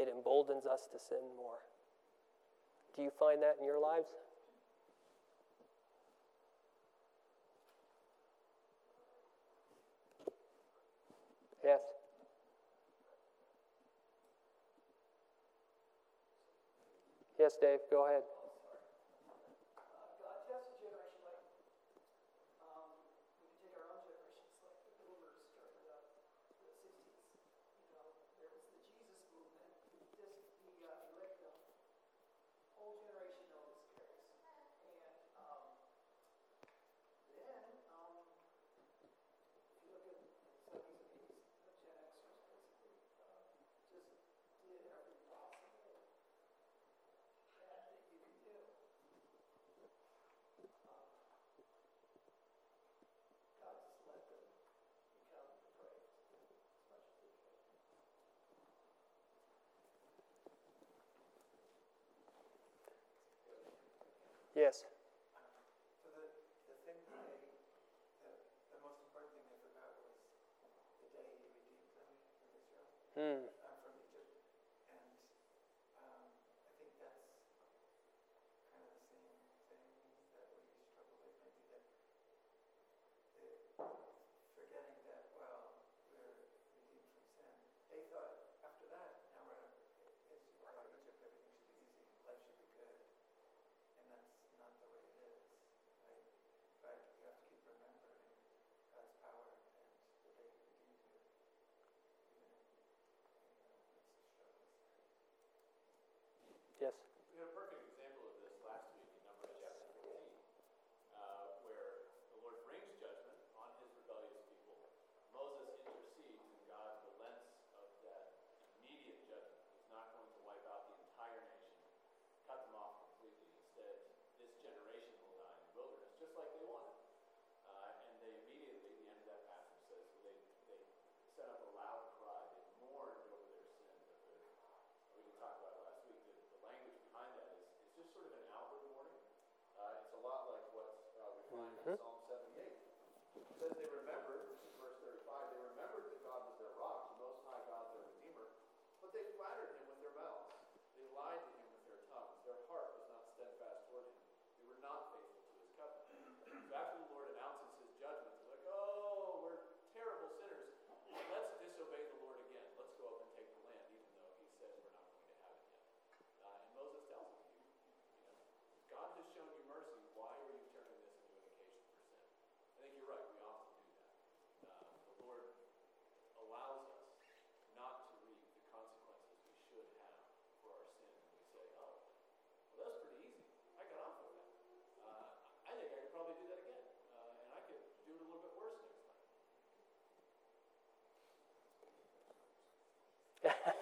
it 0.00 0.08
emboldens 0.12 0.66
us 0.66 0.88
to 0.92 0.98
sin 0.98 1.22
more. 1.36 1.62
Do 2.96 3.02
you 3.02 3.10
find 3.20 3.40
that 3.42 3.54
in 3.60 3.64
your 3.64 3.80
lives? 3.80 4.08
Yes. 11.64 11.80
Yes, 17.38 17.56
Dave, 17.60 17.78
go 17.92 18.08
ahead. 18.08 18.22
Yes. 64.56 64.88
So 66.00 66.08
the, 66.16 66.24
the 66.64 66.76
thing 66.88 66.96
that 67.12 67.28
they, 67.28 67.60
the, 68.24 68.32
the 68.72 68.80
most 68.80 69.04
important 69.04 69.36
thing 69.36 69.44
they 69.52 69.60
forgot 69.68 69.92
was 70.00 70.16
the 70.96 71.12
day 71.12 71.28
he 71.44 71.52
redeemed 71.60 71.92
them 72.00 72.08
from 72.40 72.48
Israel, 72.56 72.88
Hmm. 73.12 73.44
from 73.84 73.92
Egypt. 74.00 74.32
And 74.88 75.12
um, 76.00 76.24
I 76.64 76.72
think 76.80 76.88
that's 76.96 77.36
kind 78.72 78.80
of 78.80 78.96
the 78.96 79.04
same 79.12 79.28
thing 79.68 79.76
that 79.84 80.08
we 80.08 80.24
struggle 80.24 80.56
with, 80.64 80.80
maybe 81.44 81.60
that 81.76 81.84
the, 83.36 84.05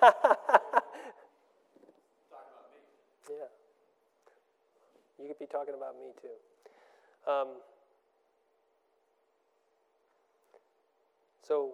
Yeah. 3.28 3.48
You 5.18 5.28
could 5.28 5.38
be 5.38 5.46
talking 5.46 5.74
about 5.74 5.96
me 5.96 6.12
too. 6.20 7.30
Um, 7.30 7.48
so, 11.46 11.72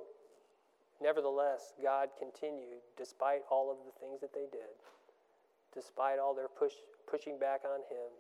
nevertheless, 1.03 1.73
God 1.83 2.11
continued, 2.19 2.83
despite 2.97 3.43
all 3.51 3.71
of 3.71 3.79
the 3.85 3.93
things 3.99 4.21
that 4.21 4.33
they 4.33 4.47
did, 4.53 4.79
despite 5.75 6.19
all 6.19 6.35
their 6.35 6.49
push, 6.49 6.75
pushing 7.11 7.39
back 7.39 7.63
on 7.65 7.81
Him, 7.91 8.11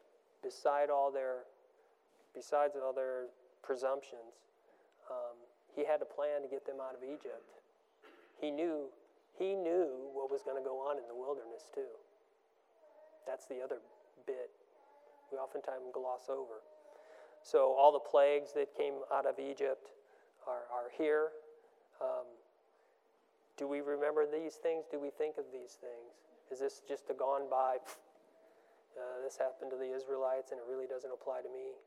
beside 0.42 0.90
all 0.90 1.12
their, 1.12 1.46
besides 2.34 2.74
all 2.74 2.92
their 2.92 3.26
presumptions, 3.62 4.42
um, 5.08 5.38
He 5.76 5.84
had 5.84 6.02
a 6.02 6.04
plan 6.04 6.42
to 6.42 6.48
get 6.48 6.66
them 6.66 6.76
out 6.82 6.96
of 6.96 7.04
Egypt. 7.04 7.46
He 8.40 8.50
knew, 8.50 8.86
He 9.40 9.56
knew 9.56 10.12
what 10.12 10.28
was 10.28 10.44
going 10.44 10.60
to 10.60 10.66
go 10.66 10.84
on 10.84 11.00
in 11.00 11.08
the 11.08 11.16
wilderness 11.16 11.72
too. 11.72 11.88
That's 13.24 13.48
the 13.48 13.64
other 13.64 13.80
bit 14.28 14.52
we 15.32 15.38
oftentimes 15.38 15.88
gloss 15.94 16.28
over. 16.28 16.60
So, 17.40 17.72
all 17.72 17.88
the 17.88 18.04
plagues 18.04 18.52
that 18.52 18.76
came 18.76 19.00
out 19.08 19.24
of 19.24 19.40
Egypt 19.40 19.96
are, 20.44 20.68
are 20.68 20.92
here. 20.92 21.32
Um, 22.02 22.28
do 23.56 23.64
we 23.64 23.80
remember 23.80 24.28
these 24.28 24.60
things? 24.60 24.84
Do 24.92 25.00
we 25.00 25.08
think 25.08 25.38
of 25.38 25.48
these 25.48 25.80
things? 25.80 26.20
Is 26.52 26.60
this 26.60 26.82
just 26.84 27.08
a 27.08 27.14
gone 27.14 27.48
by? 27.48 27.80
Uh, 28.92 29.24
this 29.24 29.40
happened 29.40 29.70
to 29.72 29.78
the 29.80 29.88
Israelites 29.88 30.52
and 30.52 30.60
it 30.60 30.66
really 30.68 30.86
doesn't 30.86 31.12
apply 31.12 31.40
to 31.40 31.48
me. 31.48 31.80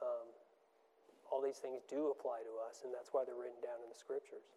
Um, 0.00 0.32
all 1.28 1.44
these 1.44 1.60
things 1.60 1.84
do 1.84 2.08
apply 2.08 2.40
to 2.48 2.52
us, 2.64 2.80
and 2.88 2.94
that's 2.94 3.12
why 3.12 3.24
they're 3.28 3.36
written 3.36 3.60
down 3.60 3.76
in 3.84 3.92
the 3.92 3.98
scriptures. 3.98 4.48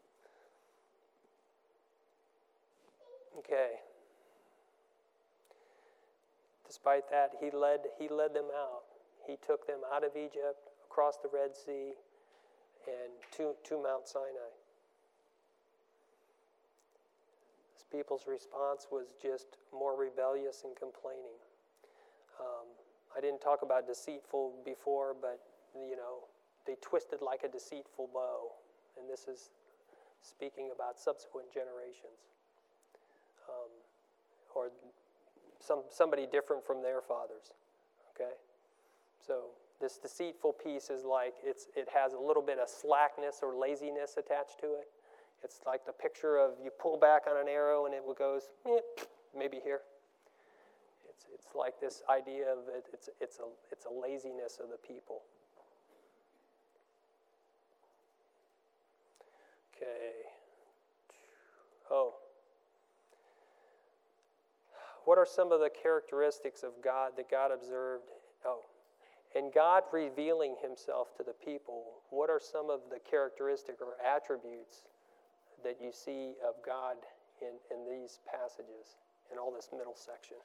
Okay. 3.37 3.79
Despite 6.67 7.09
that, 7.11 7.31
he 7.39 7.51
led, 7.51 7.79
he 7.99 8.07
led 8.07 8.33
them 8.33 8.47
out. 8.55 8.83
He 9.27 9.35
took 9.45 9.67
them 9.67 9.79
out 9.93 10.03
of 10.03 10.11
Egypt, 10.15 10.71
across 10.89 11.17
the 11.17 11.29
Red 11.31 11.55
Sea, 11.55 11.93
and 12.87 13.11
to, 13.37 13.53
to 13.63 13.81
Mount 13.81 14.07
Sinai. 14.07 14.51
This 17.75 17.85
people's 17.91 18.23
response 18.27 18.87
was 18.91 19.07
just 19.21 19.57
more 19.71 19.97
rebellious 19.97 20.63
and 20.65 20.75
complaining. 20.75 21.39
Um, 22.39 22.67
I 23.15 23.21
didn't 23.21 23.41
talk 23.41 23.61
about 23.61 23.87
deceitful 23.87 24.53
before, 24.65 25.15
but 25.19 25.39
you 25.75 25.95
know, 25.95 26.27
they 26.65 26.75
twisted 26.81 27.21
like 27.21 27.43
a 27.43 27.49
deceitful 27.49 28.09
bow, 28.13 28.51
and 28.99 29.09
this 29.09 29.27
is 29.27 29.49
speaking 30.21 30.71
about 30.73 30.99
subsequent 30.99 31.51
generations, 31.53 32.31
um, 33.51 33.69
or 34.55 34.71
some 35.59 35.83
somebody 35.89 36.27
different 36.31 36.65
from 36.65 36.81
their 36.81 37.01
fathers. 37.01 37.51
Okay, 38.15 38.31
so 39.25 39.51
this 39.79 39.97
deceitful 39.97 40.53
piece 40.53 40.89
is 40.89 41.03
like 41.03 41.33
it's 41.43 41.67
it 41.75 41.87
has 41.93 42.13
a 42.13 42.19
little 42.19 42.43
bit 42.43 42.59
of 42.59 42.69
slackness 42.69 43.39
or 43.41 43.55
laziness 43.55 44.15
attached 44.17 44.59
to 44.61 44.67
it. 44.67 44.87
It's 45.43 45.59
like 45.65 45.85
the 45.85 45.93
picture 45.93 46.37
of 46.37 46.51
you 46.63 46.69
pull 46.79 46.97
back 46.97 47.23
on 47.29 47.35
an 47.39 47.47
arrow 47.47 47.85
and 47.85 47.93
it 47.93 48.03
goes 48.17 48.43
maybe 49.37 49.59
here. 49.63 49.81
It's 51.09 51.25
it's 51.33 51.55
like 51.55 51.79
this 51.79 52.01
idea 52.09 52.45
of 52.51 52.69
it, 52.69 52.85
it's 52.93 53.09
it's 53.19 53.39
a 53.39 53.49
it's 53.71 53.85
a 53.85 53.93
laziness 53.93 54.59
of 54.61 54.69
the 54.69 54.77
people. 54.87 55.21
Okay. 59.75 60.29
Oh. 61.89 62.13
What 65.05 65.17
are 65.17 65.25
some 65.25 65.51
of 65.51 65.59
the 65.59 65.69
characteristics 65.69 66.63
of 66.63 66.71
God 66.83 67.11
that 67.17 67.29
God 67.29 67.51
observed? 67.51 68.05
Oh. 68.45 68.61
And 69.35 69.53
God 69.53 69.83
revealing 69.93 70.55
himself 70.61 71.15
to 71.17 71.23
the 71.23 71.33
people, 71.33 72.03
what 72.09 72.29
are 72.29 72.39
some 72.39 72.69
of 72.69 72.81
the 72.91 72.99
characteristic 72.99 73.75
or 73.79 73.95
attributes 74.03 74.83
that 75.63 75.77
you 75.81 75.91
see 75.93 76.33
of 76.45 76.55
God 76.65 76.97
in, 77.41 77.55
in 77.71 77.87
these 77.87 78.19
passages, 78.29 78.99
in 79.31 79.37
all 79.39 79.51
this 79.51 79.69
middle 79.71 79.95
section? 79.95 80.37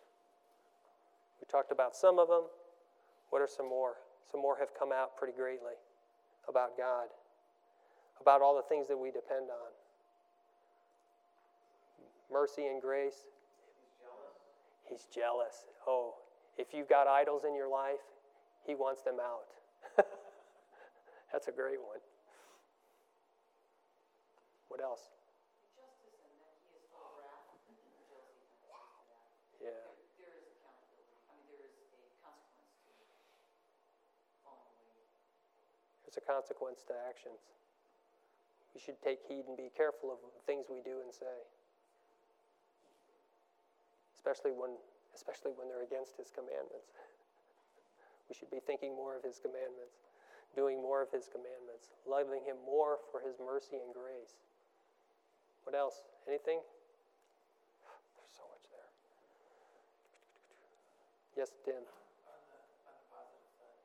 We 1.40 1.46
talked 1.50 1.72
about 1.72 1.96
some 1.96 2.18
of 2.18 2.28
them. 2.28 2.44
What 3.30 3.42
are 3.42 3.48
some 3.48 3.68
more? 3.68 3.96
Some 4.30 4.40
more 4.40 4.56
have 4.58 4.70
come 4.78 4.92
out 4.92 5.16
pretty 5.16 5.34
greatly 5.36 5.74
about 6.48 6.78
God, 6.78 7.08
about 8.20 8.40
all 8.40 8.54
the 8.54 8.66
things 8.68 8.86
that 8.88 8.96
we 8.96 9.10
depend 9.10 9.50
on 9.50 9.70
mercy 12.30 12.66
and 12.66 12.80
grace. 12.80 13.26
He's 14.88 15.06
jealous. 15.12 15.66
Oh, 15.86 16.14
if 16.56 16.72
you've 16.72 16.88
got 16.88 17.06
idols 17.06 17.42
in 17.44 17.54
your 17.54 17.68
life, 17.68 18.02
he 18.64 18.74
wants 18.74 19.02
them 19.02 19.18
out. 19.20 19.50
That's 21.32 21.48
a 21.48 21.54
great 21.54 21.82
one. 21.82 22.00
What 24.68 24.80
else? 24.82 25.10
Justice 25.74 26.22
and 26.22 26.36
that 26.38 26.54
he 26.62 26.74
is 26.74 26.84
full 26.90 27.02
of 27.02 27.14
wrath. 27.18 27.50
Josie 27.66 27.96
kind 28.06 28.12
of 28.14 28.28
speaks 28.30 28.58
to 28.62 29.04
that. 29.10 29.26
Yeah. 29.58 29.82
There 30.20 30.34
is 30.38 30.46
accountability. 30.54 31.18
I 31.30 31.34
mean, 31.38 31.48
there 31.50 31.66
is 31.66 31.78
a 31.86 32.10
consequence 32.22 32.74
to. 32.86 32.92
There's 36.06 36.18
a 36.18 36.26
consequence 36.26 36.80
to 36.90 36.94
actions. 37.06 37.42
We 38.74 38.82
should 38.84 39.00
take 39.00 39.24
heed 39.24 39.48
and 39.48 39.56
be 39.56 39.72
careful 39.72 40.12
of 40.12 40.20
the 40.20 40.44
things 40.44 40.68
we 40.68 40.84
do 40.84 41.00
and 41.00 41.08
say. 41.08 41.46
Especially 44.26 44.50
when 44.50 44.74
especially 45.14 45.54
when 45.54 45.70
they're 45.70 45.86
against 45.86 46.18
his 46.18 46.34
commandments. 46.34 46.90
We 48.26 48.34
should 48.34 48.50
be 48.50 48.58
thinking 48.58 48.90
more 48.90 49.14
of 49.14 49.22
his 49.22 49.38
commandments, 49.38 50.02
doing 50.50 50.82
more 50.82 50.98
of 50.98 51.14
his 51.14 51.30
commandments, 51.30 51.94
loving 52.10 52.42
him 52.42 52.58
more 52.66 52.98
for 53.14 53.22
his 53.22 53.38
mercy 53.38 53.78
and 53.78 53.94
grace. 53.94 54.42
What 55.62 55.78
else? 55.78 56.02
Anything? 56.26 56.58
There's 58.18 58.34
so 58.34 58.42
much 58.50 58.66
there. 58.74 58.90
Yes, 61.38 61.54
Tim. 61.62 61.78
On 61.78 61.86
the, 62.50 62.58
on 62.90 62.98
the 62.98 63.06
positive 63.14 63.46
side, 63.62 63.78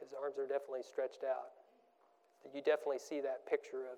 them. 0.00 0.01
His 0.12 0.20
arms 0.20 0.36
are 0.36 0.44
definitely 0.44 0.84
stretched 0.84 1.24
out. 1.24 1.56
You 2.52 2.60
definitely 2.60 3.00
see 3.00 3.24
that 3.24 3.48
picture 3.48 3.88
of, 3.88 3.96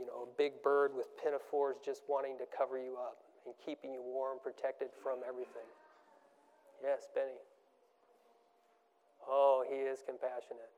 you 0.00 0.08
know, 0.08 0.24
a 0.24 0.30
big 0.40 0.64
bird 0.64 0.96
with 0.96 1.12
pinafores 1.20 1.76
just 1.84 2.08
wanting 2.08 2.40
to 2.40 2.48
cover 2.48 2.80
you 2.80 2.96
up 2.96 3.20
and 3.44 3.52
keeping 3.60 3.92
you 3.92 4.00
warm, 4.00 4.40
protected 4.40 4.88
from 5.04 5.20
everything. 5.28 5.68
Yes, 6.80 7.12
Benny. 7.14 7.36
Oh, 9.28 9.62
he 9.68 9.76
is 9.76 10.00
compassionate. 10.08 10.72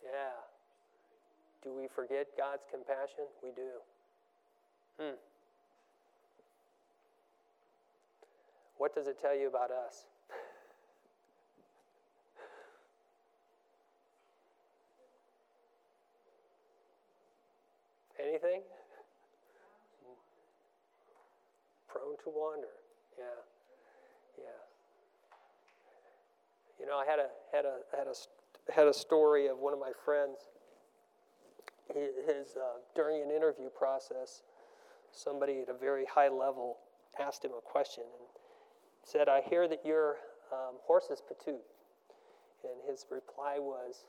Yeah. 0.00 0.32
Do 1.62 1.76
we 1.76 1.84
forget 1.84 2.28
God's 2.38 2.64
compassion? 2.64 3.28
We 3.44 3.50
do. 3.52 3.76
Hmm. 4.96 5.20
What 8.78 8.94
does 8.94 9.06
it 9.06 9.20
tell 9.20 9.36
you 9.36 9.48
about 9.48 9.70
us? 9.70 10.08
Anything? 18.22 18.62
Prone 21.88 22.16
to 22.24 22.30
wander. 22.30 22.68
Yeah. 23.18 23.24
Yeah. 24.38 24.44
You 26.80 26.86
know, 26.86 26.96
I 26.98 27.04
had 27.04 27.18
a 27.18 27.28
had 27.52 27.64
a 27.64 27.78
had 27.96 28.06
a 28.06 28.14
had 28.72 28.86
a 28.86 28.94
story 28.94 29.48
of 29.48 29.58
one 29.58 29.72
of 29.72 29.80
my 29.80 29.92
friends. 30.04 30.38
His 31.92 32.56
uh, 32.56 32.78
during 32.94 33.22
an 33.22 33.30
interview 33.30 33.68
process, 33.68 34.42
somebody 35.10 35.60
at 35.60 35.68
a 35.68 35.76
very 35.76 36.06
high 36.06 36.28
level 36.28 36.78
asked 37.20 37.44
him 37.44 37.50
a 37.56 37.60
question 37.60 38.04
and 38.04 38.28
said, 39.04 39.28
"I 39.28 39.42
hear 39.42 39.68
that 39.68 39.84
your 39.84 40.16
um, 40.52 40.76
horse 40.86 41.10
is 41.10 41.20
patoot," 41.20 41.60
and 42.64 42.80
his 42.88 43.04
reply 43.10 43.58
was, 43.58 44.06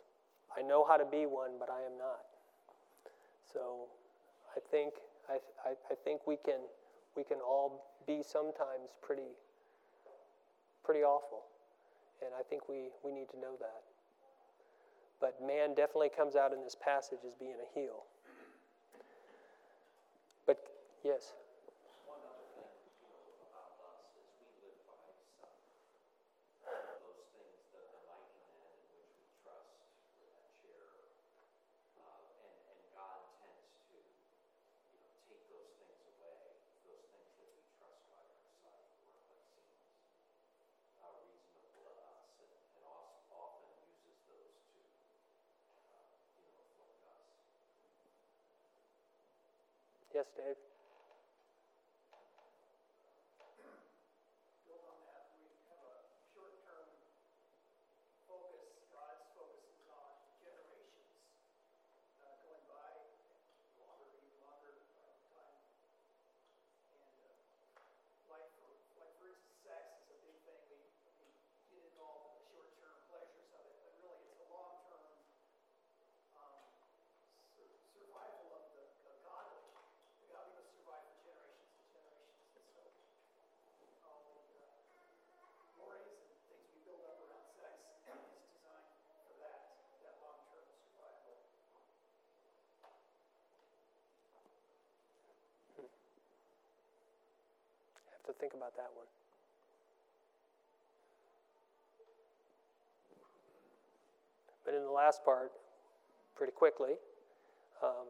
"I 0.55 0.61
know 0.61 0.85
how 0.87 0.97
to 0.97 1.05
be 1.05 1.25
one, 1.25 1.59
but 1.59 1.69
I 1.69 1.81
am 1.81 1.97
not." 1.97 2.21
So, 3.51 3.87
I 4.55 4.59
think 4.71 4.93
I, 5.29 5.39
I, 5.65 5.73
I 5.91 5.95
think 6.03 6.27
we 6.27 6.37
can 6.37 6.61
we 7.15 7.23
can 7.23 7.39
all 7.39 7.85
be 8.05 8.21
sometimes 8.23 8.93
pretty 9.01 9.33
pretty 10.83 11.01
awful. 11.01 11.43
And 12.23 12.31
I 12.39 12.43
think 12.43 12.69
we, 12.69 12.89
we 13.03 13.11
need 13.11 13.29
to 13.29 13.39
know 13.39 13.55
that. 13.59 13.83
But 15.19 15.39
man 15.45 15.75
definitely 15.75 16.09
comes 16.15 16.35
out 16.35 16.53
in 16.53 16.63
this 16.63 16.75
passage 16.75 17.19
as 17.25 17.33
being 17.35 17.55
a 17.59 17.67
heel. 17.79 18.03
But 20.45 20.59
yes. 21.03 21.33
One 22.07 22.19
other 22.23 22.47
thing, 22.55 22.67
you 22.99 23.11
know, 23.11 23.23
about 23.51 23.75
us 23.91 24.07
is 24.19 24.27
we 24.39 24.51
live 24.63 24.79
by 24.87 24.99
some 25.19 26.99
of 26.99 27.11
those 27.11 27.27
things, 27.31 27.55
the, 27.71 27.79
the 27.91 27.99
mighty 28.07 28.39
men 28.51 28.71
in 28.87 28.91
which 28.91 29.15
we 29.15 29.27
trust, 29.43 29.79
or 30.19 30.27
that 30.31 30.47
share, 30.63 30.95
uh, 32.03 32.19
and, 32.43 32.55
and 32.71 32.79
God 32.91 33.19
tends 33.39 33.67
to, 33.87 33.95
you 33.95 34.99
know, 34.99 35.11
take 35.27 35.43
those 35.51 35.71
things 35.79 36.03
away, 36.19 36.35
those 36.83 37.07
things 37.07 37.23
that 37.31 37.39
we 37.47 37.55
trust 37.79 38.03
by 38.11 38.19
our 38.19 38.43
side, 38.59 38.91
or 39.07 39.15
what 39.23 39.47
seems 39.55 39.87
uh, 40.99 41.15
reasonable 41.23 41.71
to 41.79 41.83
us, 42.03 42.27
and, 42.43 42.51
and 42.51 42.83
also 42.83 43.31
often 43.31 43.71
uses 43.79 44.19
those 44.27 44.51
to, 44.67 44.75
uh, 45.79 46.11
you 46.35 46.43
know, 46.43 46.59
afflict 46.67 47.07
us. 47.07 47.31
Yes, 50.13 50.29
Dave. 50.37 50.55
build 54.69 54.85
on 54.85 54.97
that, 55.09 55.33
we 55.41 55.49
have 55.65 55.81
a 55.89 55.95
short-term 56.37 56.85
focus, 58.29 58.69
God's 58.93 59.25
focus 59.33 59.65
is 59.73 59.89
on 59.89 60.13
generations, 60.37 61.17
uh, 62.21 62.29
going 62.45 62.61
by 62.69 62.93
longer, 63.81 64.05
even 64.21 64.37
longer 64.45 64.85
uh, 65.01 65.17
time. 65.33 65.57
And, 66.93 67.17
uh, 67.25 67.33
like 68.29 68.45
for, 68.61 68.69
like 69.01 69.17
for 69.17 69.33
instance, 69.33 69.57
sex 69.65 69.97
is 69.97 70.13
a 70.13 70.21
big 70.21 70.37
thing, 70.45 70.61
we, 70.69 71.25
we 71.25 71.73
get 71.73 71.81
involved 71.89 72.37
in 72.37 72.45
the 72.45 72.45
short-term 72.53 73.01
pleasures 73.09 73.49
of 73.57 73.65
it, 73.65 73.81
but 73.81 73.97
really 73.97 74.21
it's 74.29 74.37
a 74.45 74.47
long-term, 74.53 75.09
um, 76.37 76.61
sur- 77.57 77.81
survival 77.97 78.61
of 78.61 78.63
the, 78.77 78.83
the 79.09 79.13
godly. 79.25 79.65
The 80.21 80.27
godly 80.31 80.53
must 80.57 80.71
survive 80.77 81.03
for 81.09 81.19
generations 81.21 81.69
to 81.77 81.83
generations, 81.91 83.11
and 83.67 83.73
so, 83.75 83.85
all 84.07 84.23
the 84.31 84.39
uh, 84.63 84.71
mores 85.77 86.07
and 86.07 86.31
things 86.47 86.65
we 86.73 86.79
build 86.87 87.03
up 87.05 87.19
around 87.21 87.47
sex 87.59 87.75
is 88.07 88.45
designed 88.55 88.87
for 89.27 89.35
that, 89.43 89.83
that 90.03 90.15
long-term 90.23 90.67
survival. 90.89 91.35
To 98.25 98.33
think 98.33 98.53
about 98.53 98.75
that 98.75 98.89
one. 98.95 99.07
But 104.65 104.73
in 104.73 104.83
the 104.83 104.91
last 104.91 105.23
part, 105.25 105.51
pretty 106.35 106.53
quickly, 106.53 106.95
um, 107.83 108.07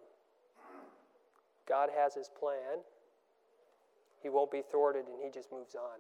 God 1.68 1.90
has 1.96 2.14
his 2.14 2.30
plan. 2.30 2.86
He 4.22 4.30
won't 4.30 4.52
be 4.52 4.62
thwarted 4.62 5.06
and 5.08 5.18
he 5.24 5.30
just 5.32 5.52
moves 5.52 5.76
on. 5.76 6.00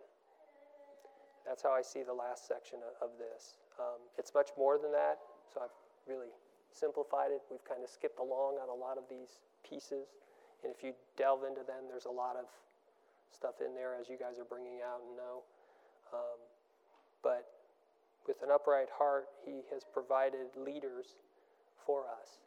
That's 1.46 1.64
how 1.64 1.72
I 1.72 1.82
see 1.82 2.04
the 2.04 2.14
last 2.14 2.48
section 2.48 2.80
of, 2.80 3.10
of 3.10 3.18
this. 3.18 3.58
Um, 3.80 4.00
it's 4.18 4.34
much 4.34 4.52
more 4.58 4.78
than 4.78 4.92
that, 4.92 5.20
so 5.52 5.62
I've 5.62 5.76
really 6.08 6.32
simplified 6.72 7.32
it. 7.32 7.42
We've 7.50 7.64
kind 7.66 7.84
of 7.84 7.90
skipped 7.90 8.20
along 8.20 8.62
on 8.62 8.70
a 8.70 8.78
lot 8.78 8.98
of 8.98 9.04
these 9.10 9.42
pieces. 9.68 10.14
And 10.64 10.72
if 10.72 10.84
you 10.84 10.94
delve 11.18 11.44
into 11.44 11.66
them, 11.68 11.90
there's 11.90 12.06
a 12.06 12.14
lot 12.14 12.38
of 12.38 12.46
stuff 13.34 13.60
in 13.66 13.74
there 13.74 13.98
as 14.00 14.08
you 14.08 14.18
guys 14.18 14.38
are 14.40 14.48
bringing 14.48 14.80
out 14.86 15.02
and 15.02 15.18
know. 15.18 15.44
Um, 16.14 16.40
but 17.22 17.50
with 18.28 18.42
an 18.42 18.50
upright 18.54 18.90
heart, 18.94 19.28
He 19.46 19.66
has 19.74 19.84
provided 19.84 20.54
leaders 20.56 21.18
for 21.86 22.06
us. 22.08 22.40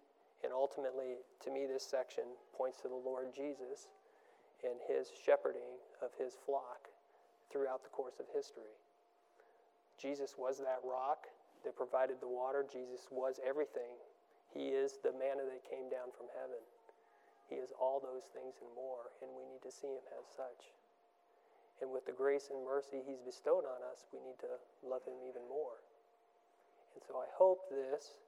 And 0.45 0.53
ultimately, 0.53 1.21
to 1.45 1.51
me, 1.51 1.67
this 1.67 1.85
section 1.85 2.25
points 2.57 2.81
to 2.83 2.89
the 2.89 2.97
Lord 2.97 3.35
Jesus 3.35 3.89
and 4.63 4.79
His 4.89 5.11
shepherding 5.13 5.77
of 6.01 6.11
His 6.19 6.35
flock 6.47 6.89
throughout 7.51 7.83
the 7.83 7.91
course 7.91 8.21
of 8.21 8.27
history. 8.35 8.77
Jesus 10.01 10.35
was 10.39 10.59
that 10.59 10.81
rock 10.85 11.27
that 11.65 11.77
provided 11.77 12.21
the 12.21 12.29
water, 12.29 12.65
Jesus 12.71 13.09
was 13.11 13.41
everything. 13.43 13.97
He 14.53 14.69
is 14.69 14.99
the 15.03 15.13
manna 15.13 15.45
that 15.51 15.69
came 15.69 15.91
down 15.91 16.13
from 16.17 16.29
heaven. 16.37 16.63
He 17.47 17.57
is 17.57 17.71
all 17.79 18.03
those 18.03 18.27
things 18.35 18.59
and 18.59 18.71
more, 18.75 19.15
and 19.23 19.31
we 19.35 19.47
need 19.47 19.63
to 19.63 19.71
see 19.71 19.91
Him 19.91 20.03
as 20.19 20.27
such. 20.27 20.75
And 21.79 21.93
with 21.93 22.07
the 22.07 22.17
grace 22.17 22.51
and 22.51 22.65
mercy 22.67 23.05
He's 23.07 23.23
bestowed 23.23 23.63
on 23.63 23.81
us, 23.87 24.07
we 24.11 24.19
need 24.19 24.39
to 24.43 24.59
love 24.83 25.07
Him 25.07 25.23
even 25.23 25.47
more. 25.47 25.79
And 26.95 27.03
so 27.07 27.23
I 27.23 27.29
hope 27.31 27.71
this 27.71 28.19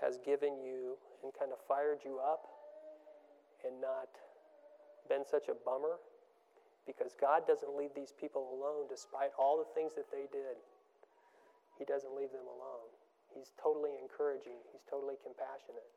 has 0.00 0.16
given 0.24 0.56
you 0.60 0.96
and 1.24 1.32
kind 1.36 1.52
of 1.52 1.58
fired 1.68 2.00
you 2.04 2.20
up 2.20 2.46
and 3.64 3.80
not 3.80 4.08
been 5.08 5.24
such 5.24 5.48
a 5.48 5.56
bummer 5.56 5.98
because 6.86 7.18
God 7.18 7.42
doesn't 7.50 7.74
leave 7.74 7.90
these 7.98 8.14
people 8.14 8.46
alone 8.54 8.86
despite 8.86 9.34
all 9.34 9.58
the 9.58 9.68
things 9.74 9.92
that 9.98 10.06
they 10.14 10.30
did. 10.30 10.54
He 11.78 11.84
doesn't 11.84 12.14
leave 12.14 12.30
them 12.30 12.46
alone. 12.46 12.88
He's 13.34 13.52
totally 13.60 13.98
encouraging, 14.00 14.56
He's 14.72 14.86
totally 14.88 15.18
compassionate. 15.20 15.90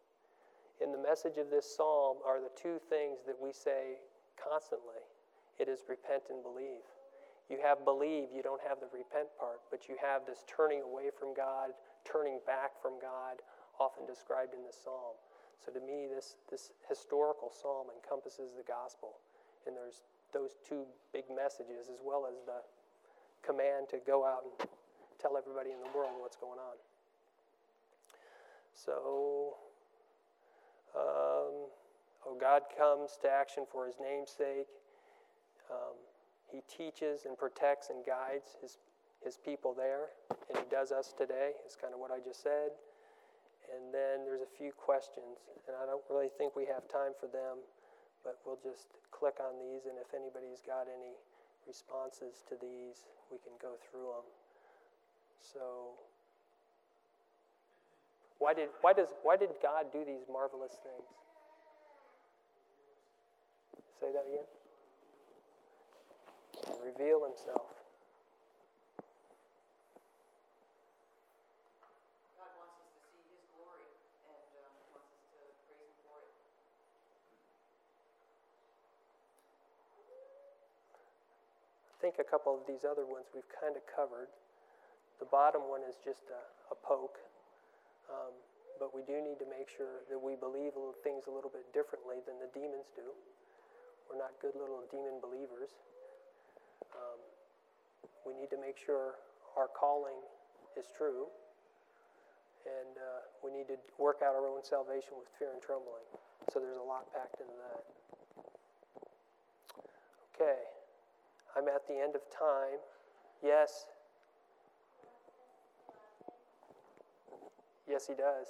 In 0.80 0.92
the 0.92 0.98
message 0.98 1.38
of 1.38 1.50
this 1.52 1.68
psalm 1.68 2.18
are 2.26 2.40
the 2.40 2.52
two 2.56 2.80
things 2.90 3.20
that 3.28 3.36
we 3.36 3.52
say 3.52 4.00
constantly 4.40 5.04
it 5.60 5.68
is 5.68 5.84
repent 5.92 6.32
and 6.32 6.42
believe. 6.42 6.88
You 7.52 7.60
have 7.60 7.84
believe, 7.84 8.32
you 8.32 8.40
don't 8.40 8.62
have 8.64 8.80
the 8.80 8.88
repent 8.94 9.28
part, 9.36 9.60
but 9.68 9.90
you 9.90 10.00
have 10.00 10.24
this 10.24 10.46
turning 10.48 10.82
away 10.82 11.12
from 11.12 11.36
God, 11.36 11.76
turning 12.08 12.40
back 12.48 12.80
from 12.80 12.96
God, 13.02 13.44
often 13.76 14.08
described 14.08 14.54
in 14.56 14.64
the 14.64 14.72
psalm. 14.72 15.20
So 15.60 15.74
to 15.76 15.82
me, 15.84 16.08
this, 16.08 16.40
this 16.48 16.72
historical 16.88 17.52
psalm 17.52 17.92
encompasses 17.92 18.56
the 18.56 18.64
gospel. 18.64 19.20
And 19.68 19.76
there's 19.76 20.08
those 20.32 20.56
two 20.64 20.86
big 21.12 21.26
messages, 21.28 21.92
as 21.92 22.00
well 22.06 22.24
as 22.24 22.40
the 22.46 22.64
command 23.44 23.90
to 23.90 24.00
go 24.06 24.24
out 24.24 24.46
and 24.46 24.70
tell 25.20 25.36
everybody 25.36 25.72
in 25.72 25.82
the 25.84 25.92
world 25.92 26.16
what's 26.20 26.38
going 26.38 26.60
on. 26.60 26.78
So, 28.72 29.58
um, 30.96 31.70
oh, 32.26 32.38
God 32.40 32.64
comes 32.78 33.18
to 33.22 33.30
action 33.30 33.66
for 33.72 33.86
his 33.86 33.96
name's 34.02 34.32
sake. 34.32 34.68
Um, 35.70 35.98
he 36.50 36.62
teaches 36.66 37.26
and 37.26 37.38
protects 37.38 37.90
and 37.90 38.02
guides 38.06 38.58
his, 38.62 38.78
his 39.24 39.38
people 39.38 39.74
there, 39.78 40.10
and 40.50 40.58
he 40.58 40.66
does 40.70 40.92
us 40.92 41.14
today. 41.14 41.54
Is 41.68 41.78
kind 41.78 41.94
of 41.94 42.00
what 42.00 42.10
I 42.10 42.18
just 42.20 42.42
said. 42.42 42.74
And 43.70 43.94
then 43.94 44.26
there's 44.26 44.42
a 44.42 44.50
few 44.50 44.74
questions, 44.74 45.46
and 45.70 45.78
I 45.78 45.86
don't 45.86 46.02
really 46.10 46.34
think 46.42 46.58
we 46.58 46.66
have 46.66 46.90
time 46.90 47.14
for 47.22 47.30
them, 47.30 47.62
but 48.26 48.42
we'll 48.42 48.58
just 48.66 48.90
click 49.14 49.38
on 49.38 49.62
these, 49.62 49.86
and 49.86 49.94
if 50.02 50.10
anybody's 50.18 50.66
got 50.66 50.90
any 50.90 51.14
responses 51.70 52.42
to 52.50 52.58
these, 52.58 53.06
we 53.30 53.38
can 53.38 53.54
go 53.62 53.78
through 53.78 54.10
them. 54.10 54.28
So, 55.38 55.94
Why 58.40 58.54
did, 58.56 58.70
why, 58.80 58.94
does, 58.94 59.12
why 59.24 59.36
did 59.36 59.52
God 59.62 59.92
do 59.92 60.04
these 60.08 60.24
marvelous 60.32 60.80
things? 60.80 61.08
Say 64.00 64.08
that 64.16 64.24
again. 64.24 64.48
Reveal 66.80 67.28
himself. 67.28 67.68
God 72.40 72.52
wants 72.56 72.80
us 72.80 72.88
to 72.96 73.04
see 73.12 73.28
His 73.28 73.44
glory 73.52 73.84
and 74.32 74.48
um, 74.64 74.72
wants 74.96 75.12
us 75.12 75.20
to 75.20 75.36
praise 75.36 75.60
Him 75.68 75.84
for 76.08 76.24
it. 76.24 76.32
I 81.92 81.96
think 82.00 82.24
a 82.24 82.28
couple 82.28 82.56
of 82.56 82.64
these 82.64 82.88
other 82.88 83.04
ones 83.04 83.28
we've 83.36 83.52
kind 83.52 83.76
of 83.76 83.84
covered. 83.84 84.32
The 85.20 85.28
bottom 85.28 85.68
one 85.68 85.84
is 85.84 86.00
just 86.00 86.24
a, 86.32 86.40
a 86.72 86.78
poke. 86.80 87.20
Um, 88.10 88.34
but 88.82 88.96
we 88.96 89.06
do 89.06 89.22
need 89.22 89.38
to 89.38 89.50
make 89.50 89.70
sure 89.70 90.02
that 90.10 90.18
we 90.18 90.34
believe 90.34 90.74
things 91.04 91.30
a 91.30 91.34
little 91.34 91.52
bit 91.52 91.68
differently 91.74 92.24
than 92.26 92.42
the 92.42 92.50
demons 92.52 92.90
do. 92.96 93.06
We're 94.10 94.18
not 94.18 94.34
good 94.42 94.58
little 94.58 94.82
demon 94.90 95.22
believers. 95.22 95.78
Um, 96.96 97.20
we 98.26 98.34
need 98.34 98.50
to 98.50 98.58
make 98.58 98.80
sure 98.80 99.22
our 99.54 99.70
calling 99.70 100.18
is 100.74 100.90
true. 100.96 101.30
And 102.66 102.98
uh, 102.98 103.22
we 103.46 103.54
need 103.54 103.68
to 103.70 103.78
work 104.02 104.26
out 104.26 104.34
our 104.34 104.48
own 104.48 104.64
salvation 104.64 105.16
with 105.20 105.30
fear 105.38 105.54
and 105.54 105.62
trembling. 105.62 106.04
So 106.52 106.60
there's 106.60 106.80
a 106.80 106.88
lot 106.88 107.06
packed 107.14 107.40
into 107.40 107.54
that. 107.56 107.84
Okay. 110.34 110.60
I'm 111.56 111.68
at 111.68 111.86
the 111.88 112.00
end 112.00 112.16
of 112.16 112.24
time. 112.32 112.80
Yes. 113.44 113.86
Yes, 117.90 118.06
he 118.08 118.14
does. 118.14 118.48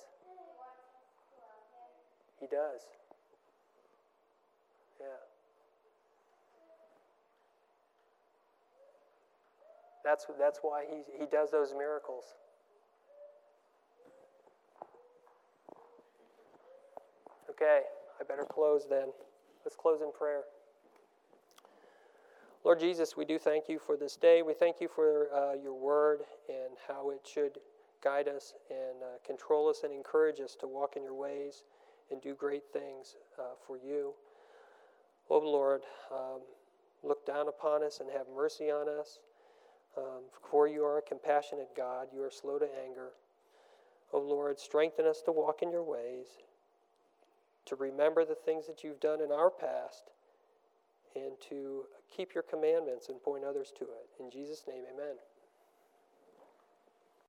He 2.42 2.48
does. 2.48 2.82
Yeah. 5.00 5.06
That's, 10.04 10.26
that's 10.38 10.60
why 10.62 10.84
he, 10.90 11.04
he 11.18 11.26
does 11.32 11.52
those 11.52 11.74
miracles. 11.78 12.26
Okay, 17.50 17.82
I 18.20 18.24
better 18.24 18.46
close 18.46 18.88
then. 18.90 19.08
Let's 19.66 19.76
close 19.76 20.02
in 20.02 20.12
prayer. 20.12 20.44
Lord 22.64 22.80
Jesus, 22.80 23.16
we 23.16 23.26
do 23.26 23.38
thank 23.38 23.70
you 23.70 23.80
for 23.80 23.96
this 23.96 24.16
day. 24.16 24.42
We 24.42 24.54
thank 24.54 24.82
you 24.82 24.90
for 24.94 25.28
uh, 25.34 25.54
your 25.62 25.74
word 25.74 26.22
and 26.50 26.78
how 26.88 27.10
it 27.12 27.22
should 27.26 27.58
guide 28.04 28.28
us 28.28 28.54
and 28.70 29.04
uh, 29.04 29.18
control 29.26 29.70
us 29.70 29.82
and 29.84 29.94
encourage 29.94 30.40
us 30.40 30.56
to 30.60 30.68
walk 30.68 30.96
in 30.96 31.04
your 31.04 31.14
ways 31.14 31.64
and 32.12 32.22
do 32.22 32.34
great 32.34 32.64
things 32.74 33.16
uh, 33.38 33.56
for 33.66 33.78
you. 33.78 34.14
Oh 35.30 35.40
Lord, 35.40 35.82
um, 36.12 36.42
look 37.04 37.26
down 37.26 37.48
upon 37.48 37.84
us 37.84 38.00
and 38.00 38.10
have 38.12 38.26
mercy 38.36 38.72
on 38.72 38.88
us. 38.90 39.20
Um, 39.98 40.24
for 40.50 40.68
you 40.68 40.84
are 40.84 41.00
a 41.00 41.02
compassionate 41.02 41.70
God, 41.76 42.08
you 42.14 42.24
are 42.24 42.32
slow 42.32 42.60
to 42.60 42.68
anger. 42.86 43.10
Oh 44.14 44.20
Lord, 44.20 44.60
strengthen 44.60 45.06
us 45.06 45.22
to 45.26 45.32
walk 45.32 45.62
in 45.62 45.72
your 45.72 45.84
ways, 45.84 46.28
to 47.66 47.76
remember 47.76 48.26
the 48.26 48.36
things 48.36 48.66
that 48.68 48.84
you've 48.84 49.00
done 49.00 49.22
in 49.22 49.32
our 49.32 49.50
past, 49.50 50.10
and 51.16 51.34
to 51.50 51.84
keep 52.16 52.34
your 52.34 52.44
commandments 52.44 53.10
and 53.10 53.22
point 53.22 53.44
others 53.44 53.72
to 53.78 53.84
it. 53.84 54.24
In 54.24 54.32
Jesus' 54.32 54.64
name, 54.68 54.84
amen. 54.94 55.16